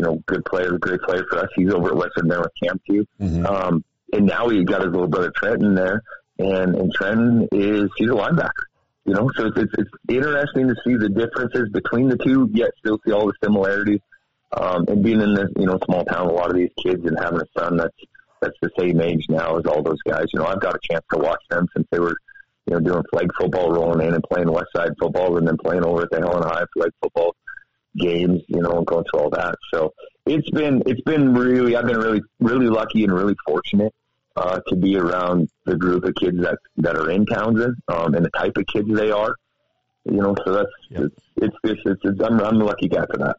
you 0.00 0.06
know, 0.06 0.22
good 0.24 0.42
player, 0.46 0.78
great 0.78 1.02
player 1.02 1.26
for 1.28 1.40
us. 1.40 1.48
He's 1.54 1.70
over 1.70 1.90
at 1.90 1.96
Western 1.96 2.28
there 2.28 2.40
with 2.40 2.52
Cam 2.62 2.80
too. 2.88 3.06
Mm-hmm. 3.20 3.44
Um, 3.44 3.84
and 4.14 4.24
now 4.24 4.48
he 4.48 4.64
got 4.64 4.80
his 4.80 4.90
little 4.90 5.08
brother 5.08 5.30
Trenton 5.36 5.74
there, 5.74 6.02
and 6.38 6.74
and 6.74 6.90
Trenton 6.94 7.48
is 7.52 7.90
he's 7.98 8.08
a 8.08 8.14
linebacker. 8.14 8.64
You 9.04 9.12
know, 9.12 9.30
so 9.36 9.48
it's, 9.48 9.58
it's 9.58 9.72
it's 9.76 9.90
interesting 10.08 10.68
to 10.68 10.74
see 10.82 10.96
the 10.96 11.10
differences 11.10 11.68
between 11.70 12.08
the 12.08 12.16
two, 12.16 12.48
yet 12.54 12.70
still 12.78 12.98
see 13.04 13.12
all 13.12 13.26
the 13.26 13.34
similarities. 13.44 14.00
Um, 14.58 14.86
and 14.88 15.04
being 15.04 15.20
in 15.20 15.34
this 15.34 15.50
you 15.56 15.66
know 15.66 15.78
small 15.84 16.06
town, 16.06 16.28
a 16.28 16.32
lot 16.32 16.48
of 16.48 16.56
these 16.56 16.70
kids 16.82 17.04
and 17.04 17.18
having 17.22 17.40
a 17.42 17.60
son 17.60 17.76
that's 17.76 17.94
that's 18.40 18.56
the 18.62 18.70
same 18.78 19.02
age 19.02 19.26
now 19.28 19.58
as 19.58 19.66
all 19.66 19.82
those 19.82 20.00
guys. 20.08 20.24
You 20.32 20.40
know, 20.40 20.46
I've 20.46 20.62
got 20.62 20.74
a 20.74 20.78
chance 20.90 21.04
to 21.12 21.18
watch 21.18 21.42
them 21.50 21.68
since 21.76 21.86
they 21.90 21.98
were 21.98 22.16
you 22.66 22.74
know, 22.74 22.80
doing 22.80 23.02
flag 23.10 23.30
football, 23.38 23.70
rolling 23.72 24.06
in 24.06 24.14
and 24.14 24.22
playing 24.24 24.50
West 24.50 24.68
Side 24.74 24.92
football, 24.98 25.36
and 25.38 25.46
then 25.46 25.56
playing 25.56 25.84
over 25.84 26.02
at 26.02 26.10
the 26.10 26.18
Helena 26.20 26.48
High 26.48 26.64
flag 26.74 26.90
football 27.02 27.34
games, 27.96 28.42
you 28.48 28.60
know, 28.60 28.78
and 28.78 28.86
going 28.86 29.04
through 29.10 29.20
all 29.20 29.30
that. 29.30 29.56
So 29.72 29.92
it's 30.26 30.48
been 30.50 30.82
it's 30.86 31.00
been 31.00 31.34
really 31.34 31.76
I've 31.76 31.86
been 31.86 31.98
really 31.98 32.22
really 32.38 32.66
lucky 32.68 33.04
and 33.04 33.12
really 33.12 33.34
fortunate 33.46 33.92
uh, 34.36 34.60
to 34.68 34.76
be 34.76 34.96
around 34.96 35.48
the 35.64 35.76
group 35.76 36.04
of 36.04 36.14
kids 36.14 36.40
that 36.42 36.58
that 36.78 36.96
are 36.96 37.10
in 37.10 37.26
Townsend 37.26 37.76
um, 37.88 38.14
and 38.14 38.24
the 38.24 38.30
type 38.30 38.56
of 38.56 38.66
kids 38.66 38.88
they 38.92 39.10
are. 39.10 39.34
You 40.04 40.16
know, 40.16 40.34
so 40.44 40.52
that's 40.52 40.70
Yep. 40.90 41.02
it's, 41.02 41.16
it's 41.36 41.56
it's 41.64 41.80
it's 41.84 42.00
it's 42.04 42.20
I'm 42.20 42.40
I'm 42.40 42.60
a 42.60 42.64
lucky 42.64 42.88
guy 42.88 43.04
for 43.06 43.18
that. 43.18 43.36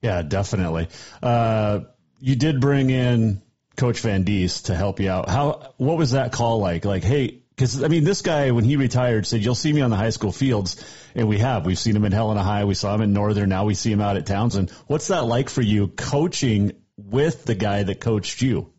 Yeah, 0.00 0.22
definitely. 0.22 0.88
Uh, 1.22 1.80
you 2.20 2.36
did 2.36 2.60
bring 2.60 2.90
in 2.90 3.42
Coach 3.76 4.00
Van 4.00 4.24
Diest 4.24 4.66
to 4.66 4.74
help 4.74 5.00
you 5.00 5.10
out. 5.10 5.28
How? 5.28 5.72
What 5.76 5.98
was 5.98 6.12
that 6.12 6.32
call 6.32 6.60
like? 6.60 6.84
Like, 6.84 7.04
hey, 7.04 7.40
Because 7.58 7.82
I 7.82 7.88
mean, 7.88 8.04
this 8.04 8.22
guy 8.22 8.52
when 8.52 8.62
he 8.62 8.76
retired 8.76 9.26
said, 9.26 9.42
"You'll 9.42 9.56
see 9.56 9.72
me 9.72 9.80
on 9.80 9.90
the 9.90 9.96
high 9.96 10.10
school 10.10 10.30
fields," 10.30 10.76
and 11.16 11.26
we 11.26 11.38
have. 11.38 11.66
We've 11.66 11.78
seen 11.78 11.96
him 11.96 12.04
in 12.04 12.12
Helena 12.12 12.40
High. 12.40 12.64
We 12.64 12.74
saw 12.74 12.94
him 12.94 13.00
in 13.00 13.12
Northern. 13.12 13.48
Now 13.48 13.64
we 13.64 13.74
see 13.74 13.90
him 13.90 14.00
out 14.00 14.16
at 14.16 14.26
Townsend. 14.26 14.70
What's 14.86 15.08
that 15.08 15.24
like 15.24 15.50
for 15.50 15.60
you, 15.60 15.88
coaching 15.88 16.74
with 16.96 17.46
the 17.46 17.56
guy 17.56 17.82
that 17.82 17.98
coached 17.98 18.42
you? 18.42 18.72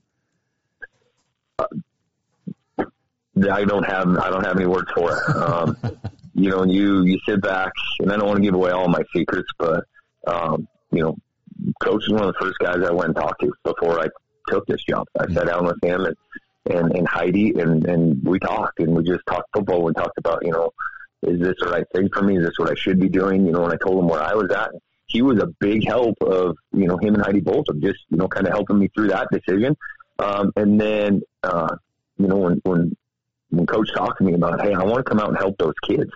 I 2.80 3.66
don't 3.66 3.84
have 3.84 4.18
I 4.18 4.30
don't 4.30 4.46
have 4.46 4.56
any 4.56 4.66
words 4.66 4.90
for 4.96 5.12
it. 5.12 5.36
Um, 5.36 5.76
you 6.34 6.50
know, 6.50 6.64
you 6.64 7.04
you 7.04 7.20
sit 7.28 7.42
back, 7.42 7.74
and 8.00 8.14
I 8.14 8.16
don't 8.16 8.28
want 8.28 8.38
to 8.38 8.44
give 8.44 8.54
away 8.54 8.72
all 8.72 8.88
my 8.88 9.04
secrets, 9.14 9.50
but 9.58 9.84
um, 10.26 10.70
you 10.92 11.04
know, 11.04 11.18
coach 11.84 12.04
is 12.08 12.14
one 12.14 12.24
of 12.24 12.34
the 12.34 12.40
first 12.40 12.58
guys 12.60 12.78
I 12.78 12.94
went 12.94 13.08
and 13.08 13.16
talked 13.18 13.42
to 13.42 13.52
before 13.66 14.00
I 14.00 14.08
took 14.48 14.66
this 14.68 14.82
job. 14.88 15.06
I 15.20 15.28
sat 15.34 15.48
down 15.48 15.66
with 15.66 15.84
him 15.84 16.06
and 16.06 16.16
and, 16.66 16.96
and 16.96 17.08
Heidi, 17.08 17.54
and 17.60 17.86
and 17.86 18.24
we 18.24 18.40
talked, 18.40 18.80
and 18.80 18.96
we 18.96 19.04
just 19.04 19.26
talked 19.26 19.50
football. 19.54 19.84
We 19.84 19.94
talked 19.94 20.18
about 20.18 20.46
you 20.46 20.52
know, 20.52 20.72
is 21.22 21.40
this 21.40 21.56
the 21.60 21.70
right 21.70 21.86
thing 21.94 22.10
for 22.14 22.22
me? 22.22 22.38
Is 22.38 22.44
this 22.44 22.58
what 22.58 22.70
I 22.70 22.76
should 22.76 23.00
be 23.00 23.10
doing? 23.10 23.46
You 23.46 23.52
know, 23.52 23.64
and 23.64 23.74
I 23.74 23.78
told 23.78 24.00
him 24.00 24.08
where 24.08 24.22
I 24.22 24.34
was 24.34 24.52
at. 24.52 24.72
He 25.08 25.22
was 25.22 25.42
a 25.42 25.48
big 25.60 25.88
help 25.88 26.16
of 26.22 26.56
you 26.72 26.88
know 26.88 26.98
him 26.98 27.16
and 27.16 27.24
Heidi 27.24 27.40
both 27.40 27.66
of 27.70 27.82
just 27.82 28.00
you 28.10 28.18
know 28.18 28.28
kind 28.28 28.48
of 28.48 28.54
helping 28.54 28.80
me 28.80 28.90
through 28.94 29.08
that 29.10 29.28
decision. 29.32 29.76
Um, 30.20 30.52
and 30.56 30.80
then 30.80 31.22
uh, 31.44 31.76
you 32.18 32.28
know 32.28 32.38
when 32.38 32.62
when 32.64 32.96
when 33.50 33.66
coach 33.66 33.92
talked 33.94 34.20
to 34.20 34.24
me 34.24 34.34
about, 34.34 34.62
hey, 34.62 34.74
I 34.74 34.84
want 34.84 34.98
to 34.98 35.04
come 35.04 35.20
out 35.20 35.30
and 35.30 35.38
help 35.38 35.58
those 35.58 35.74
kids. 35.88 36.12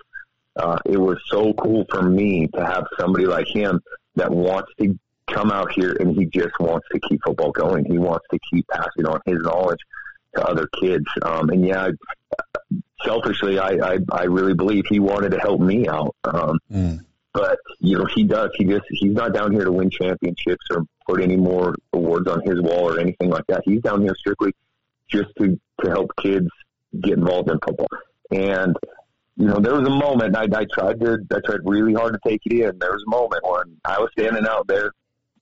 Uh, 0.56 0.78
it 0.84 0.96
was 0.96 1.18
so 1.26 1.52
cool 1.54 1.84
for 1.90 2.02
me 2.02 2.46
to 2.54 2.64
have 2.64 2.86
somebody 2.98 3.26
like 3.26 3.48
him 3.48 3.80
that 4.14 4.30
wants 4.30 4.70
to 4.80 4.96
come 5.28 5.50
out 5.50 5.72
here 5.72 5.96
and 5.98 6.14
he 6.14 6.26
just 6.26 6.56
wants 6.60 6.86
to 6.92 7.00
keep 7.08 7.20
football 7.24 7.50
going. 7.50 7.84
He 7.86 7.98
wants 7.98 8.24
to 8.30 8.38
keep 8.48 8.64
passing 8.68 9.06
on 9.06 9.20
his 9.26 9.40
knowledge 9.40 9.80
to 10.36 10.44
other 10.44 10.68
kids. 10.80 11.06
Um, 11.22 11.50
and 11.50 11.66
yeah, 11.66 11.90
selfishly, 13.04 13.58
I, 13.58 13.94
I, 13.94 13.98
I 14.10 14.22
really 14.24 14.54
believe 14.54 14.84
he 14.88 15.00
wanted 15.00 15.30
to 15.32 15.38
help 15.38 15.60
me 15.60 15.88
out. 15.88 16.14
Um, 16.24 16.58
mm. 16.70 17.04
But 17.32 17.58
you 17.80 17.98
know, 17.98 18.06
he 18.14 18.24
does. 18.24 18.50
He 18.54 18.64
just 18.64 18.84
he's 18.90 19.12
not 19.12 19.34
down 19.34 19.52
here 19.52 19.64
to 19.64 19.72
win 19.72 19.90
championships 19.90 20.66
or 20.70 20.84
put 21.06 21.20
any 21.20 21.36
more 21.36 21.74
awards 21.92 22.28
on 22.28 22.40
his 22.42 22.60
wall 22.60 22.90
or 22.90 23.00
anything 23.00 23.28
like 23.28 23.44
that. 23.48 23.62
He's 23.64 23.82
down 23.82 24.02
here 24.02 24.14
strictly 24.16 24.52
just 25.08 25.30
to 25.38 25.58
to 25.82 25.90
help 25.90 26.12
kids 26.22 26.48
get 27.00 27.14
involved 27.14 27.50
in 27.50 27.58
football. 27.58 27.88
And 28.30 28.76
you 29.36 29.46
know, 29.46 29.58
there 29.58 29.74
was 29.74 29.86
a 29.86 29.90
moment 29.90 30.36
I, 30.36 30.44
I 30.44 30.64
tried 30.72 31.00
to 31.00 31.18
I 31.32 31.40
tried 31.44 31.60
really 31.64 31.94
hard 31.94 32.14
to 32.14 32.20
take 32.28 32.42
it 32.44 32.52
in. 32.52 32.78
There 32.78 32.92
was 32.92 33.02
a 33.04 33.10
moment 33.10 33.42
when 33.42 33.80
I 33.84 33.98
was 33.98 34.10
standing 34.16 34.46
out 34.46 34.68
there, 34.68 34.92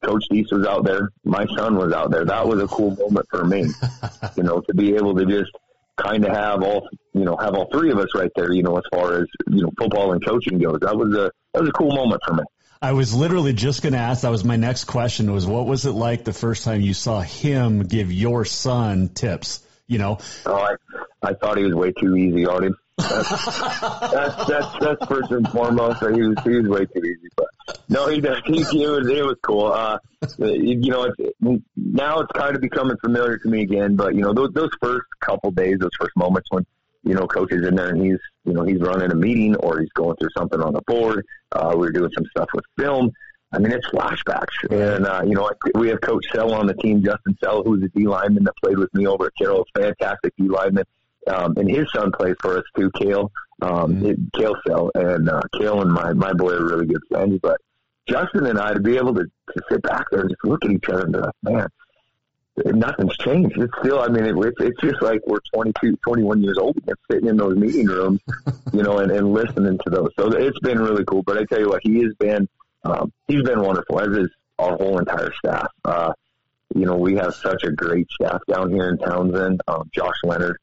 Coach 0.05 0.25
Deese 0.31 0.51
was 0.51 0.67
out 0.67 0.85
there, 0.85 1.11
my 1.25 1.47
son 1.57 1.77
was 1.77 1.93
out 1.93 2.11
there. 2.11 2.25
That 2.25 2.47
was 2.47 2.63
a 2.63 2.67
cool 2.67 2.97
moment 2.97 3.27
for 3.31 3.45
me. 3.45 3.67
you 4.37 4.43
know, 4.43 4.61
to 4.61 4.75
be 4.75 4.95
able 4.95 5.15
to 5.17 5.27
just 5.27 5.51
kind 5.97 6.25
of 6.25 6.33
have 6.33 6.63
all 6.63 6.89
you 7.13 7.25
know 7.25 7.37
have 7.37 7.55
all 7.55 7.69
three 7.71 7.91
of 7.91 7.99
us 7.99 8.09
right 8.15 8.31
there. 8.35 8.53
You 8.53 8.63
know, 8.63 8.77
as 8.77 8.85
far 8.93 9.19
as 9.19 9.27
you 9.49 9.63
know 9.63 9.71
football 9.79 10.13
and 10.13 10.25
coaching 10.25 10.59
goes, 10.59 10.81
that 10.81 10.97
was 10.97 11.15
a 11.15 11.31
that 11.55 11.61
was 11.61 11.69
a 11.69 11.73
cool 11.73 11.95
moment 11.95 12.23
for 12.27 12.35
me. 12.35 12.43
I 12.81 12.93
was 12.93 13.15
literally 13.15 13.53
just 13.53 13.83
going 13.83 13.93
to 13.93 14.01
ask. 14.01 14.23
That 14.23 14.31
was 14.31 14.45
my 14.45 14.57
next 14.57 14.85
question. 14.85 15.33
Was 15.33 15.47
what 15.47 15.67
was 15.67 15.87
it 15.87 15.93
like 15.93 16.25
the 16.25 16.33
first 16.33 16.65
time 16.65 16.81
you 16.81 16.95
saw 16.95 17.21
him 17.21 17.85
give 17.85 18.11
your 18.11 18.45
son 18.45 19.09
tips? 19.09 19.65
You 19.87 19.99
know, 19.99 20.19
oh, 20.47 20.55
I, 20.55 20.75
I 21.23 21.35
thought 21.35 21.59
he 21.59 21.65
was 21.65 21.75
way 21.75 21.93
too 21.93 22.17
easy 22.17 22.47
on 22.47 22.65
him. 22.65 22.77
That's, 23.09 24.11
that's, 24.11 24.47
that's 24.47 24.79
that's 24.81 25.07
first 25.07 25.31
and 25.31 25.49
foremost. 25.51 26.01
He 26.01 26.23
was 26.23 26.37
he 26.45 26.57
was 26.57 26.69
way 26.69 26.87
too 26.87 27.03
easy, 27.05 27.29
but 27.37 27.47
no, 27.89 28.09
he 28.09 28.21
does. 28.21 28.41
He, 28.47 28.61
it 28.61 28.89
was 28.89 29.09
it 29.09 29.25
was 29.25 29.37
cool. 29.43 29.67
Uh, 29.67 29.99
you 30.39 30.91
know, 30.91 31.05
it's, 31.05 31.63
now 31.77 32.21
it's 32.21 32.33
kind 32.33 32.55
of 32.55 32.63
becoming 32.63 32.97
familiar 32.99 33.39
to 33.39 33.49
me 33.49 33.63
again. 33.63 33.97
But 33.97 34.15
you 34.15 34.23
know, 34.23 34.33
those 34.33 34.53
those 34.53 34.71
first 34.81 35.07
couple 35.21 35.51
days, 35.51 35.79
those 35.79 35.91
first 35.99 36.17
moments 36.17 36.49
when 36.51 36.67
you 37.05 37.15
know 37.15 37.27
coach 37.27 37.53
is 37.53 37.67
in 37.67 37.75
there 37.75 37.91
and 37.91 38.05
he's 38.05 38.19
you 38.45 38.53
know 38.53 38.65
he's 38.65 38.81
running 38.81 39.11
a 39.11 39.15
meeting 39.15 39.57
or 39.57 39.81
he's 39.81 39.93
going 39.95 40.17
through 40.17 40.31
something 40.37 40.61
on 40.61 40.73
the 40.73 40.83
board. 40.83 41.25
Uh, 41.53 41.71
we 41.73 41.79
we're 41.79 41.93
doing 41.93 42.11
some 42.15 42.25
stuff 42.27 42.49
with 42.55 42.65
film. 42.79 43.13
I 43.55 43.59
mean, 43.59 43.73
it's 43.73 43.87
flashbacks. 43.89 44.55
And, 44.71 45.07
uh, 45.07 45.23
you 45.27 45.35
know, 45.35 45.51
we 45.75 45.89
have 45.91 46.01
Coach 46.01 46.25
Sell 46.33 46.55
on 46.55 46.67
the 46.67 46.75
team, 46.75 47.05
Justin 47.05 47.37
Sell, 47.43 47.63
who's 47.63 47.83
a 47.83 47.89
D 47.89 48.07
lineman 48.07 48.45
that 48.45 48.55
played 48.63 48.79
with 48.79 48.93
me 48.95 49.07
over 49.07 49.27
at 49.27 49.33
Carroll, 49.37 49.67
fantastic 49.75 50.33
D 50.39 50.49
lineman. 50.49 50.85
Um, 51.27 51.55
and 51.57 51.71
his 51.71 51.87
son 51.93 52.13
plays 52.13 52.37
for 52.41 52.59
us 52.59 52.65
too, 52.77 52.91
Kale, 52.99 53.31
um, 53.61 53.95
mm-hmm. 53.95 54.39
Kale 54.39 54.57
Sell. 54.67 54.91
And, 54.95 55.29
uh, 55.29 55.43
Kale 55.57 55.83
and 55.83 55.93
my, 55.93 56.13
my 56.13 56.33
boy 56.33 56.53
are 56.53 56.65
really 56.65 56.87
good 56.87 57.03
friends. 57.09 57.39
But 57.43 57.61
Justin 58.09 58.47
and 58.47 58.59
I, 58.59 58.75
to 58.75 58.81
be 58.81 58.97
able 58.97 59.15
to, 59.15 59.25
to 59.25 59.63
sit 59.71 59.83
back 59.83 60.07
there 60.11 60.23
and 60.23 60.31
just 60.31 60.45
look 60.45 60.65
at 60.65 60.71
each 60.71 60.89
other 60.89 61.05
and 61.05 61.13
be 61.13 61.19
like, 61.19 61.35
man, 61.43 61.69
nothing's 62.57 63.17
changed. 63.17 63.57
It's 63.59 63.73
still, 63.81 64.01
I 64.01 64.09
mean, 64.09 64.25
it, 64.25 64.37
it's, 64.37 64.61
it's 64.61 64.81
just 64.81 65.01
like 65.03 65.21
we're 65.27 65.39
22, 65.55 65.97
21 66.05 66.43
years 66.43 66.59
old 66.59 66.77
again, 66.77 66.95
sitting 67.11 67.29
in 67.29 67.37
those 67.37 67.57
meeting 67.57 67.87
rooms, 67.87 68.21
you 68.73 68.83
know, 68.83 68.99
and, 68.99 69.11
and 69.11 69.33
listening 69.33 69.79
to 69.85 69.91
those. 69.91 70.11
So 70.19 70.33
it's 70.33 70.59
been 70.61 70.79
really 70.79 71.05
cool. 71.05 71.23
But 71.23 71.39
I 71.39 71.45
tell 71.45 71.61
you 71.61 71.69
what, 71.69 71.81
he 71.83 72.03
has 72.03 72.15
been, 72.19 72.49
um, 72.85 73.13
he's 73.29 73.43
been 73.43 73.61
wonderful, 73.61 74.01
as 74.01 74.09
is 74.09 74.31
our 74.59 74.77
whole 74.77 74.99
entire 74.99 75.33
staff. 75.35 75.69
Uh, 75.85 76.13
you 76.75 76.87
know, 76.87 76.97
we 76.97 77.17
have 77.17 77.35
such 77.35 77.65
a 77.65 77.71
great 77.71 78.11
staff 78.11 78.41
down 78.49 78.71
here 78.71 78.89
in 78.89 78.99
Townsend. 78.99 79.61
Um, 79.69 79.91
Josh 79.95 80.17
Leonard, 80.25 80.59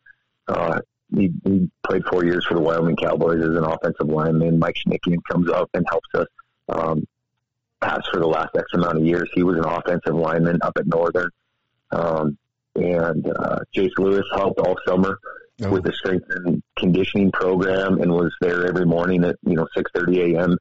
uh, 0.50 0.80
he, 1.16 1.32
he 1.44 1.70
played 1.86 2.04
four 2.06 2.24
years 2.26 2.46
for 2.46 2.54
the 2.54 2.62
Wyoming 2.62 2.96
Cowboys 2.96 3.42
as 3.42 3.56
an 3.56 3.64
offensive 3.64 4.08
lineman. 4.08 4.60
Mike 4.60 4.76
Schnickian 4.76 5.20
comes 5.30 5.50
up 5.50 5.70
and 5.74 5.86
helps 5.90 6.10
us 6.14 6.28
um, 6.70 7.08
pass 7.82 8.02
for 8.12 8.20
the 8.20 8.28
last 8.28 8.50
X 8.56 8.66
amount 8.74 8.98
of 8.98 9.06
years. 9.06 9.30
He 9.34 9.44
was 9.44 9.58
an 9.58 9.66
offensive 9.66 10.16
lineman 10.16 10.60
up 10.62 10.74
at 10.78 10.86
Northern. 10.88 11.30
Um, 11.92 12.38
and 12.76 13.28
uh, 13.28 13.60
Jace 13.76 13.98
Lewis 13.98 14.26
helped 14.36 14.60
all 14.60 14.76
summer 14.88 15.18
oh. 15.64 15.70
with 15.70 15.84
the 15.84 15.94
strength 15.94 16.26
and 16.30 16.62
conditioning 16.78 17.32
program 17.32 18.00
and 18.00 18.12
was 18.12 18.34
there 18.42 18.68
every 18.68 18.86
morning 18.86 19.24
at 19.24 19.38
you 19.44 19.56
know 19.56 19.68
6:30 19.76 20.36
a.m 20.36 20.58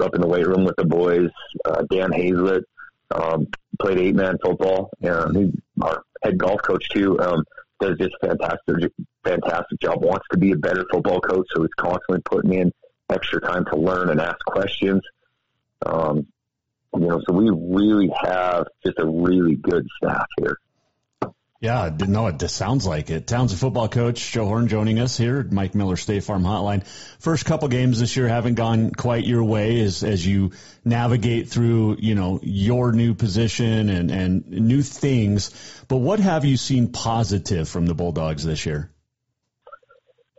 up 0.00 0.14
in 0.14 0.20
the 0.20 0.26
weight 0.26 0.46
room 0.46 0.64
with 0.64 0.76
the 0.76 0.84
boys. 0.84 1.30
Uh, 1.64 1.82
Dan 1.90 2.12
Hazlett 2.12 2.64
um, 3.10 3.46
played 3.80 3.98
eight 3.98 4.14
man 4.14 4.38
football, 4.42 4.90
and 5.00 5.36
he, 5.36 5.52
our 5.80 6.02
head 6.22 6.38
golf 6.38 6.62
coach 6.62 6.88
too 6.90 7.18
um, 7.20 7.44
does 7.80 7.98
just 7.98 8.14
fantastic, 8.20 8.92
fantastic 9.24 9.80
job. 9.80 10.02
Wants 10.02 10.26
to 10.32 10.38
be 10.38 10.52
a 10.52 10.56
better 10.56 10.84
football 10.90 11.20
coach, 11.20 11.46
so 11.54 11.62
he's 11.62 11.74
constantly 11.76 12.20
putting 12.24 12.54
in 12.54 12.72
extra 13.10 13.40
time 13.40 13.64
to 13.66 13.76
learn 13.76 14.10
and 14.10 14.20
ask 14.20 14.38
questions. 14.46 15.02
Um, 15.84 16.26
you 16.94 17.06
know, 17.06 17.20
so 17.26 17.34
we 17.34 17.50
really 17.50 18.12
have 18.22 18.66
just 18.84 18.98
a 18.98 19.06
really 19.06 19.56
good 19.56 19.86
staff 19.96 20.26
here. 20.38 20.58
Yeah, 21.64 21.88
no, 21.98 22.26
it 22.26 22.42
sounds 22.50 22.86
like 22.86 23.08
it. 23.08 23.26
Townsend 23.26 23.58
football 23.58 23.88
coach 23.88 24.32
Joe 24.32 24.44
Horne 24.44 24.68
joining 24.68 24.98
us 24.98 25.16
here, 25.16 25.42
Mike 25.50 25.74
Miller 25.74 25.96
State 25.96 26.22
Farm 26.22 26.42
Hotline. 26.42 26.86
First 27.20 27.46
couple 27.46 27.68
games 27.68 28.00
this 28.00 28.18
year 28.18 28.28
haven't 28.28 28.56
gone 28.56 28.90
quite 28.90 29.24
your 29.24 29.42
way 29.42 29.80
as 29.80 30.04
as 30.04 30.26
you 30.26 30.50
navigate 30.84 31.48
through, 31.48 31.96
you 32.00 32.14
know, 32.16 32.38
your 32.42 32.92
new 32.92 33.14
position 33.14 33.88
and 33.88 34.10
and 34.10 34.46
new 34.46 34.82
things. 34.82 35.52
But 35.88 35.96
what 35.96 36.20
have 36.20 36.44
you 36.44 36.58
seen 36.58 36.92
positive 36.92 37.66
from 37.66 37.86
the 37.86 37.94
Bulldogs 37.94 38.44
this 38.44 38.66
year? 38.66 38.93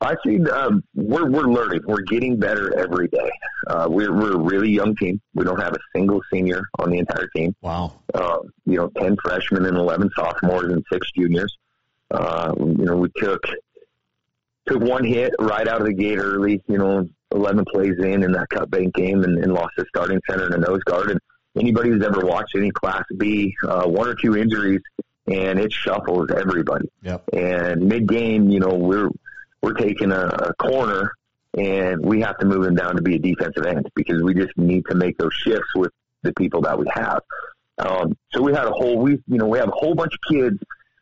I 0.02 0.16
see. 0.26 0.42
Um, 0.50 0.84
we're 0.94 1.30
we're 1.30 1.48
learning. 1.48 1.82
We're 1.86 2.02
getting 2.02 2.38
better 2.38 2.78
every 2.78 3.08
day. 3.08 3.32
Uh, 3.68 3.88
we're 3.90 4.14
we're 4.14 4.34
a 4.34 4.40
really 4.40 4.70
young 4.70 4.96
team. 4.96 5.22
We 5.34 5.46
don't 5.46 5.60
have 5.60 5.74
a 5.74 5.80
single 5.96 6.22
senior 6.32 6.64
on 6.80 6.90
the 6.90 7.00
entire 7.00 7.28
team. 7.36 7.56
Wow. 7.62 8.00
Uh, 8.14 8.40
you 8.66 8.78
know, 8.78 8.90
ten 8.98 9.16
freshmen 9.24 9.66
and 9.66 9.78
eleven 9.78 10.10
sophomores 10.16 10.72
and 10.74 10.84
six 10.92 11.10
juniors. 11.12 11.56
Uh, 12.12 12.54
you 12.58 12.86
know, 12.86 12.98
we 12.98 13.10
took 13.18 13.42
took 14.68 14.82
one 14.82 15.04
hit 15.04 15.34
right 15.40 15.68
out 15.68 15.80
of 15.80 15.88
the 15.88 15.94
gate 15.94 16.18
early. 16.18 16.62
You 16.68 16.78
know, 16.78 17.08
eleven 17.32 17.64
plays 17.66 17.98
in 17.98 18.24
in 18.24 18.34
that 18.34 18.50
Cut 18.50 18.70
Bank 18.70 18.94
game 18.96 19.24
and, 19.24 19.44
and 19.44 19.54
lost 19.54 19.74
the 19.78 19.86
starting 19.88 20.20
center 20.30 20.46
and 20.46 20.56
a 20.56 20.58
nose 20.58 20.84
guard. 20.84 21.12
And 21.12 21.20
anybody 21.58 21.90
who's 21.90 22.06
ever 22.06 22.26
watched 22.26 22.56
any 22.56 22.72
Class 22.72 23.04
B, 23.18 23.56
uh, 23.66 23.88
one 23.88 24.10
or 24.10 24.16
two 24.16 24.36
injuries 24.36 24.82
and 25.28 25.60
it 25.60 25.72
shuffles 25.72 26.30
everybody. 26.32 26.90
Yep. 27.02 27.24
And 27.34 27.88
mid 27.88 28.08
game, 28.08 28.50
you 28.50 28.60
know, 28.60 28.76
we're 28.76 29.10
we're 29.62 29.74
taking 29.74 30.12
a, 30.12 30.26
a 30.26 30.54
corner 30.56 31.12
and 31.58 32.06
we 32.06 32.22
have 32.22 32.38
to 32.40 32.46
move 32.46 32.66
him 32.66 32.76
down 32.76 32.96
to 32.96 33.02
be 33.02 33.16
a 33.16 33.20
defensive 33.20 33.66
end 33.66 33.90
because 33.96 34.22
we 34.22 34.34
just 34.34 34.56
need 34.58 34.86
to 34.90 34.96
make 34.96 35.18
those 35.18 35.34
shifts 35.34 35.74
with 35.76 35.92
the 36.22 36.34
people 36.34 36.62
that 36.62 36.78
we 36.78 36.86
have. 36.94 37.22
Um, 37.78 38.18
so 38.32 38.42
we 38.42 38.54
had 38.54 38.66
a 38.66 38.72
whole, 38.72 38.98
we, 38.98 39.14
you 39.28 39.38
know, 39.38 39.48
we 39.48 39.58
have 39.60 39.70
a 39.70 39.76
whole 39.76 39.96
bunch 39.96 40.14
of 40.14 40.20
kids, 40.34 40.58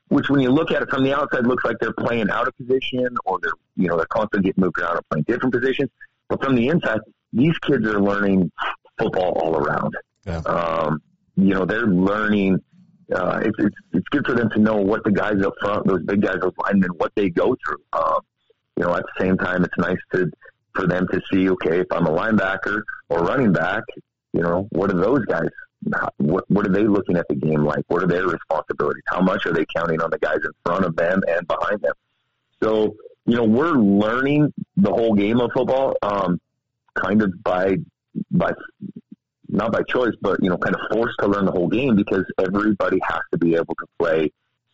which 0.09 0.29
when 0.29 0.41
you 0.41 0.51
look 0.51 0.71
at 0.71 0.81
it 0.81 0.89
from 0.89 1.03
the 1.03 1.13
outside 1.13 1.47
looks 1.47 1.63
like 1.63 1.77
they're 1.79 1.93
playing 1.93 2.29
out 2.29 2.47
of 2.47 2.55
position 2.57 3.07
or 3.25 3.39
they're, 3.41 3.53
you 3.75 3.87
know, 3.87 3.97
they're 3.97 4.05
constantly 4.07 4.49
getting 4.49 4.61
moved 4.61 4.79
around 4.79 4.97
or 4.97 5.01
playing 5.09 5.23
different 5.27 5.53
positions. 5.53 5.89
But 6.29 6.43
from 6.43 6.55
the 6.55 6.67
inside, 6.67 6.99
these 7.31 7.57
kids 7.59 7.85
are 7.87 7.99
learning 7.99 8.51
football 8.97 9.33
all 9.33 9.55
around. 9.55 9.95
Yeah. 10.25 10.37
Um, 10.39 11.01
you 11.35 11.53
know, 11.53 11.65
they're 11.65 11.87
learning, 11.87 12.59
uh, 13.13 13.41
it's, 13.43 13.57
it's, 13.59 13.75
it's 13.91 14.07
good 14.09 14.25
for 14.25 14.33
them 14.35 14.49
to 14.51 14.59
know 14.59 14.77
what 14.77 15.03
the 15.03 15.11
guys 15.11 15.41
up 15.43 15.53
front, 15.59 15.87
those 15.87 16.03
big 16.03 16.21
guys, 16.21 16.37
those 16.41 16.53
linemen, 16.57 16.91
what 16.97 17.11
they 17.15 17.29
go 17.29 17.55
through. 17.65 17.81
Um, 17.93 18.21
you 18.77 18.83
know, 18.83 18.95
at 18.95 19.03
the 19.03 19.23
same 19.23 19.37
time, 19.37 19.63
it's 19.63 19.77
nice 19.77 19.97
to 20.13 20.31
for 20.73 20.87
them 20.87 21.07
to 21.11 21.21
see, 21.31 21.49
okay, 21.49 21.81
if 21.81 21.87
I'm 21.91 22.07
a 22.07 22.11
linebacker 22.11 22.81
or 23.09 23.19
running 23.19 23.53
back, 23.53 23.83
you 24.33 24.41
know, 24.41 24.67
what 24.71 24.91
are 24.91 24.99
those 24.99 25.23
guys? 25.25 25.49
What 26.17 26.49
what 26.49 26.65
are 26.65 26.71
they 26.71 26.85
looking 26.85 27.17
at 27.17 27.27
the 27.29 27.35
game 27.35 27.63
like? 27.63 27.83
What 27.87 28.03
are 28.03 28.07
their 28.07 28.27
responsibilities? 28.27 29.03
How 29.07 29.21
much 29.21 29.45
are 29.45 29.53
they 29.53 29.65
counting 29.75 30.01
on 30.01 30.09
the 30.09 30.19
guys 30.19 30.39
in 30.43 30.51
front 30.65 30.85
of 30.85 30.95
them 30.95 31.21
and 31.27 31.47
behind 31.47 31.81
them? 31.81 31.93
So 32.63 32.95
you 33.25 33.35
know, 33.35 33.43
we're 33.43 33.73
learning 33.73 34.53
the 34.77 34.91
whole 34.91 35.13
game 35.13 35.39
of 35.39 35.51
football, 35.53 35.95
um, 36.01 36.39
kind 36.95 37.21
of 37.21 37.31
by, 37.43 37.77
by, 38.31 38.51
not 39.47 39.71
by 39.71 39.81
choice, 39.83 40.13
but, 40.21 40.41
you 40.41 40.49
know, 40.49 40.57
kind 40.57 40.75
of 40.75 40.81
forced 40.91 41.15
to 41.19 41.27
learn 41.27 41.45
the 41.45 41.51
whole 41.51 41.69
game 41.69 41.95
because 41.95 42.25
everybody 42.39 42.99
has 43.03 43.21
to 43.31 43.37
be 43.37 43.55
able 43.55 43.75
to 43.75 43.85
play 43.97 44.31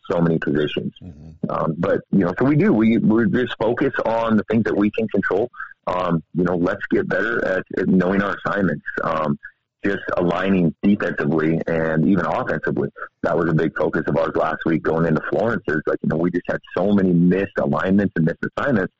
so 0.08 0.20
many 0.20 0.38
positions. 0.38 0.92
Mm-hmm. 1.02 1.50
Um, 1.50 1.74
but, 1.78 2.00
you 2.12 2.20
know, 2.20 2.32
so 2.38 2.44
we 2.44 2.56
do, 2.56 2.72
we, 2.72 2.98
we 2.98 3.28
just 3.30 3.56
focus 3.58 3.92
on 4.04 4.36
the 4.36 4.44
things 4.44 4.64
that 4.64 4.76
we 4.76 4.90
can 4.90 5.08
control. 5.08 5.50
Um, 5.86 6.22
you 6.34 6.44
know, 6.44 6.56
let's 6.56 6.84
get 6.90 7.08
better 7.08 7.44
at, 7.44 7.64
at 7.76 7.88
knowing 7.88 8.22
our 8.22 8.36
assignments. 8.44 8.84
Um, 9.02 9.38
just 9.84 10.02
aligning 10.16 10.74
defensively 10.82 11.58
and 11.66 12.06
even 12.06 12.26
offensively. 12.26 12.90
That 13.22 13.36
was 13.36 13.48
a 13.48 13.54
big 13.54 13.74
focus 13.76 14.02
of 14.06 14.16
ours 14.16 14.32
last 14.34 14.58
week 14.66 14.82
going 14.82 15.06
into 15.06 15.22
Florence. 15.30 15.62
Is 15.68 15.80
like, 15.86 15.98
you 16.02 16.10
know, 16.10 16.16
we 16.16 16.30
just 16.30 16.44
had 16.48 16.60
so 16.76 16.92
many 16.92 17.12
missed 17.12 17.56
alignments 17.58 18.12
and 18.16 18.26
missed 18.26 18.44
assignments. 18.56 18.92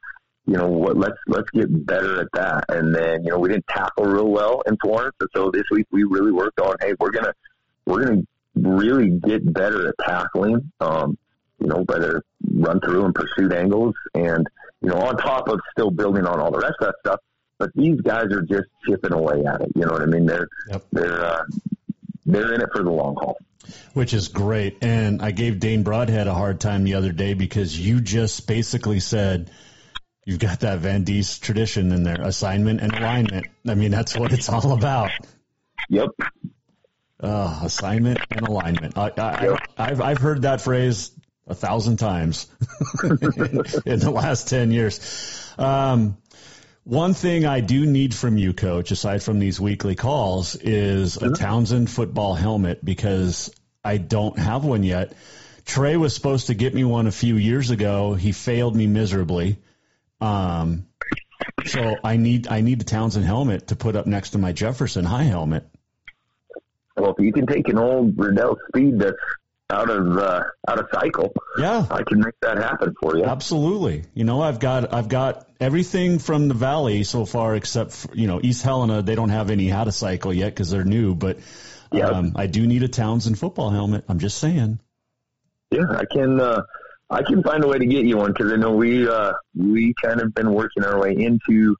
You 0.47 0.57
know, 0.57 0.69
what, 0.69 0.97
let's 0.97 1.19
let's 1.27 1.51
get 1.51 1.87
better 1.87 2.23
at 2.23 2.29
that. 2.33 2.65
And 2.71 2.95
then, 2.95 3.25
you 3.25 3.31
know, 3.31 3.39
we 3.39 3.51
didn't 3.51 3.67
tackle 3.69 4.07
real 4.07 4.29
well 4.29 4.63
in 4.67 4.79
Florence, 4.79 5.15
so 5.37 5.51
this 5.51 5.65
week 5.71 5.87
we 5.91 6.05
really 6.05 6.33
worked 6.33 6.59
on, 6.61 6.77
hey, 6.81 6.95
we're 6.99 7.11
gonna 7.11 7.35
we're 7.85 8.05
gonna 8.05 8.23
really 8.55 9.11
get 9.11 9.53
better 9.53 9.89
at 9.89 9.95
tackling. 10.05 10.73
Um, 10.81 11.19
you 11.59 11.67
know, 11.67 11.85
whether 11.87 12.23
run 12.51 12.81
through 12.81 13.05
and 13.05 13.15
pursuit 13.15 13.53
angles, 13.53 13.95
and 14.15 14.47
you 14.81 14.89
know, 14.89 14.97
on 14.97 15.17
top 15.17 15.49
of 15.49 15.61
still 15.73 15.91
building 15.91 16.27
on 16.27 16.41
all 16.41 16.51
the 16.51 16.59
rest 16.59 16.77
of 16.81 16.87
that 16.87 16.95
stuff 17.01 17.21
but 17.61 17.71
these 17.75 18.01
guys 18.01 18.25
are 18.33 18.41
just 18.41 18.65
chipping 18.89 19.13
away 19.13 19.45
at 19.45 19.61
it. 19.61 19.71
You 19.77 19.85
know 19.85 19.93
what 19.93 20.03
I 20.03 20.07
mean? 20.07 20.25
They're 20.25 20.49
yep. 20.71 20.83
they're 20.91 21.25
uh, 21.25 21.43
they're 22.25 22.55
in 22.55 22.63
it 22.63 22.71
for 22.75 22.83
the 22.83 22.91
long 22.91 23.15
haul. 23.17 23.37
Which 23.93 24.15
is 24.15 24.29
great. 24.29 24.79
And 24.83 25.23
I 25.23 25.31
gave 25.31 25.61
Dane 25.61 25.83
Broadhead 25.83 26.27
a 26.27 26.35
hard 26.35 26.59
time 26.59 26.85
the 26.85 26.95
other 26.95 27.13
day 27.13 27.35
because 27.35 27.79
you 27.79 28.01
just 28.01 28.47
basically 28.47 28.99
said 28.99 29.51
you've 30.25 30.39
got 30.39 30.61
that 30.61 30.79
Van 30.79 31.05
Diest 31.05 31.43
tradition 31.43 31.93
in 31.93 32.03
there, 32.03 32.23
assignment 32.23 32.81
and 32.81 32.93
alignment. 32.95 33.47
I 33.69 33.75
mean, 33.75 33.91
that's 33.91 34.17
what 34.17 34.33
it's 34.33 34.49
all 34.49 34.73
about. 34.73 35.11
Yep. 35.91 36.09
Uh, 37.23 37.61
assignment 37.65 38.19
and 38.31 38.49
alignment. 38.49 38.97
I, 38.97 39.13
I, 39.19 39.59
I've, 39.77 40.01
I've 40.01 40.19
heard 40.19 40.43
that 40.43 40.63
phrase 40.63 41.11
a 41.47 41.55
thousand 41.55 41.99
times 41.99 42.47
in 43.03 43.99
the 43.99 44.11
last 44.15 44.49
ten 44.49 44.71
years. 44.71 45.53
Um, 45.59 46.17
one 46.85 47.13
thing 47.13 47.45
I 47.45 47.61
do 47.61 47.85
need 47.85 48.15
from 48.15 48.39
you, 48.39 48.55
coach, 48.55 48.91
aside 48.91 49.23
from 49.23 49.39
these 49.39 49.61
weekly 49.61 49.97
calls, 49.97 50.57
is 50.57 51.19
a 51.19 51.31
Townsend 51.33 51.91
football 51.91 52.35
helmet 52.35 52.83
because 52.83 53.55
I 53.85 53.99
don't 53.99 54.39
have 54.39 54.65
one 54.65 54.83
yet. 54.83 55.13
Trey 55.67 55.97
was 55.97 56.15
supposed 56.15 56.47
to 56.47 56.55
get 56.55 56.75
me 56.75 56.85
one 56.85 57.07
a 57.07 57.13
few 57.13 57.37
years 57.37 57.71
ago. 57.71 58.15
He 58.15 58.33
failed 58.33 58.75
me 58.75 58.87
miserably. 58.87 59.59
Um, 60.21 60.87
so 61.67 61.97
I 62.03 62.17
need 62.17 62.49
I 62.49 62.61
need 62.61 62.81
the 62.81 62.85
Townsend 62.85 63.25
helmet 63.25 63.69
to 63.69 63.77
put 63.77 63.95
up 63.95 64.07
next 64.07 64.31
to 64.31 64.39
my 64.39 64.53
Jefferson 64.53 65.05
High 65.05 65.25
helmet. 65.25 65.69
Well, 67.01 67.15
if 67.17 67.25
you 67.25 67.33
can 67.33 67.47
take 67.47 67.69
an 67.69 67.79
old 67.79 68.19
Riddell 68.19 68.59
Speed 68.69 68.99
that's 68.99 69.17
out 69.71 69.89
of 69.89 70.19
uh, 70.19 70.43
out 70.69 70.79
of 70.79 70.87
cycle. 70.93 71.33
Yeah, 71.59 71.87
I 71.91 72.03
can 72.03 72.21
make 72.21 72.35
that 72.43 72.59
happen 72.59 72.95
for 73.01 73.17
you. 73.17 73.25
Absolutely. 73.25 74.05
You 74.15 74.25
know, 74.25 74.43
I've 74.43 74.59
got 74.59 74.93
I've 74.93 75.09
got 75.09 75.49
everything 75.61 76.19
from 76.19 76.49
the 76.49 76.55
valley 76.55 77.05
so 77.05 77.25
far, 77.25 77.55
except 77.55 77.93
for, 77.93 78.15
you 78.15 78.27
know 78.27 78.41
East 78.43 78.63
Helena. 78.63 79.03
They 79.03 79.15
don't 79.15 79.31
have 79.31 79.51
any 79.51 79.73
out 79.73 79.89
of 79.89 79.95
cycle 79.95 80.33
yet 80.33 80.51
because 80.51 80.71
they're 80.71 80.85
new. 80.85 81.15
But 81.15 81.39
yep. 81.93 82.13
um, 82.13 82.33
I 82.37 82.47
do 82.47 82.67
need 82.67 82.83
a 82.83 82.89
Townsend 82.89 83.39
football 83.39 83.71
helmet. 83.71 84.05
I'm 84.09 84.19
just 84.19 84.39
saying. 84.39 84.81
Yeah, 85.71 85.87
I 85.89 86.05
can. 86.05 86.41
Uh, 86.41 86.63
I 87.09 87.23
can 87.23 87.43
find 87.43 87.65
a 87.65 87.67
way 87.67 87.79
to 87.79 87.87
get 87.87 88.05
you 88.05 88.19
one 88.19 88.33
because 88.33 88.53
I 88.53 88.57
know 88.57 88.73
we 88.73 89.09
uh, 89.09 89.33
we 89.57 89.95
kind 90.03 90.21
of 90.21 90.35
been 90.35 90.53
working 90.53 90.85
our 90.85 91.01
way 91.01 91.17
into 91.17 91.77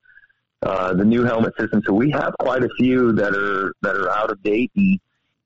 uh, 0.63 0.93
the 0.95 1.05
new 1.05 1.25
helmet 1.25 1.55
system. 1.59 1.83
So 1.87 1.95
we 1.95 2.11
have 2.11 2.35
quite 2.39 2.63
a 2.65 2.69
few 2.79 3.13
that 3.13 3.35
are 3.35 3.75
that 3.83 3.97
are 3.97 4.11
out 4.11 4.31
of 4.31 4.43
date 4.43 4.71
and 4.77 4.99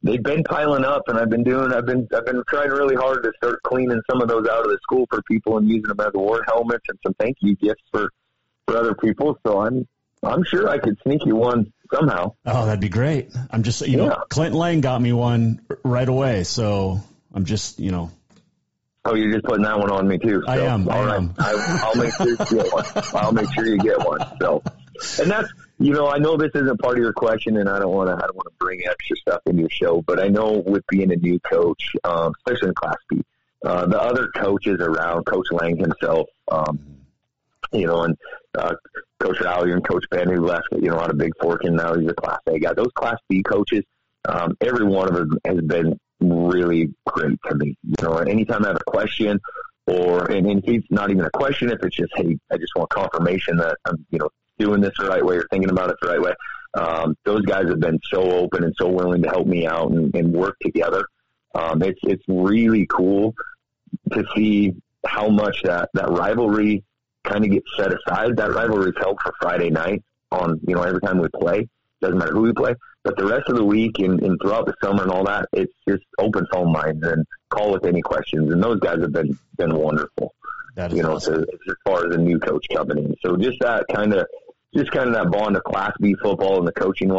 they've 0.04 0.22
been 0.22 0.44
piling 0.44 0.84
up, 0.84 1.08
and 1.08 1.18
I've 1.18 1.30
been 1.30 1.42
doing. 1.42 1.72
I've 1.72 1.86
been 1.86 2.06
I've 2.14 2.26
been 2.26 2.42
trying 2.48 2.68
really 2.68 2.94
hard 2.94 3.24
to 3.24 3.32
start 3.36 3.62
cleaning 3.64 4.00
some 4.08 4.20
of 4.20 4.28
those 4.28 4.46
out 4.46 4.64
of 4.64 4.70
the 4.70 4.78
school 4.82 5.06
for 5.10 5.22
people 5.22 5.56
and 5.58 5.68
using 5.68 5.88
them 5.88 6.00
as 6.00 6.12
award 6.14 6.44
helmets 6.46 6.84
and 6.88 6.98
some 7.04 7.14
thank 7.14 7.38
you 7.40 7.56
gifts 7.56 7.82
for 7.90 8.12
for 8.66 8.76
other 8.76 8.94
people. 8.94 9.38
So 9.44 9.60
I'm 9.60 9.88
I'm 10.22 10.44
sure 10.44 10.68
I 10.68 10.78
could 10.78 10.98
sneak 11.02 11.24
you 11.24 11.34
one 11.34 11.72
somehow. 11.92 12.34
Oh, 12.46 12.66
that'd 12.66 12.80
be 12.80 12.88
great. 12.88 13.30
I'm 13.50 13.62
just 13.62 13.80
you 13.80 13.98
yeah. 13.98 14.08
know 14.08 14.24
Clinton 14.28 14.60
Layng 14.60 14.82
got 14.82 15.00
me 15.00 15.12
one 15.12 15.60
right 15.82 16.08
away, 16.08 16.44
so 16.44 17.00
I'm 17.32 17.44
just 17.44 17.80
you 17.80 17.90
know. 17.90 18.10
Oh, 19.06 19.14
you're 19.14 19.32
just 19.32 19.44
putting 19.44 19.64
that 19.64 19.78
one 19.78 19.90
on 19.90 20.08
me 20.08 20.16
too. 20.18 20.42
So, 20.46 20.50
I 20.50 20.60
am. 20.60 20.88
I 20.88 21.04
right. 21.04 21.16
am. 21.16 21.34
I, 21.38 21.90
will 21.92 22.02
make 22.02 22.14
sure 22.14 22.26
you 22.26 22.36
get 22.36 22.72
one. 22.72 22.84
I'll 23.12 23.32
make 23.32 23.52
sure 23.52 23.66
you 23.66 23.76
get 23.76 23.98
one. 23.98 24.20
So, 24.40 24.62
and 25.20 25.30
that's 25.30 25.52
you 25.84 25.92
know, 25.92 26.08
I 26.08 26.16
know 26.16 26.38
this 26.38 26.50
isn't 26.54 26.80
part 26.80 26.96
of 26.96 27.02
your 27.02 27.12
question, 27.12 27.58
and 27.58 27.68
I 27.68 27.78
don't 27.78 27.92
want 27.92 28.08
to. 28.08 28.14
I 28.14 28.26
don't 28.26 28.36
want 28.36 28.46
to 28.46 28.54
bring 28.58 28.80
extra 28.86 29.16
stuff 29.16 29.42
into 29.44 29.60
your 29.60 29.70
show, 29.70 30.00
but 30.00 30.18
I 30.18 30.28
know 30.28 30.62
with 30.66 30.82
being 30.88 31.12
a 31.12 31.16
new 31.16 31.38
coach, 31.40 31.92
um, 32.04 32.32
especially 32.38 32.68
in 32.68 32.74
Class 32.74 32.96
B, 33.10 33.22
uh, 33.66 33.84
the 33.84 34.00
other 34.00 34.28
coaches 34.34 34.80
around, 34.80 35.24
Coach 35.24 35.48
Layng 35.52 35.78
himself, 35.78 36.26
um, 36.50 36.78
you 37.70 37.86
know, 37.86 38.04
and 38.04 38.16
uh, 38.56 38.74
Coach 39.20 39.38
Rowley 39.42 39.72
and 39.72 39.86
Coach 39.86 40.06
Ben, 40.10 40.26
who 40.26 40.46
left, 40.46 40.68
you 40.72 40.88
know, 40.88 40.98
out 40.98 41.10
of 41.10 41.18
Big 41.18 41.32
Fork, 41.38 41.64
and 41.64 41.76
now 41.76 41.94
he's 41.94 42.08
a 42.08 42.14
Class 42.14 42.40
A 42.46 42.58
guy. 42.58 42.72
Those 42.72 42.92
Class 42.94 43.18
B 43.28 43.42
coaches, 43.42 43.82
um, 44.26 44.56
every 44.62 44.86
one 44.86 45.08
of 45.08 45.14
them 45.14 45.38
has 45.44 45.60
been 45.60 46.00
really 46.20 46.94
great 47.06 47.38
to 47.46 47.56
me. 47.56 47.76
You 47.82 48.08
know, 48.08 48.14
anytime 48.14 48.64
I 48.64 48.68
have 48.68 48.76
a 48.76 48.90
question, 48.90 49.38
or 49.86 50.30
and, 50.30 50.46
and 50.46 50.64
if 50.64 50.76
it's 50.76 50.90
not 50.90 51.10
even 51.10 51.26
a 51.26 51.30
question, 51.30 51.68
if 51.68 51.82
it's 51.82 51.96
just, 51.96 52.12
hey, 52.16 52.38
I 52.50 52.56
just 52.56 52.72
want 52.74 52.88
confirmation 52.88 53.58
that 53.58 53.76
I'm, 53.84 54.06
you 54.10 54.18
know, 54.18 54.30
doing 54.58 54.80
this 54.80 54.94
the 54.98 55.06
right 55.06 55.24
way 55.24 55.36
or 55.36 55.46
thinking 55.50 55.70
about 55.70 55.90
it 55.90 55.96
the 56.00 56.08
right 56.08 56.20
way. 56.20 56.34
Um, 56.74 57.16
those 57.24 57.42
guys 57.42 57.68
have 57.68 57.80
been 57.80 58.00
so 58.04 58.22
open 58.22 58.64
and 58.64 58.74
so 58.76 58.88
willing 58.88 59.22
to 59.22 59.28
help 59.28 59.46
me 59.46 59.66
out 59.66 59.90
and, 59.90 60.14
and 60.14 60.32
work 60.32 60.56
together. 60.60 61.06
Um, 61.54 61.82
it's 61.82 62.00
it's 62.02 62.24
really 62.26 62.86
cool 62.86 63.34
to 64.12 64.24
see 64.34 64.74
how 65.06 65.28
much 65.28 65.62
that 65.62 65.90
that 65.94 66.10
rivalry 66.10 66.82
kind 67.22 67.44
of 67.44 67.50
gets 67.50 67.66
set 67.76 67.92
aside. 67.92 68.36
That 68.36 68.52
rivalry 68.52 68.90
is 68.90 68.96
held 68.98 69.20
for 69.22 69.32
Friday 69.40 69.70
night 69.70 70.02
on 70.32 70.60
you 70.66 70.74
know 70.74 70.82
every 70.82 71.00
time 71.00 71.20
we 71.20 71.28
play. 71.28 71.68
Doesn't 72.00 72.18
matter 72.18 72.32
who 72.32 72.42
we 72.42 72.52
play, 72.52 72.74
but 73.04 73.16
the 73.16 73.24
rest 73.24 73.48
of 73.48 73.56
the 73.56 73.64
week 73.64 73.98
and, 74.00 74.20
and 74.22 74.38
throughout 74.42 74.66
the 74.66 74.74
summer 74.82 75.04
and 75.04 75.12
all 75.12 75.24
that, 75.24 75.48
it's 75.52 75.72
just 75.88 76.02
open 76.18 76.46
phone 76.52 76.72
lines 76.72 77.02
and 77.02 77.24
call 77.48 77.72
with 77.72 77.86
any 77.86 78.02
questions. 78.02 78.52
And 78.52 78.62
those 78.62 78.80
guys 78.80 79.00
have 79.00 79.12
been 79.12 79.38
been 79.56 79.74
wonderful. 79.74 80.34
you 80.96 81.02
know, 81.02 81.14
awesome. 81.14 81.44
to, 81.44 81.52
as 81.52 81.74
far 81.84 82.06
as 82.06 82.14
a 82.14 82.18
new 82.18 82.40
coach 82.40 82.66
coming 82.74 82.98
in. 82.98 83.14
So 83.24 83.36
just 83.36 83.60
that 83.60 83.86
kind 83.88 84.12
of 84.12 84.26
just 84.74 84.90
kind 84.90 85.08
of 85.08 85.14
that 85.14 85.30
bond 85.30 85.56
of 85.56 85.64
Class 85.64 85.92
B 86.00 86.14
football 86.22 86.58
and 86.58 86.66
the 86.66 86.72
coaching 86.72 87.10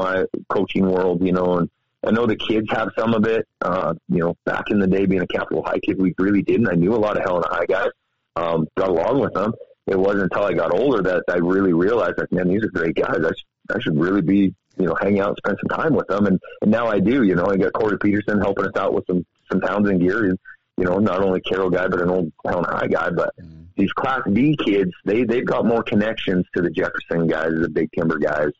coaching 0.49 0.89
world, 0.89 1.25
you 1.25 1.31
know. 1.31 1.57
And 1.57 1.69
I 2.05 2.11
know 2.11 2.25
the 2.25 2.35
kids 2.35 2.67
have 2.71 2.89
some 2.97 3.13
of 3.13 3.25
it. 3.25 3.47
Uh, 3.61 3.93
you 4.09 4.19
know, 4.19 4.35
back 4.45 4.69
in 4.69 4.79
the 4.79 4.87
day, 4.87 5.05
being 5.05 5.21
a 5.21 5.27
Capital 5.27 5.63
High 5.63 5.79
kid, 5.79 5.99
we 5.99 6.13
really 6.17 6.41
didn't. 6.41 6.67
I 6.67 6.73
knew 6.75 6.93
a 6.93 6.97
lot 6.97 7.17
of 7.17 7.23
Helena 7.23 7.47
High 7.49 7.65
guys. 7.65 7.89
Um, 8.35 8.67
got 8.75 8.89
along 8.89 9.19
with 9.19 9.33
them. 9.33 9.53
It 9.87 9.97
wasn't 9.97 10.23
until 10.23 10.43
I 10.43 10.53
got 10.53 10.77
older 10.77 11.01
that 11.03 11.23
I 11.29 11.37
really 11.37 11.71
realized, 11.71 12.17
like, 12.17 12.31
man, 12.31 12.47
these 12.47 12.63
are 12.63 12.69
great 12.69 12.95
guys. 12.95 13.17
I 13.17 13.29
should, 13.29 13.75
I 13.75 13.79
should 13.79 13.99
really 13.99 14.21
be, 14.21 14.53
you 14.77 14.85
know, 14.85 14.95
hanging 14.99 15.21
out 15.21 15.29
and 15.29 15.37
spend 15.37 15.57
some 15.61 15.77
time 15.77 15.93
with 15.93 16.07
them. 16.07 16.25
And, 16.25 16.39
and 16.61 16.71
now 16.71 16.87
I 16.87 16.99
do. 16.99 17.23
You 17.23 17.35
know, 17.35 17.45
I 17.45 17.55
got 17.55 17.73
Corey 17.73 17.97
Peterson 17.97 18.41
helping 18.41 18.65
us 18.65 18.75
out 18.75 18.93
with 18.93 19.05
some 19.07 19.25
some 19.49 19.61
Townsend 19.61 20.01
gear. 20.01 20.25
And, 20.25 20.39
you 20.77 20.83
know, 20.83 20.97
not 20.97 21.21
only 21.21 21.39
Carroll 21.39 21.69
guy, 21.69 21.87
but 21.87 22.01
an 22.01 22.09
old 22.09 22.31
Helena 22.43 22.75
High 22.75 22.87
guy. 22.87 23.09
But 23.11 23.33
mm-hmm 23.39 23.64
these 23.75 23.91
Class 23.93 24.21
B 24.31 24.55
kids, 24.55 24.91
they 25.05 25.23
they've 25.23 25.45
got 25.45 25.65
more 25.65 25.83
connections 25.83 26.45
to 26.55 26.61
the 26.61 26.69
Jefferson 26.69 27.27
guys, 27.27 27.51
the 27.59 27.69
Big 27.69 27.89
Timber 27.97 28.17
guys, 28.17 28.51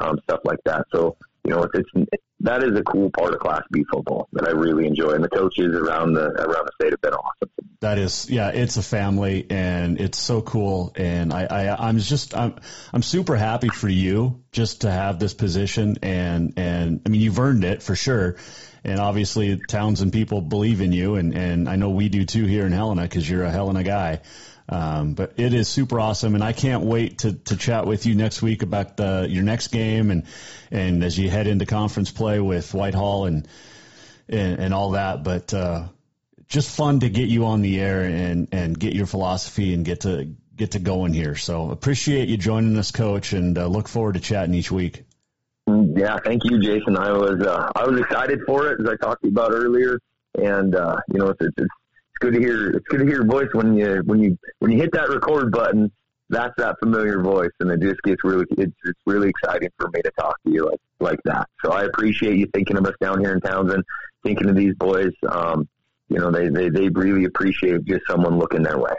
um, 0.00 0.18
stuff 0.24 0.40
like 0.44 0.60
that. 0.64 0.86
So 0.92 1.16
you 1.44 1.52
know, 1.52 1.62
it's, 1.62 1.88
it's 1.94 2.22
that 2.40 2.62
is 2.62 2.78
a 2.78 2.82
cool 2.82 3.10
part 3.10 3.32
of 3.32 3.40
Class 3.40 3.62
B 3.70 3.84
football 3.90 4.28
that 4.32 4.46
I 4.46 4.50
really 4.50 4.86
enjoy, 4.86 5.10
and 5.10 5.24
the 5.24 5.28
coaches 5.28 5.74
around 5.74 6.12
the 6.12 6.26
around 6.26 6.66
the 6.66 6.72
state 6.74 6.92
have 6.92 7.00
been 7.00 7.14
awesome. 7.14 7.50
That 7.80 7.98
is, 7.98 8.28
yeah, 8.28 8.48
it's 8.48 8.76
a 8.76 8.82
family, 8.82 9.46
and 9.48 10.00
it's 10.00 10.18
so 10.18 10.42
cool, 10.42 10.92
and 10.96 11.32
I, 11.32 11.44
I 11.44 11.88
I'm 11.88 11.98
just 11.98 12.36
I'm 12.36 12.56
I'm 12.92 13.02
super 13.02 13.36
happy 13.36 13.68
for 13.68 13.88
you 13.88 14.42
just 14.52 14.82
to 14.82 14.90
have 14.90 15.18
this 15.18 15.34
position, 15.34 15.98
and 16.02 16.54
and 16.56 17.02
I 17.06 17.08
mean 17.08 17.20
you've 17.20 17.38
earned 17.38 17.64
it 17.64 17.82
for 17.82 17.94
sure. 17.94 18.36
And 18.84 19.00
obviously, 19.00 19.60
Townsend 19.68 20.12
people 20.12 20.40
believe 20.40 20.80
in 20.80 20.92
you, 20.92 21.16
and, 21.16 21.36
and 21.36 21.68
I 21.68 21.74
know 21.74 21.90
we 21.90 22.08
do 22.08 22.24
too 22.24 22.44
here 22.44 22.66
in 22.66 22.70
Helena 22.70 23.02
because 23.02 23.28
you're 23.28 23.42
a 23.42 23.50
Helena 23.50 23.82
guy. 23.82 24.20
Um, 24.68 25.14
but 25.14 25.34
it 25.36 25.54
is 25.54 25.68
super 25.68 26.00
awesome, 26.00 26.34
and 26.34 26.42
I 26.42 26.52
can't 26.52 26.84
wait 26.84 27.18
to, 27.18 27.32
to 27.32 27.56
chat 27.56 27.86
with 27.86 28.04
you 28.04 28.16
next 28.16 28.42
week 28.42 28.62
about 28.62 28.96
the, 28.96 29.26
your 29.28 29.44
next 29.44 29.68
game 29.68 30.10
and 30.10 30.24
and 30.72 31.04
as 31.04 31.16
you 31.16 31.30
head 31.30 31.46
into 31.46 31.66
conference 31.66 32.10
play 32.10 32.40
with 32.40 32.74
Whitehall 32.74 33.26
and 33.26 33.46
and, 34.28 34.58
and 34.58 34.74
all 34.74 34.92
that. 34.92 35.22
But 35.22 35.54
uh, 35.54 35.86
just 36.48 36.74
fun 36.74 37.00
to 37.00 37.08
get 37.08 37.28
you 37.28 37.46
on 37.46 37.62
the 37.62 37.80
air 37.80 38.02
and 38.02 38.48
and 38.50 38.78
get 38.78 38.92
your 38.92 39.06
philosophy 39.06 39.72
and 39.72 39.84
get 39.84 40.00
to 40.00 40.34
get 40.56 40.72
to 40.72 40.78
going 40.78 41.12
here. 41.12 41.36
So 41.36 41.70
appreciate 41.70 42.28
you 42.28 42.36
joining 42.36 42.76
us, 42.76 42.90
Coach, 42.90 43.34
and 43.34 43.56
uh, 43.56 43.66
look 43.66 43.88
forward 43.88 44.14
to 44.14 44.20
chatting 44.20 44.54
each 44.54 44.72
week. 44.72 45.04
Yeah, 45.68 46.18
thank 46.24 46.42
you, 46.44 46.60
Jason. 46.60 46.96
I 46.96 47.12
was 47.12 47.40
uh, 47.40 47.70
I 47.74 47.84
was 47.84 48.00
excited 48.00 48.40
for 48.46 48.72
it 48.72 48.80
as 48.80 48.88
I 48.88 48.96
talked 48.96 49.24
about 49.24 49.52
earlier, 49.52 49.98
and 50.36 50.74
uh, 50.74 50.96
you 51.12 51.18
know 51.18 51.28
it's, 51.28 51.40
it's 51.56 51.68
it's 52.16 52.24
good 52.24 52.34
to 52.34 52.40
hear. 52.40 52.70
It's 52.70 52.86
good 52.88 52.98
to 52.98 53.04
hear 53.04 53.16
your 53.16 53.26
voice 53.26 53.48
when 53.52 53.76
you 53.76 54.02
when 54.04 54.22
you 54.22 54.38
when 54.60 54.70
you 54.70 54.78
hit 54.78 54.92
that 54.92 55.08
record 55.08 55.52
button. 55.52 55.92
That's 56.28 56.54
that 56.58 56.76
familiar 56.80 57.20
voice, 57.20 57.50
and 57.60 57.70
it 57.70 57.80
just 57.80 58.02
gets 58.02 58.24
really. 58.24 58.46
It's 58.56 58.74
it's 58.84 59.00
really 59.06 59.28
exciting 59.28 59.68
for 59.78 59.88
me 59.90 60.02
to 60.02 60.10
talk 60.18 60.42
to 60.44 60.50
you 60.50 60.64
like 60.64 60.80
like 60.98 61.20
that. 61.24 61.48
So 61.64 61.72
I 61.72 61.84
appreciate 61.84 62.36
you 62.36 62.46
thinking 62.52 62.78
of 62.78 62.86
us 62.86 62.94
down 63.00 63.20
here 63.20 63.32
in 63.32 63.40
Townsend, 63.40 63.84
thinking 64.24 64.48
of 64.48 64.56
these 64.56 64.74
boys. 64.74 65.12
Um, 65.28 65.68
you 66.08 66.18
know, 66.18 66.30
they 66.30 66.48
they 66.48 66.68
they 66.68 66.88
really 66.88 67.24
appreciate 67.24 67.84
just 67.84 68.06
someone 68.08 68.38
looking 68.38 68.62
their 68.62 68.78
way. 68.78 68.94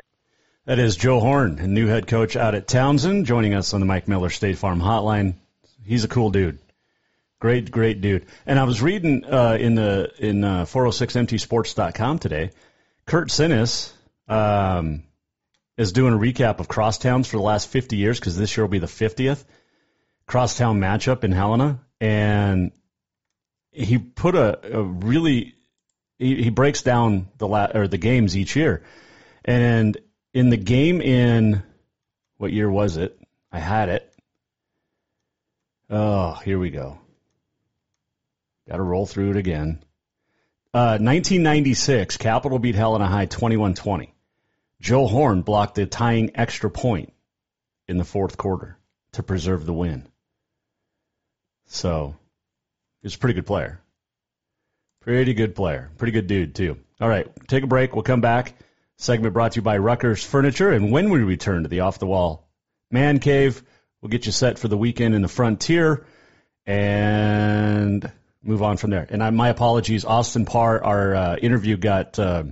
That 0.65 0.79
is 0.79 0.95
Joe 0.95 1.19
Horne, 1.19 1.59
a 1.59 1.67
new 1.67 1.87
head 1.87 2.07
coach 2.07 2.35
out 2.35 2.53
at 2.53 2.67
Townsend, 2.67 3.25
joining 3.25 3.53
us 3.53 3.73
on 3.73 3.79
the 3.79 3.85
Mike 3.85 4.07
Miller 4.07 4.29
State 4.29 4.57
Farm 4.57 4.79
Hotline. 4.79 5.35
He's 5.85 6.03
a 6.03 6.09
cool 6.09 6.29
dude. 6.29 6.59
Great, 7.39 7.71
great 7.71 8.01
dude. 8.01 8.25
And 8.45 8.59
I 8.59 8.63
was 8.63 8.81
reading 8.81 9.23
uh, 9.25 9.57
in 9.59 9.75
the 9.75 10.11
in 10.17 10.43
uh, 10.43 10.65
406mtsports.com 10.65 12.19
today, 12.19 12.51
Kurt 13.07 13.29
Sinnis 13.29 13.91
um, 14.27 15.03
is 15.77 15.93
doing 15.93 16.13
a 16.13 16.17
recap 16.17 16.59
of 16.59 16.67
crosstowns 16.67 17.25
for 17.25 17.37
the 17.37 17.43
last 17.43 17.69
50 17.69 17.95
years 17.95 18.19
because 18.19 18.37
this 18.37 18.55
year 18.55 18.65
will 18.65 18.71
be 18.71 18.79
the 18.79 18.87
50th 18.87 19.43
crosstown 20.27 20.79
matchup 20.79 21.23
in 21.23 21.31
Helena, 21.31 21.79
and 21.99 22.71
he 23.71 23.97
put 23.97 24.35
a, 24.35 24.77
a 24.77 24.83
really 24.83 25.55
he, 26.19 26.43
he 26.43 26.49
breaks 26.49 26.81
down 26.81 27.29
the 27.37 27.47
la- 27.47 27.71
or 27.73 27.87
the 27.87 27.97
games 27.97 28.37
each 28.37 28.55
year, 28.55 28.83
and 29.45 29.97
in 30.33 30.49
the 30.49 30.57
game 30.57 31.01
in 31.01 31.63
what 32.37 32.51
year 32.51 32.69
was 32.69 32.97
it? 32.97 33.17
I 33.51 33.59
had 33.59 33.89
it. 33.89 34.13
Oh, 35.89 36.33
here 36.33 36.59
we 36.59 36.69
go. 36.69 36.99
Got 38.67 38.77
to 38.77 38.83
roll 38.83 39.05
through 39.05 39.31
it 39.31 39.37
again. 39.37 39.81
Uh, 40.73 40.99
1996, 40.99 42.17
Capital 42.17 42.59
beat 42.59 42.75
Helena 42.75 43.07
High 43.07 43.25
21-20. 43.25 44.09
Joe 44.79 45.07
Horne 45.07 45.41
blocked 45.41 45.75
the 45.75 45.85
tying 45.85 46.31
extra 46.35 46.69
point 46.69 47.13
in 47.87 47.97
the 47.97 48.03
fourth 48.03 48.37
quarter 48.37 48.77
to 49.13 49.23
preserve 49.23 49.65
the 49.65 49.73
win. 49.73 50.07
So, 51.67 52.15
he's 53.01 53.15
a 53.15 53.17
pretty 53.17 53.33
good 53.33 53.47
player. 53.47 53.81
Pretty 55.01 55.33
good 55.33 55.55
player. 55.55 55.89
Pretty 55.97 56.11
good 56.11 56.27
dude, 56.27 56.53
too. 56.53 56.77
All 56.99 57.09
right, 57.09 57.27
take 57.47 57.63
a 57.63 57.67
break. 57.67 57.93
We'll 57.93 58.03
come 58.03 58.21
back. 58.21 58.53
Segment 58.97 59.33
brought 59.33 59.53
to 59.53 59.57
you 59.57 59.61
by 59.61 59.77
Rucker's 59.77 60.23
Furniture. 60.23 60.71
And 60.71 60.91
when 60.91 61.09
we 61.09 61.19
return 61.19 61.63
to 61.63 61.69
the 61.69 61.81
off 61.81 61.99
the 61.99 62.07
wall 62.07 62.47
man 62.91 63.19
cave, 63.19 63.63
we'll 64.01 64.09
get 64.09 64.25
you 64.25 64.31
set 64.31 64.59
for 64.59 64.67
the 64.67 64.77
weekend 64.77 65.15
in 65.15 65.21
the 65.21 65.27
frontier 65.27 66.05
and 66.65 68.11
move 68.47 68.63
on 68.63 68.77
from 68.77 68.89
there. 68.89 69.05
And 69.09 69.21
I, 69.21 69.29
my 69.29 69.49
apologies, 69.49 70.05
Austin 70.05 70.45
Parr, 70.45 70.83
our 70.83 71.15
uh, 71.15 71.35
interview 71.35 71.77
got 71.77 72.17
uh, 72.17 72.45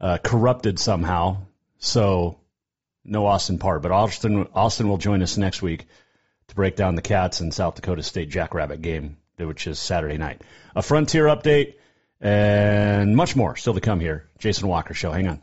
uh, 0.00 0.18
corrupted 0.22 0.78
somehow. 0.78 1.38
So 1.78 2.38
no 3.04 3.26
Austin 3.26 3.58
Parr, 3.58 3.78
but 3.78 3.92
Austin, 3.92 4.48
Austin 4.54 4.88
will 4.88 4.98
join 4.98 5.22
us 5.22 5.36
next 5.36 5.62
week 5.62 5.86
to 6.48 6.54
break 6.54 6.76
down 6.76 6.96
the 6.96 7.02
Cats 7.02 7.40
and 7.40 7.54
South 7.54 7.76
Dakota 7.76 8.02
State 8.02 8.28
Jackrabbit 8.28 8.82
game, 8.82 9.16
which 9.38 9.66
is 9.66 9.78
Saturday 9.78 10.18
night. 10.18 10.42
A 10.74 10.82
frontier 10.82 11.26
update 11.26 11.74
and 12.20 13.16
much 13.16 13.34
more 13.34 13.56
still 13.56 13.74
to 13.74 13.80
come 13.80 14.00
here. 14.00 14.28
Jason 14.38 14.68
Walker 14.68 14.94
Show. 14.94 15.12
Hang 15.12 15.28
on. 15.28 15.42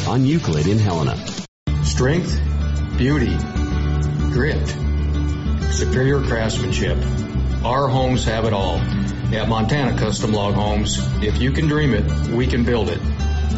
on 0.07 0.25
Euclid 0.25 0.67
in 0.67 0.79
Helena. 0.79 1.17
Strength, 1.83 2.39
beauty, 2.97 3.37
grit, 4.31 4.67
superior 5.71 6.21
craftsmanship. 6.21 6.97
Our 7.63 7.87
homes 7.87 8.25
have 8.25 8.45
it 8.45 8.53
all. 8.53 8.77
At 9.33 9.47
Montana 9.47 9.97
Custom 9.97 10.33
Log 10.33 10.55
Homes, 10.55 10.97
if 11.23 11.37
you 11.37 11.51
can 11.51 11.67
dream 11.67 11.93
it, 11.93 12.29
we 12.29 12.47
can 12.47 12.63
build 12.63 12.89
it. 12.89 12.99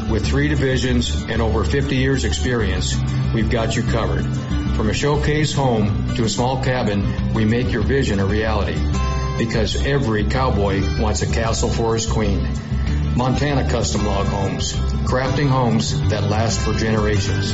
With 0.10 0.26
three 0.26 0.48
divisions 0.48 1.24
and 1.24 1.42
over 1.42 1.64
50 1.64 1.96
years 1.96 2.26
experience, 2.26 2.96
we've 3.34 3.50
got 3.50 3.76
you 3.76 3.84
covered. 3.84 4.26
From 4.76 4.90
a 4.90 4.94
showcase 4.94 5.54
home 5.54 6.14
to 6.16 6.26
a 6.26 6.30
small 6.30 6.64
cabin, 6.64 7.34
we 7.34 7.46
make 7.46 7.72
your 7.72 7.84
vision 7.84 8.20
a 8.20 8.26
reality. 8.26 8.80
Because 9.38 9.84
every 9.86 10.26
cowboy 10.26 10.82
wants 11.02 11.22
a 11.22 11.32
castle 11.32 11.70
for 11.70 11.96
his 11.96 12.06
queen. 12.06 12.48
Montana 13.16 13.70
Custom 13.70 14.06
Log 14.08 14.26
Homes, 14.26 14.74
crafting 14.74 15.48
homes 15.48 16.10
that 16.10 16.24
last 16.24 16.60
for 16.62 16.74
generations. 16.74 17.54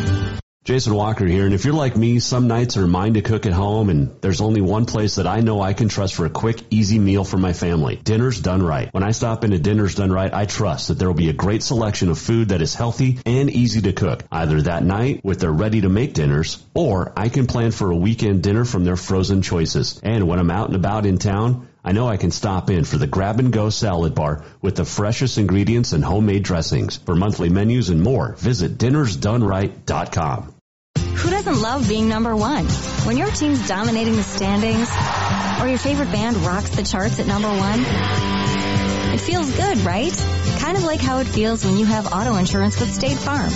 Jason 0.64 0.94
Walker 0.94 1.26
here, 1.26 1.46
and 1.46 1.54
if 1.54 1.66
you're 1.66 1.74
like 1.74 1.98
me, 1.98 2.20
some 2.20 2.48
nights 2.48 2.78
are 2.78 2.88
mine 2.88 3.16
to 3.16 3.22
cook 3.22 3.46
at 3.46 3.52
home, 3.52 3.90
and 3.90 4.22
there's 4.22 4.40
only 4.40 4.62
one 4.62 4.86
place 4.86 5.16
that 5.16 5.28
I 5.28 5.42
know 5.42 5.62
I 5.62 5.74
can 5.74 5.90
trust 5.90 6.16
for 6.16 6.26
a 6.26 6.30
quick, 6.30 6.62
easy 6.70 6.98
meal 6.98 7.26
for 7.26 7.38
my 7.38 7.52
family. 7.52 7.98
Dinner's 7.98 8.40
Done 8.40 8.64
Right. 8.64 8.88
When 8.94 9.04
I 9.04 9.12
stop 9.12 9.44
into 9.44 9.60
Dinner's 9.60 9.96
Done 9.96 10.12
Right, 10.12 10.34
I 10.34 10.46
trust 10.46 10.88
that 10.88 11.00
there 11.00 11.10
will 11.10 11.16
be 11.16 11.30
a 11.30 11.34
great 11.34 11.64
selection 11.64 12.10
of 12.10 12.20
food 12.20 12.50
that 12.50 12.62
is 12.62 12.76
healthy 12.76 13.20
and 13.26 13.50
easy 13.50 13.82
to 13.82 13.92
cook, 13.94 14.24
either 14.32 14.62
that 14.62 14.84
night 14.84 15.26
with 15.26 15.42
their 15.42 15.52
ready-to-make 15.52 16.14
dinners, 16.14 16.64
or 16.74 17.12
I 17.18 17.28
can 17.28 17.48
plan 17.48 17.72
for 17.72 17.92
a 17.92 17.98
weekend 17.98 18.44
dinner 18.44 18.64
from 18.64 18.86
their 18.86 18.98
frozen 18.98 19.42
choices. 19.42 20.00
And 20.04 20.28
when 20.28 20.40
I'm 20.40 20.52
out 20.52 20.68
and 20.68 20.76
about 20.76 21.06
in 21.06 21.18
town, 21.18 21.68
I 21.90 21.92
know 21.92 22.08
I 22.08 22.18
can 22.18 22.30
stop 22.30 22.70
in 22.70 22.84
for 22.84 23.00
the 23.00 23.08
grab 23.08 23.40
and 23.40 23.52
go 23.52 23.72
salad 23.72 24.14
bar 24.14 24.44
with 24.62 24.76
the 24.76 24.86
freshest 24.86 25.40
ingredients 25.40 25.92
and 25.92 26.06
homemade 26.06 26.44
dressings. 26.44 26.98
For 26.98 27.16
monthly 27.16 27.50
menus 27.50 27.90
and 27.90 28.04
more, 28.04 28.36
visit 28.36 28.78
dinnersdoneright.com. 28.78 30.54
Who 31.00 31.30
doesn't 31.32 31.60
love 31.60 31.90
being 31.90 32.08
number 32.08 32.36
one? 32.36 32.66
When 33.08 33.18
your 33.18 33.32
team's 33.32 33.68
dominating 33.68 34.18
the 34.18 34.22
standings, 34.22 34.88
or 35.60 35.68
your 35.68 35.80
favorite 35.80 36.12
band 36.12 36.38
rocks 36.38 36.70
the 36.76 36.84
charts 36.84 37.20
at 37.20 37.26
number 37.26 37.50
one, 37.50 37.80
it 39.16 39.20
feels 39.20 39.52
good, 39.56 39.80
right? 39.80 40.14
Kind 40.60 40.78
of 40.78 40.84
like 40.84 41.00
how 41.00 41.18
it 41.18 41.26
feels 41.26 41.66
when 41.66 41.80
you 41.80 41.86
have 41.86 42.14
auto 42.14 42.36
insurance 42.36 42.80
with 42.80 42.94
State 42.94 43.18
Farm. 43.18 43.50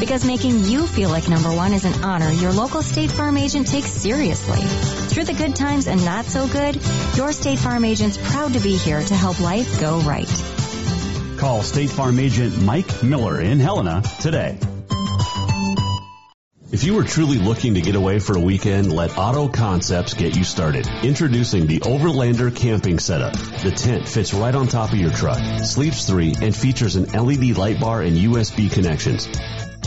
Because 0.00 0.24
making 0.24 0.64
you 0.64 0.86
feel 0.86 1.10
like 1.10 1.28
number 1.28 1.52
one 1.52 1.72
is 1.72 1.84
an 1.84 2.04
honor 2.04 2.30
your 2.30 2.52
local 2.52 2.82
State 2.82 3.10
Farm 3.10 3.36
agent 3.36 3.66
takes 3.66 3.90
seriously. 3.90 4.60
Through 5.08 5.24
the 5.24 5.34
good 5.34 5.56
times 5.56 5.86
and 5.86 6.04
not 6.04 6.24
so 6.24 6.46
good, 6.46 6.76
your 7.16 7.32
State 7.32 7.58
Farm 7.58 7.84
agent's 7.84 8.16
proud 8.16 8.52
to 8.54 8.60
be 8.60 8.76
here 8.76 9.02
to 9.02 9.14
help 9.14 9.40
life 9.40 9.80
go 9.80 9.98
right. 10.00 10.28
Call 11.36 11.62
State 11.62 11.90
Farm 11.90 12.18
agent 12.18 12.60
Mike 12.62 13.02
Miller 13.02 13.40
in 13.40 13.60
Helena 13.60 14.02
today. 14.20 14.56
If 16.78 16.84
you 16.84 16.96
are 17.00 17.02
truly 17.02 17.38
looking 17.38 17.74
to 17.74 17.80
get 17.80 17.96
away 17.96 18.20
for 18.20 18.36
a 18.36 18.40
weekend, 18.40 18.92
let 18.92 19.18
Auto 19.18 19.48
Concepts 19.48 20.14
get 20.14 20.36
you 20.36 20.44
started. 20.44 20.86
Introducing 21.02 21.66
the 21.66 21.80
Overlander 21.80 22.54
camping 22.54 23.00
setup. 23.00 23.32
The 23.32 23.72
tent 23.72 24.06
fits 24.06 24.32
right 24.32 24.54
on 24.54 24.68
top 24.68 24.92
of 24.92 24.98
your 25.00 25.10
truck, 25.10 25.40
sleeps 25.64 26.06
three, 26.06 26.36
and 26.40 26.54
features 26.54 26.94
an 26.94 27.06
LED 27.06 27.56
light 27.56 27.80
bar 27.80 28.02
and 28.02 28.16
USB 28.16 28.70
connections. 28.70 29.28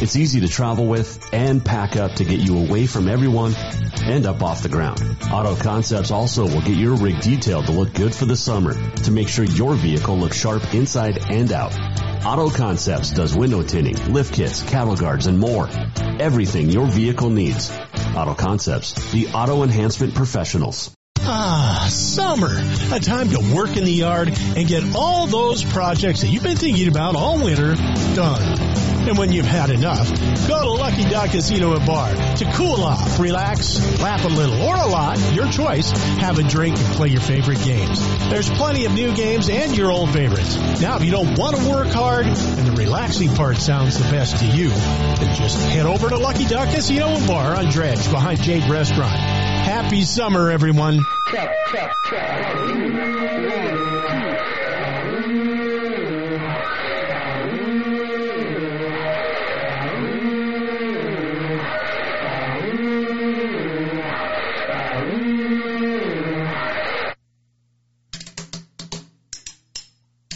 It's 0.01 0.17
easy 0.17 0.41
to 0.41 0.49
travel 0.49 0.85
with 0.85 1.29
and 1.31 1.63
pack 1.63 1.95
up 1.95 2.15
to 2.15 2.25
get 2.25 2.41
you 2.41 2.57
away 2.57 2.87
from 2.87 3.07
everyone 3.07 3.55
and 4.03 4.25
up 4.25 4.43
off 4.43 4.61
the 4.61 4.67
ground. 4.67 5.01
Auto 5.31 5.55
Concepts 5.55 6.11
also 6.11 6.43
will 6.43 6.61
get 6.61 6.75
your 6.75 6.95
rig 6.95 7.21
detailed 7.21 7.67
to 7.67 7.71
look 7.71 7.93
good 7.93 8.13
for 8.13 8.25
the 8.25 8.35
summer 8.35 8.73
to 8.73 9.11
make 9.11 9.29
sure 9.29 9.45
your 9.45 9.75
vehicle 9.75 10.17
looks 10.17 10.37
sharp 10.37 10.73
inside 10.73 11.19
and 11.29 11.53
out. 11.53 11.73
Auto 12.23 12.51
Concepts 12.51 13.09
does 13.11 13.35
window 13.35 13.63
tinting, 13.63 14.13
lift 14.13 14.35
kits, 14.35 14.61
cattle 14.61 14.95
guards, 14.95 15.25
and 15.25 15.39
more. 15.39 15.67
Everything 16.19 16.69
your 16.69 16.85
vehicle 16.85 17.31
needs. 17.31 17.71
Auto 18.15 18.35
Concepts, 18.35 19.11
the 19.11 19.27
auto 19.29 19.63
enhancement 19.63 20.13
professionals. 20.13 20.93
Ah, 21.21 21.87
summer. 21.89 22.51
A 22.93 22.99
time 22.99 23.29
to 23.29 23.55
work 23.55 23.75
in 23.75 23.85
the 23.85 23.91
yard 23.91 24.29
and 24.29 24.67
get 24.67 24.83
all 24.95 25.25
those 25.25 25.63
projects 25.63 26.21
that 26.21 26.27
you've 26.27 26.43
been 26.43 26.57
thinking 26.57 26.87
about 26.87 27.15
all 27.15 27.43
winter 27.43 27.73
done. 28.13 28.90
And 29.07 29.17
when 29.17 29.31
you've 29.31 29.45
had 29.45 29.71
enough, 29.71 30.09
go 30.47 30.61
to 30.61 30.71
Lucky 30.71 31.03
Duck 31.03 31.31
Casino 31.31 31.75
and 31.75 31.85
Bar 31.85 32.13
to 32.35 32.51
cool 32.53 32.83
off, 32.83 33.19
relax, 33.19 33.99
laugh 33.99 34.23
a 34.25 34.27
little, 34.27 34.61
or 34.61 34.75
a 34.75 34.87
lot, 34.87 35.17
your 35.33 35.47
choice. 35.47 35.91
Have 35.91 36.37
a 36.37 36.43
drink 36.43 36.77
and 36.77 36.87
play 36.93 37.09
your 37.09 37.21
favorite 37.21 37.61
games. 37.63 37.99
There's 38.29 38.49
plenty 38.49 38.85
of 38.85 38.93
new 38.93 39.13
games 39.15 39.49
and 39.49 39.75
your 39.75 39.91
old 39.91 40.11
favorites. 40.11 40.55
Now, 40.81 40.97
if 40.97 41.03
you 41.03 41.11
don't 41.11 41.37
want 41.37 41.57
to 41.57 41.69
work 41.69 41.87
hard 41.87 42.27
and 42.27 42.67
the 42.67 42.73
relaxing 42.73 43.33
part 43.33 43.57
sounds 43.57 43.97
the 43.97 44.09
best 44.11 44.37
to 44.37 44.45
you, 44.45 44.69
then 44.69 45.35
just 45.35 45.59
head 45.69 45.85
over 45.85 46.09
to 46.09 46.17
Lucky 46.17 46.45
Duck 46.45 46.69
Casino 46.69 47.07
and 47.07 47.27
Bar 47.27 47.55
on 47.55 47.65
Dredge 47.71 48.09
behind 48.09 48.41
Jade 48.41 48.69
Restaurant. 48.69 49.15
Happy 49.15 50.03
summer, 50.03 50.51
everyone. 50.51 50.99
Check, 51.31 51.49
check, 51.71 51.91
check. 52.09 53.80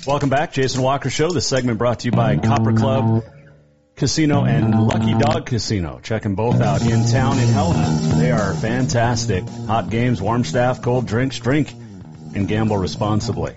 Welcome 0.06 0.30
back, 0.30 0.54
Jason 0.54 0.84
Walker 0.84 1.10
Show. 1.10 1.32
This 1.32 1.48
segment 1.48 1.80
brought 1.80 2.02
to 2.02 2.06
you 2.06 2.12
by 2.12 2.38
Copper 2.38 2.74
Club 2.74 3.24
Casino 3.96 4.46
and 4.46 4.88
Lucky 4.88 5.16
Dog 5.16 5.48
Casino. 5.48 6.00
Check 6.04 6.22
them 6.22 6.36
both 6.36 6.62
out 6.62 6.84
in 6.84 7.08
town 7.08 7.40
in 7.40 7.48
Helena. 7.48 7.98
They 8.20 8.30
are 8.30 8.54
fantastic. 8.54 9.44
Hot 9.66 9.90
games, 9.90 10.22
warm 10.22 10.44
staff, 10.44 10.84
cold 10.84 11.08
drinks. 11.08 11.40
Drink 11.40 11.74
and 12.36 12.48
gamble 12.48 12.78
responsibly. 12.78 13.56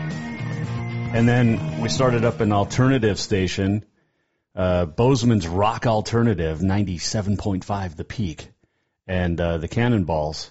And 1.16 1.26
then 1.26 1.80
we 1.80 1.88
started 1.88 2.26
up 2.26 2.40
an 2.40 2.52
alternative 2.52 3.18
station, 3.18 3.86
uh, 4.54 4.84
Bozeman's 4.84 5.48
Rock 5.48 5.86
Alternative, 5.86 6.58
97.5, 6.58 7.96
the 7.96 8.04
peak. 8.04 8.50
And 9.06 9.40
uh, 9.40 9.56
the 9.56 9.66
Cannonballs, 9.66 10.50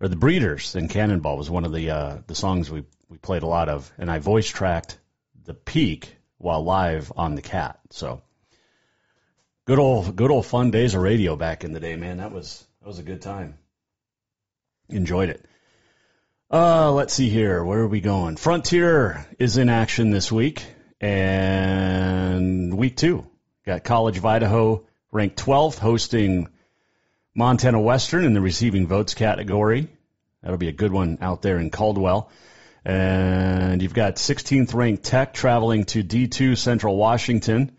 or 0.00 0.08
the 0.08 0.16
Breeders 0.16 0.74
and 0.74 0.90
Cannonball 0.90 1.36
was 1.36 1.48
one 1.48 1.64
of 1.64 1.72
the 1.72 1.90
uh, 1.90 2.18
the 2.26 2.34
songs 2.34 2.68
we, 2.68 2.82
we 3.08 3.16
played 3.16 3.44
a 3.44 3.46
lot 3.46 3.68
of. 3.68 3.92
And 3.96 4.10
I 4.10 4.18
voice 4.18 4.48
tracked 4.48 4.98
the 5.44 5.54
peak 5.54 6.16
while 6.36 6.64
live 6.64 7.12
on 7.14 7.36
the 7.36 7.42
cat. 7.42 7.78
So 7.90 8.22
good 9.66 9.78
old 9.78 10.16
good 10.16 10.32
old 10.32 10.46
fun 10.46 10.72
days 10.72 10.96
of 10.96 11.02
radio 11.02 11.36
back 11.36 11.62
in 11.62 11.74
the 11.74 11.80
day, 11.80 11.94
man. 11.94 12.16
That 12.16 12.32
was 12.32 12.66
that 12.80 12.88
was 12.88 12.98
a 12.98 13.04
good 13.04 13.22
time. 13.22 13.56
Enjoyed 14.88 15.28
it. 15.28 15.46
Uh, 16.52 16.92
let's 16.92 17.14
see 17.14 17.30
here. 17.30 17.64
Where 17.64 17.78
are 17.78 17.88
we 17.88 18.02
going? 18.02 18.36
Frontier 18.36 19.26
is 19.38 19.56
in 19.56 19.70
action 19.70 20.10
this 20.10 20.30
week, 20.30 20.62
and 21.00 22.76
week 22.76 22.94
two 22.94 23.26
got 23.64 23.84
College 23.84 24.18
of 24.18 24.26
Idaho 24.26 24.84
ranked 25.10 25.42
12th, 25.42 25.78
hosting 25.78 26.50
Montana 27.34 27.80
Western 27.80 28.24
in 28.24 28.34
the 28.34 28.42
receiving 28.42 28.86
votes 28.86 29.14
category. 29.14 29.88
That'll 30.42 30.58
be 30.58 30.68
a 30.68 30.72
good 30.72 30.92
one 30.92 31.16
out 31.22 31.40
there 31.40 31.58
in 31.58 31.70
Caldwell. 31.70 32.30
And 32.84 33.80
you've 33.80 33.94
got 33.94 34.16
16th 34.16 34.74
ranked 34.74 35.04
Tech 35.04 35.32
traveling 35.32 35.84
to 35.86 36.04
D2 36.04 36.58
Central 36.58 36.98
Washington. 36.98 37.78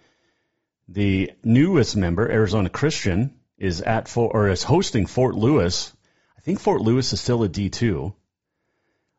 The 0.87 1.33
newest 1.43 1.95
member, 1.95 2.27
Arizona 2.27 2.71
Christian, 2.71 3.35
is 3.55 3.81
at 3.81 4.07
Fort, 4.07 4.31
or 4.33 4.49
is 4.49 4.63
hosting 4.63 5.05
Fort 5.05 5.35
Lewis. 5.35 5.93
I 6.39 6.41
think 6.41 6.59
Fort 6.59 6.81
Lewis 6.81 7.13
is 7.13 7.21
still 7.21 7.43
a 7.43 7.49
D2. 7.49 8.15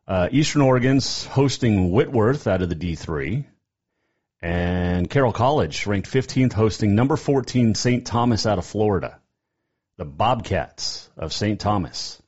Uh, 0.07 0.29
Eastern 0.31 0.61
Oregon's 0.61 1.25
hosting 1.25 1.91
Whitworth 1.91 2.45
out 2.45 2.61
of 2.61 2.69
the 2.69 2.75
D3. 2.75 3.45
And 4.41 5.09
Carroll 5.09 5.33
College 5.33 5.87
ranked 5.87 6.09
15th, 6.11 6.53
hosting 6.53 6.93
number 6.93 7.15
14 7.15 7.73
St. 7.73 8.05
Thomas 8.05 8.45
out 8.45 8.59
of 8.59 8.65
Florida. 8.65 9.19
The 9.97 10.05
Bobcats 10.05 11.09
of 11.17 11.33
St. 11.33 11.59
Thomas. 11.59 12.21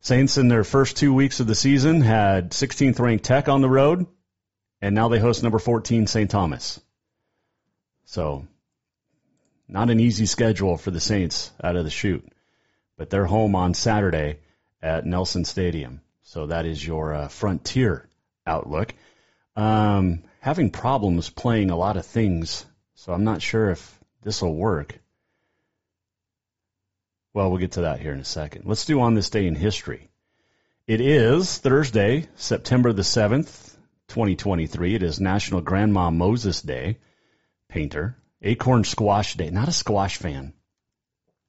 Saints 0.00 0.36
in 0.36 0.48
their 0.48 0.64
first 0.64 0.98
two 0.98 1.14
weeks 1.14 1.40
of 1.40 1.46
the 1.46 1.54
season 1.54 2.02
had 2.02 2.50
16th 2.50 3.00
ranked 3.00 3.24
Tech 3.24 3.48
on 3.48 3.62
the 3.62 3.68
road, 3.70 4.06
and 4.82 4.94
now 4.94 5.08
they 5.08 5.18
host 5.18 5.42
number 5.42 5.58
14 5.58 6.06
St. 6.06 6.30
Thomas. 6.30 6.80
So, 8.04 8.46
not 9.66 9.90
an 9.90 9.98
easy 9.98 10.26
schedule 10.26 10.76
for 10.76 10.90
the 10.90 11.00
Saints 11.00 11.50
out 11.64 11.76
of 11.76 11.84
the 11.84 11.90
chute, 11.90 12.28
but 12.98 13.08
they're 13.08 13.24
home 13.24 13.54
on 13.54 13.72
Saturday 13.72 14.40
at 14.82 15.06
Nelson 15.06 15.44
Stadium. 15.44 16.02
So 16.26 16.46
that 16.48 16.66
is 16.66 16.84
your 16.84 17.14
uh, 17.14 17.28
frontier 17.28 18.08
outlook. 18.44 18.92
Um, 19.54 20.24
having 20.40 20.70
problems 20.70 21.30
playing 21.30 21.70
a 21.70 21.76
lot 21.76 21.96
of 21.96 22.04
things, 22.04 22.66
so 22.96 23.12
I'm 23.12 23.22
not 23.22 23.42
sure 23.42 23.70
if 23.70 24.00
this 24.24 24.42
will 24.42 24.56
work. 24.56 24.98
Well, 27.32 27.48
we'll 27.48 27.60
get 27.60 27.72
to 27.72 27.82
that 27.82 28.00
here 28.00 28.12
in 28.12 28.18
a 28.18 28.24
second. 28.24 28.64
Let's 28.66 28.86
do 28.86 29.00
on 29.00 29.14
this 29.14 29.30
day 29.30 29.46
in 29.46 29.54
history. 29.54 30.08
It 30.88 31.00
is 31.00 31.58
Thursday, 31.58 32.26
September 32.34 32.92
the 32.92 33.02
7th, 33.02 33.76
2023. 34.08 34.96
It 34.96 35.04
is 35.04 35.20
National 35.20 35.60
Grandma 35.60 36.10
Moses 36.10 36.60
Day, 36.60 36.98
painter. 37.68 38.16
Acorn 38.42 38.82
Squash 38.82 39.36
Day, 39.36 39.50
not 39.50 39.68
a 39.68 39.72
squash 39.72 40.16
fan. 40.16 40.54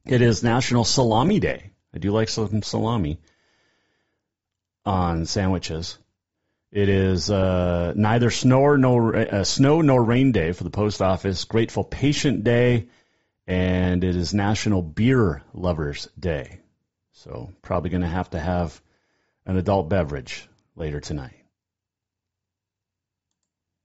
It 0.06 0.22
is 0.22 0.44
National 0.44 0.84
Salami 0.84 1.40
Day. 1.40 1.72
I 1.96 1.98
do 1.98 2.12
like 2.12 2.30
some 2.30 2.62
salami 2.62 3.20
on 4.88 5.26
sandwiches. 5.26 5.98
It 6.72 6.88
is 6.88 7.30
uh, 7.30 7.94
neither 7.96 8.32
snow 8.32 8.76
nor 8.78 9.16
uh, 9.16 9.44
snow 9.44 9.82
nor 9.82 10.02
rain 10.02 10.32
day 10.32 10.54
for 10.54 10.64
the 10.64 10.70
post 10.70 11.02
office. 11.02 11.44
Grateful 11.44 11.84
Patient 11.84 12.44
Day, 12.46 12.88
and 13.46 14.04
it 14.04 14.16
is 14.16 14.34
National 14.34 14.82
Beer 14.82 15.44
Lovers 15.54 16.08
Day. 16.18 16.62
So 17.12 17.52
probably 17.62 17.90
going 17.90 18.02
to 18.02 18.08
have 18.08 18.30
to 18.30 18.40
have 18.40 18.82
an 19.46 19.58
adult 19.58 19.90
beverage 19.90 20.48
later 20.76 21.02
tonight. 21.02 21.36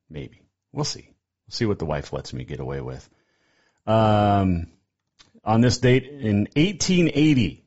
Maybe 0.09 0.43
we'll 0.73 0.85
see. 0.85 1.09
We'll 1.47 1.55
see 1.55 1.67
what 1.67 1.79
the 1.79 1.87
wife 1.87 2.13
lets 2.13 2.33
me 2.33 2.45
get 2.45 2.61
away 2.61 2.81
with. 2.81 3.09
Um, 3.87 4.69
on 5.45 5.61
this 5.63 5.79
date 5.79 6.05
in 6.05 6.49
1880, 6.55 7.65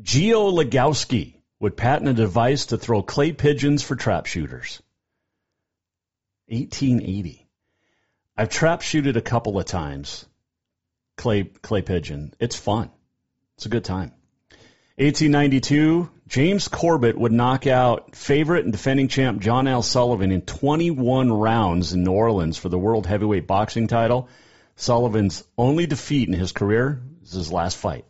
Geo 0.00 0.50
Legowski 0.50 1.41
would 1.62 1.76
patent 1.76 2.08
a 2.08 2.12
device 2.12 2.66
to 2.66 2.76
throw 2.76 3.04
clay 3.04 3.30
pigeons 3.30 3.84
for 3.84 3.94
trap 3.94 4.26
shooters. 4.26 4.82
1880. 6.48 7.48
I've 8.36 8.50
trap 8.50 8.82
shooted 8.82 9.16
a 9.16 9.20
couple 9.20 9.56
of 9.60 9.64
times. 9.64 10.26
Clay 11.16 11.44
clay 11.44 11.82
pigeon. 11.82 12.34
It's 12.40 12.56
fun. 12.56 12.90
It's 13.56 13.66
a 13.66 13.68
good 13.68 13.84
time. 13.84 14.10
1892, 14.96 16.10
James 16.26 16.66
Corbett 16.66 17.16
would 17.16 17.30
knock 17.30 17.68
out 17.68 18.16
favorite 18.16 18.64
and 18.64 18.72
defending 18.72 19.06
champ 19.06 19.40
John 19.40 19.68
L. 19.68 19.82
Sullivan 19.82 20.32
in 20.32 20.42
21 20.42 21.32
rounds 21.32 21.92
in 21.92 22.02
New 22.02 22.10
Orleans 22.10 22.58
for 22.58 22.70
the 22.70 22.78
world 22.78 23.06
heavyweight 23.06 23.46
boxing 23.46 23.86
title. 23.86 24.28
Sullivan's 24.74 25.44
only 25.56 25.86
defeat 25.86 26.28
in 26.28 26.34
his 26.34 26.50
career 26.50 27.00
is 27.22 27.30
his 27.30 27.52
last 27.52 27.76
fight. 27.76 28.04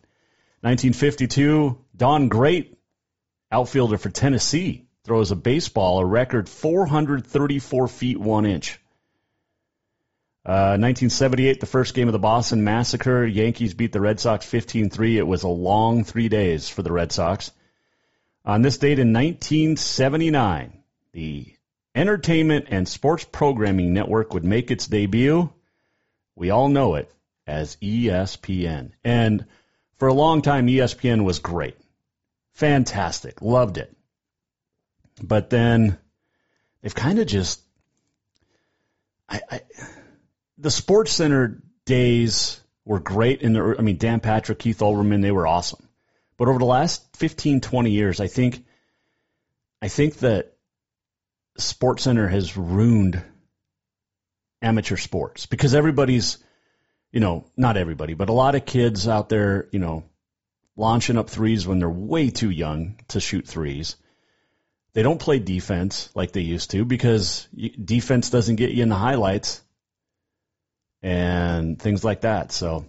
1952, 0.61 1.77
Don 1.95 2.29
Grate 2.29 2.72
outfielder 3.53 3.97
for 3.97 4.09
Tennessee, 4.09 4.85
throws 5.05 5.31
a 5.31 5.35
baseball 5.35 5.99
a 5.99 6.05
record 6.05 6.49
434 6.49 7.87
feet 7.87 8.19
1 8.19 8.45
inch. 8.45 8.79
Uh, 10.45 10.75
1978, 10.75 11.61
the 11.61 11.65
first 11.65 11.93
game 11.93 12.09
of 12.09 12.11
the 12.11 12.19
Boston 12.19 12.65
Massacre. 12.65 13.25
Yankees 13.25 13.73
beat 13.73 13.93
the 13.93 14.01
Red 14.01 14.19
Sox 14.19 14.45
15-3. 14.45 15.15
It 15.15 15.23
was 15.23 15.43
a 15.43 15.47
long 15.47 16.03
three 16.03 16.27
days 16.27 16.67
for 16.67 16.81
the 16.81 16.91
Red 16.91 17.13
Sox. 17.13 17.51
On 18.43 18.61
this 18.61 18.77
date 18.77 18.99
in 18.99 19.13
1979, 19.13 20.83
the 21.13 21.45
Entertainment 21.95 22.65
and 22.69 22.87
Sports 22.87 23.23
Programming 23.23 23.93
Network 23.93 24.33
would 24.33 24.43
make 24.43 24.71
its 24.71 24.87
debut. 24.87 25.49
We 26.35 26.49
all 26.49 26.67
know 26.67 26.95
it 26.95 27.09
as 27.45 27.77
ESPN. 27.77 28.91
And 29.03 29.45
for 29.97 30.07
a 30.07 30.13
long 30.13 30.41
time, 30.41 30.67
ESPN 30.67 31.23
was 31.23 31.39
great. 31.39 31.77
Fantastic. 32.53 33.41
Loved 33.41 33.77
it. 33.77 33.95
But 35.21 35.49
then 35.49 35.97
they've 36.81 36.95
kind 36.95 37.19
of 37.19 37.27
just. 37.27 37.61
I, 39.29 39.41
I, 39.49 39.61
the 40.57 40.71
Sports 40.71 41.11
Center 41.11 41.63
days 41.85 42.59
were 42.85 42.99
great. 42.99 43.41
In 43.41 43.53
the, 43.53 43.75
I 43.77 43.81
mean, 43.81 43.97
Dan 43.97 44.19
Patrick, 44.19 44.59
Keith 44.59 44.79
Olbermann, 44.79 45.21
they 45.21 45.31
were 45.31 45.47
awesome. 45.47 45.87
But 46.37 46.47
over 46.47 46.59
the 46.59 46.65
last 46.65 47.15
15, 47.17 47.61
20 47.61 47.91
years, 47.91 48.19
I 48.19 48.27
think, 48.27 48.65
I 49.81 49.87
think 49.87 50.17
that 50.19 50.53
Sports 51.57 52.03
Center 52.03 52.27
has 52.27 52.57
ruined 52.57 53.21
amateur 54.61 54.97
sports 54.97 55.45
because 55.45 55.75
everybody's, 55.75 56.37
you 57.11 57.19
know, 57.19 57.45
not 57.55 57.77
everybody, 57.77 58.13
but 58.13 58.29
a 58.29 58.33
lot 58.33 58.55
of 58.55 58.65
kids 58.65 59.07
out 59.07 59.29
there, 59.29 59.67
you 59.71 59.79
know, 59.79 60.03
launching 60.75 61.17
up 61.17 61.29
threes 61.29 61.67
when 61.67 61.79
they're 61.79 61.89
way 61.89 62.29
too 62.29 62.49
young 62.49 62.99
to 63.09 63.19
shoot 63.19 63.47
threes. 63.47 63.95
They 64.93 65.03
don't 65.03 65.19
play 65.19 65.39
defense 65.39 66.09
like 66.13 66.31
they 66.31 66.41
used 66.41 66.71
to 66.71 66.85
because 66.85 67.47
defense 67.83 68.29
doesn't 68.29 68.57
get 68.57 68.71
you 68.71 68.83
in 68.83 68.89
the 68.89 68.95
highlights 68.95 69.61
and 71.01 71.79
things 71.79 72.03
like 72.03 72.21
that. 72.21 72.51
So 72.51 72.85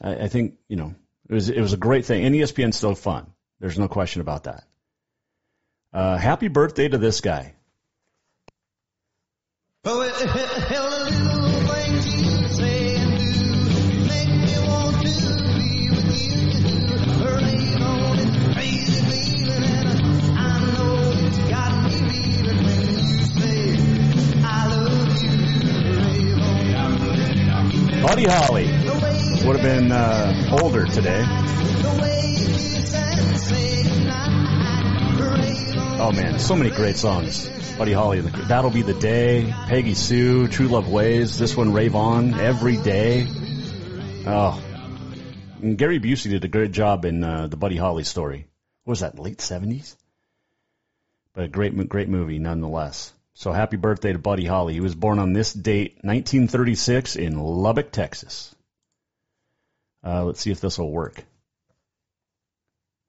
I, 0.00 0.14
I 0.14 0.28
think, 0.28 0.54
you 0.68 0.76
know, 0.76 0.94
it 1.28 1.34
was 1.34 1.50
it 1.50 1.60
was 1.60 1.72
a 1.72 1.78
great 1.78 2.06
thing. 2.06 2.24
And 2.24 2.34
ESPN's 2.34 2.76
still 2.76 2.94
fun. 2.94 3.26
There's 3.60 3.78
no 3.78 3.88
question 3.88 4.20
about 4.20 4.44
that. 4.44 4.64
Uh, 5.92 6.16
happy 6.16 6.48
birthday 6.48 6.88
to 6.88 6.98
this 6.98 7.20
guy. 7.20 7.54
Buddy 28.02 28.24
Holly 28.24 28.66
would 29.46 29.56
have 29.56 29.62
been 29.62 29.92
uh, 29.92 30.58
older 30.62 30.86
today. 30.86 31.24
Oh 36.00 36.12
man, 36.12 36.38
so 36.38 36.54
many 36.54 36.70
great 36.70 36.96
songs. 36.96 37.48
Buddy 37.76 37.92
Holly, 37.92 38.20
That'll 38.20 38.70
Be 38.70 38.82
the 38.82 38.94
Day, 38.94 39.52
Peggy 39.66 39.94
Sue, 39.94 40.48
True 40.48 40.68
Love 40.68 40.88
Ways, 40.88 41.38
this 41.38 41.56
one, 41.56 41.72
Rave 41.72 41.94
On, 41.94 42.34
Every 42.34 42.76
Day. 42.76 43.26
Oh. 44.26 44.62
And 45.62 45.76
Gary 45.76 45.98
Busey 45.98 46.30
did 46.30 46.44
a 46.44 46.48
great 46.48 46.72
job 46.72 47.04
in 47.04 47.22
uh, 47.24 47.48
the 47.48 47.56
Buddy 47.56 47.76
Holly 47.76 48.04
story. 48.04 48.46
What 48.84 48.92
was 48.92 49.00
that, 49.00 49.18
late 49.18 49.38
70s? 49.38 49.96
But 51.34 51.44
a 51.44 51.48
great, 51.48 51.88
great 51.88 52.08
movie 52.08 52.38
nonetheless. 52.38 53.12
So 53.38 53.52
happy 53.52 53.76
birthday 53.76 54.12
to 54.12 54.18
Buddy 54.18 54.44
Holly. 54.44 54.74
He 54.74 54.80
was 54.80 54.96
born 54.96 55.20
on 55.20 55.32
this 55.32 55.52
date, 55.52 55.98
1936, 56.02 57.14
in 57.14 57.38
Lubbock, 57.38 57.92
Texas. 57.92 58.52
Uh, 60.04 60.24
let's 60.24 60.40
see 60.40 60.50
if 60.50 60.60
this 60.60 60.76
will 60.76 60.90
work. 60.90 61.22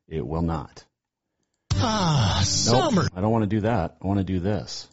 It 0.08 0.24
will 0.24 0.44
not. 0.44 0.86
Ah, 1.74 2.38
Nope, 2.42 2.46
summer. 2.46 3.08
I 3.16 3.22
don't 3.22 3.32
want 3.32 3.42
to 3.42 3.56
do 3.56 3.62
that. 3.62 3.98
I 4.04 4.06
want 4.06 4.20
to 4.20 4.24
do 4.24 4.40
this. 4.40 4.88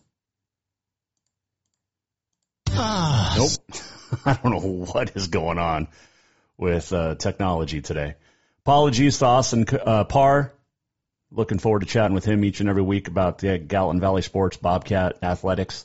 Ah, 2.70 3.34
Nope. 3.36 3.78
I 4.24 4.38
don't 4.42 4.52
know 4.52 4.86
what 4.90 5.16
is 5.16 5.28
going 5.28 5.58
on 5.58 5.88
with 6.56 6.94
uh, 6.94 7.14
technology 7.14 7.82
today. 7.82 8.14
Apologies 8.64 9.18
to 9.18 9.26
Austin 9.26 9.66
uh, 9.84 10.04
Parr. 10.04 10.54
Looking 11.32 11.58
forward 11.58 11.80
to 11.80 11.86
chatting 11.86 12.14
with 12.14 12.24
him 12.24 12.44
each 12.44 12.60
and 12.60 12.68
every 12.68 12.82
week 12.82 13.08
about 13.08 13.38
the 13.38 13.58
Gallatin 13.58 14.00
Valley 14.00 14.22
sports, 14.22 14.56
Bobcat 14.56 15.18
athletics, 15.22 15.84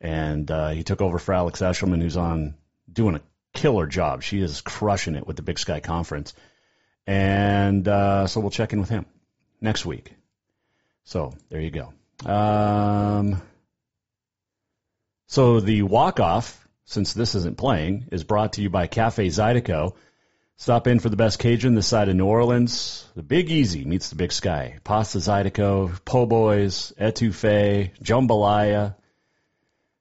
and 0.00 0.50
uh, 0.50 0.68
he 0.68 0.82
took 0.82 1.00
over 1.00 1.18
for 1.18 1.34
Alex 1.34 1.60
Eshelman, 1.60 2.02
who's 2.02 2.18
on 2.18 2.54
doing 2.92 3.16
a 3.16 3.22
killer 3.54 3.86
job. 3.86 4.22
She 4.22 4.40
is 4.40 4.60
crushing 4.60 5.14
it 5.14 5.26
with 5.26 5.36
the 5.36 5.42
Big 5.42 5.58
Sky 5.58 5.80
Conference, 5.80 6.34
and 7.06 7.88
uh, 7.88 8.26
so 8.26 8.40
we'll 8.40 8.50
check 8.50 8.74
in 8.74 8.80
with 8.80 8.90
him 8.90 9.06
next 9.62 9.86
week. 9.86 10.12
So 11.04 11.32
there 11.48 11.60
you 11.60 11.70
go. 11.70 11.92
Um, 12.30 13.40
so 15.26 15.60
the 15.60 15.82
walk 15.82 16.20
off, 16.20 16.68
since 16.84 17.14
this 17.14 17.34
isn't 17.34 17.56
playing, 17.56 18.08
is 18.12 18.24
brought 18.24 18.54
to 18.54 18.62
you 18.62 18.68
by 18.68 18.88
Cafe 18.88 19.26
Zydeco. 19.28 19.94
Stop 20.56 20.86
in 20.86 21.00
for 21.00 21.08
the 21.08 21.16
best 21.16 21.40
Cajun 21.40 21.74
this 21.74 21.86
side 21.86 22.08
of 22.08 22.14
New 22.14 22.26
Orleans. 22.26 23.06
The 23.16 23.22
Big 23.22 23.50
Easy 23.50 23.84
meets 23.84 24.10
the 24.10 24.16
Big 24.16 24.32
Sky. 24.32 24.78
Pasta 24.84 25.18
Zydeco, 25.18 25.98
Po' 26.04 26.26
Boys, 26.26 26.92
Etouffee, 26.98 27.90
Jambalaya, 28.00 28.94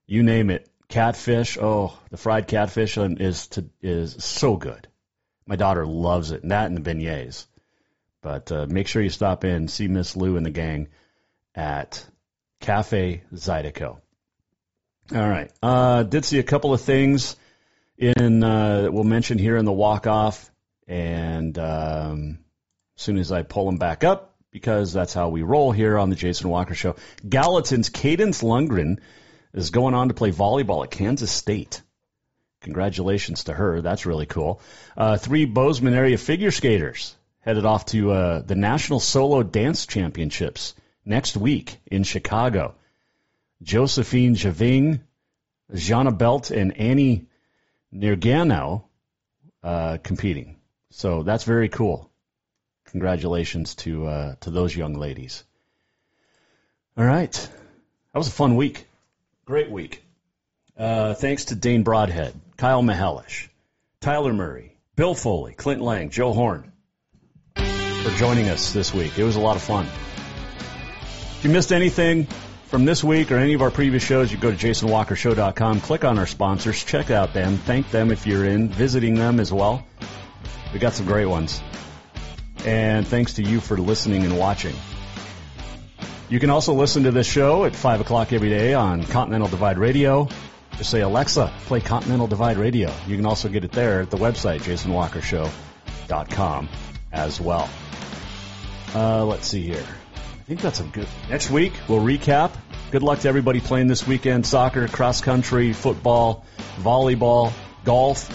you 0.06 0.24
name 0.24 0.50
it. 0.50 0.70
Catfish. 0.90 1.58
Oh, 1.60 1.98
the 2.12 2.18
fried 2.18 2.48
catfish 2.48 2.98
is 3.00 3.48
to, 3.48 3.66
is 3.82 4.24
so 4.24 4.56
good. 4.56 4.88
My 5.48 5.56
daughter 5.56 5.88
loves 5.88 6.32
it. 6.32 6.44
And 6.44 6.52
that 6.52 6.68
and 6.68 6.78
the 6.78 6.82
beignets. 6.82 7.48
But 8.22 8.52
uh, 8.52 8.68
make 8.70 8.88
sure 8.88 9.02
you 9.02 9.10
stop 9.10 9.44
in, 9.44 9.68
see 9.68 9.88
Miss 9.88 10.16
Lou 10.16 10.38
and 10.38 10.46
the 10.46 10.52
gang 10.52 10.90
at 11.56 12.06
Cafe 12.60 13.24
Zydeco. 13.34 13.98
All 15.14 15.30
right. 15.30 15.52
Uh, 15.64 16.04
did 16.04 16.26
see 16.26 16.38
a 16.38 16.44
couple 16.44 16.74
of 16.74 16.82
things 16.82 17.36
in 17.98 18.44
uh, 18.44 18.90
we'll 18.92 19.04
mention 19.04 19.38
here 19.38 19.58
in 19.58 19.66
the 19.66 19.72
walk 19.72 20.08
off, 20.08 20.52
and 20.88 21.58
um, 21.58 22.40
as 22.98 23.04
soon 23.04 23.18
as 23.18 23.32
I 23.32 23.44
pull 23.44 23.66
them 23.66 23.78
back 23.78 24.04
up, 24.04 24.36
because 24.52 24.94
that's 24.94 25.14
how 25.14 25.30
we 25.30 25.42
roll 25.42 25.72
here 25.72 25.98
on 25.98 26.10
the 26.10 26.16
Jason 26.16 26.50
Walker 26.50 26.76
Show. 26.76 26.96
Gallatin's 27.28 27.90
Cadence 27.90 28.42
Lundgren 28.44 29.00
is 29.54 29.70
going 29.70 29.94
on 29.94 30.08
to 30.08 30.14
play 30.14 30.32
volleyball 30.32 30.84
at 30.84 30.92
Kansas 30.92 31.32
State. 31.32 31.82
Congratulations 32.62 33.46
to 33.46 33.54
her. 33.54 33.82
That's 33.82 34.06
really 34.06 34.26
cool. 34.26 34.62
Uh, 34.96 35.18
three 35.18 35.46
Bozeman 35.46 35.94
area 35.94 36.18
figure 36.18 36.52
skaters 36.52 37.16
headed 37.42 37.66
off 37.66 37.86
to 37.88 38.12
uh, 38.12 38.42
the 38.42 38.56
National 38.56 39.00
Solo 39.00 39.44
Dance 39.44 39.86
Championships 39.86 40.76
next 41.04 41.36
week 41.36 41.78
in 41.86 42.04
Chicago. 42.04 42.76
Josephine 43.62 44.36
Javing, 44.36 45.02
Jana 45.74 46.12
Belt, 46.12 46.52
and 46.52 46.78
Annie 46.78 47.28
Nirgano 47.94 48.84
uh, 49.64 49.98
competing. 50.04 50.58
So 50.90 51.24
that's 51.24 51.44
very 51.44 51.70
cool. 51.70 52.10
Congratulations 52.86 53.76
to 53.76 54.08
uh, 54.08 54.36
to 54.42 54.52
those 54.52 54.76
young 54.76 54.94
ladies. 54.96 55.44
All 56.98 57.06
right, 57.06 57.32
that 57.32 58.18
was 58.18 58.28
a 58.28 58.32
fun 58.32 58.56
week, 58.56 58.86
great 59.46 59.72
week. 59.72 60.04
Uh, 60.78 61.14
thanks 61.14 61.46
to 61.46 61.56
Dane 61.56 61.84
Broadhead, 61.84 62.34
Kyle 62.58 62.84
Mihelish, 62.84 63.48
Tyler 64.02 64.34
Murray, 64.34 64.76
Bill 64.96 65.16
Foley, 65.16 65.54
Clint 65.54 65.82
Layng, 65.82 66.12
Joe 66.12 66.34
Horne 66.34 66.72
for 67.56 68.12
joining 68.18 68.50
us 68.50 68.74
this 68.74 68.94
week. 68.94 69.18
It 69.18 69.24
was 69.24 69.38
a 69.38 69.40
lot 69.40 69.56
of 69.56 69.62
fun. 69.62 69.86
If 69.86 71.40
you 71.44 71.50
missed 71.50 71.72
anything 71.72 72.28
from 72.74 72.86
this 72.86 73.04
week 73.04 73.32
or 73.32 73.38
any 73.38 73.54
of 73.54 73.62
our 73.62 73.70
previous 73.70 74.04
shows, 74.04 74.32
you 74.32 74.38
go 74.40 74.50
to 74.50 74.58
jasonwalkershow.com, 74.58 75.82
click 75.82 76.04
on 76.04 76.18
our 76.18 76.26
sponsors, 76.26 76.84
check 76.84 77.12
out 77.12 77.32
them, 77.32 77.58
thank 77.58 77.92
them 77.92 78.10
if 78.10 78.26
you're 78.26 78.46
in, 78.46 78.68
visiting 78.68 79.14
them 79.14 79.40
as 79.40 79.54
well. 79.54 79.86
We 80.74 80.80
got 80.80 80.94
some 80.94 81.06
great 81.06 81.28
ones. 81.28 81.62
And 82.66 83.08
thanks 83.08 83.36
to 83.36 83.44
you 83.44 83.60
for 83.60 83.78
listening 83.78 84.24
and 84.24 84.40
watching. 84.40 84.76
You 86.30 86.40
can 86.40 86.50
also 86.50 86.74
listen 86.74 87.04
to 87.04 87.12
this 87.12 87.28
show 87.28 87.66
at 87.66 87.76
5 87.76 88.02
o'clock 88.02 88.34
every 88.34 88.50
day 88.50 88.74
on 88.74 89.04
Continental 89.04 89.50
Divide 89.50 89.78
Radio. 89.78 90.28
Just 90.76 90.90
say, 90.90 91.02
Alexa, 91.02 91.54
play 91.68 91.80
Continental 91.80 92.26
Divide 92.26 92.58
Radio. 92.58 92.92
You 93.06 93.18
can 93.18 93.28
also 93.28 93.50
get 93.50 93.64
it 93.64 93.72
there 93.72 94.02
at 94.02 94.10
the 94.10 94.18
website, 94.18 94.62
jasonwalkershow.com 94.62 96.70
as 97.12 97.40
well. 97.40 97.70
Uh, 98.96 99.26
let's 99.26 99.48
see 99.48 99.62
here. 99.62 99.86
I 100.44 100.46
think 100.46 100.60
that's 100.60 100.82
a 100.82 100.84
good. 100.84 101.08
Next 101.30 101.50
week, 101.50 101.72
we'll 101.88 102.02
recap. 102.02 102.52
Good 102.92 103.02
luck 103.02 103.20
to 103.20 103.30
everybody 103.30 103.62
playing 103.62 103.88
this 103.88 104.06
weekend 104.06 104.46
soccer, 104.46 104.90
cross 104.90 105.22
country, 105.22 105.72
football, 105.72 106.46
volleyball, 106.80 107.54
golf. 107.86 108.30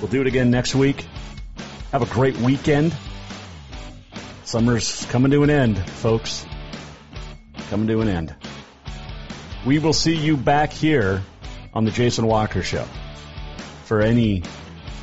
We'll 0.00 0.10
do 0.10 0.22
it 0.22 0.26
again 0.26 0.50
next 0.50 0.74
week. 0.74 1.06
Have 1.92 2.02
a 2.02 2.06
great 2.06 2.36
weekend. 2.38 2.96
Summer's 4.42 5.06
coming 5.06 5.30
to 5.30 5.44
an 5.44 5.50
end, 5.50 5.78
folks. 5.78 6.44
Coming 7.70 7.86
to 7.86 8.00
an 8.00 8.08
end. 8.08 8.34
We 9.64 9.78
will 9.78 9.92
see 9.92 10.16
you 10.16 10.36
back 10.36 10.72
here 10.72 11.22
on 11.72 11.84
the 11.84 11.92
Jason 11.92 12.26
Walker 12.26 12.64
Show. 12.64 12.86
For 13.84 14.00
any 14.00 14.42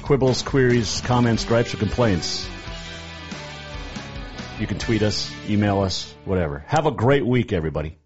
quibbles, 0.02 0.44
queries, 0.44 1.00
comments, 1.06 1.46
gripes, 1.46 1.74
or 1.74 1.78
complaints, 1.78 2.50
you 4.62 4.68
can 4.68 4.78
tweet 4.78 5.02
us, 5.02 5.32
email 5.50 5.82
us, 5.82 6.14
whatever. 6.24 6.64
Have 6.68 6.86
a 6.86 6.92
great 6.92 7.26
week, 7.26 7.52
everybody. 7.52 7.98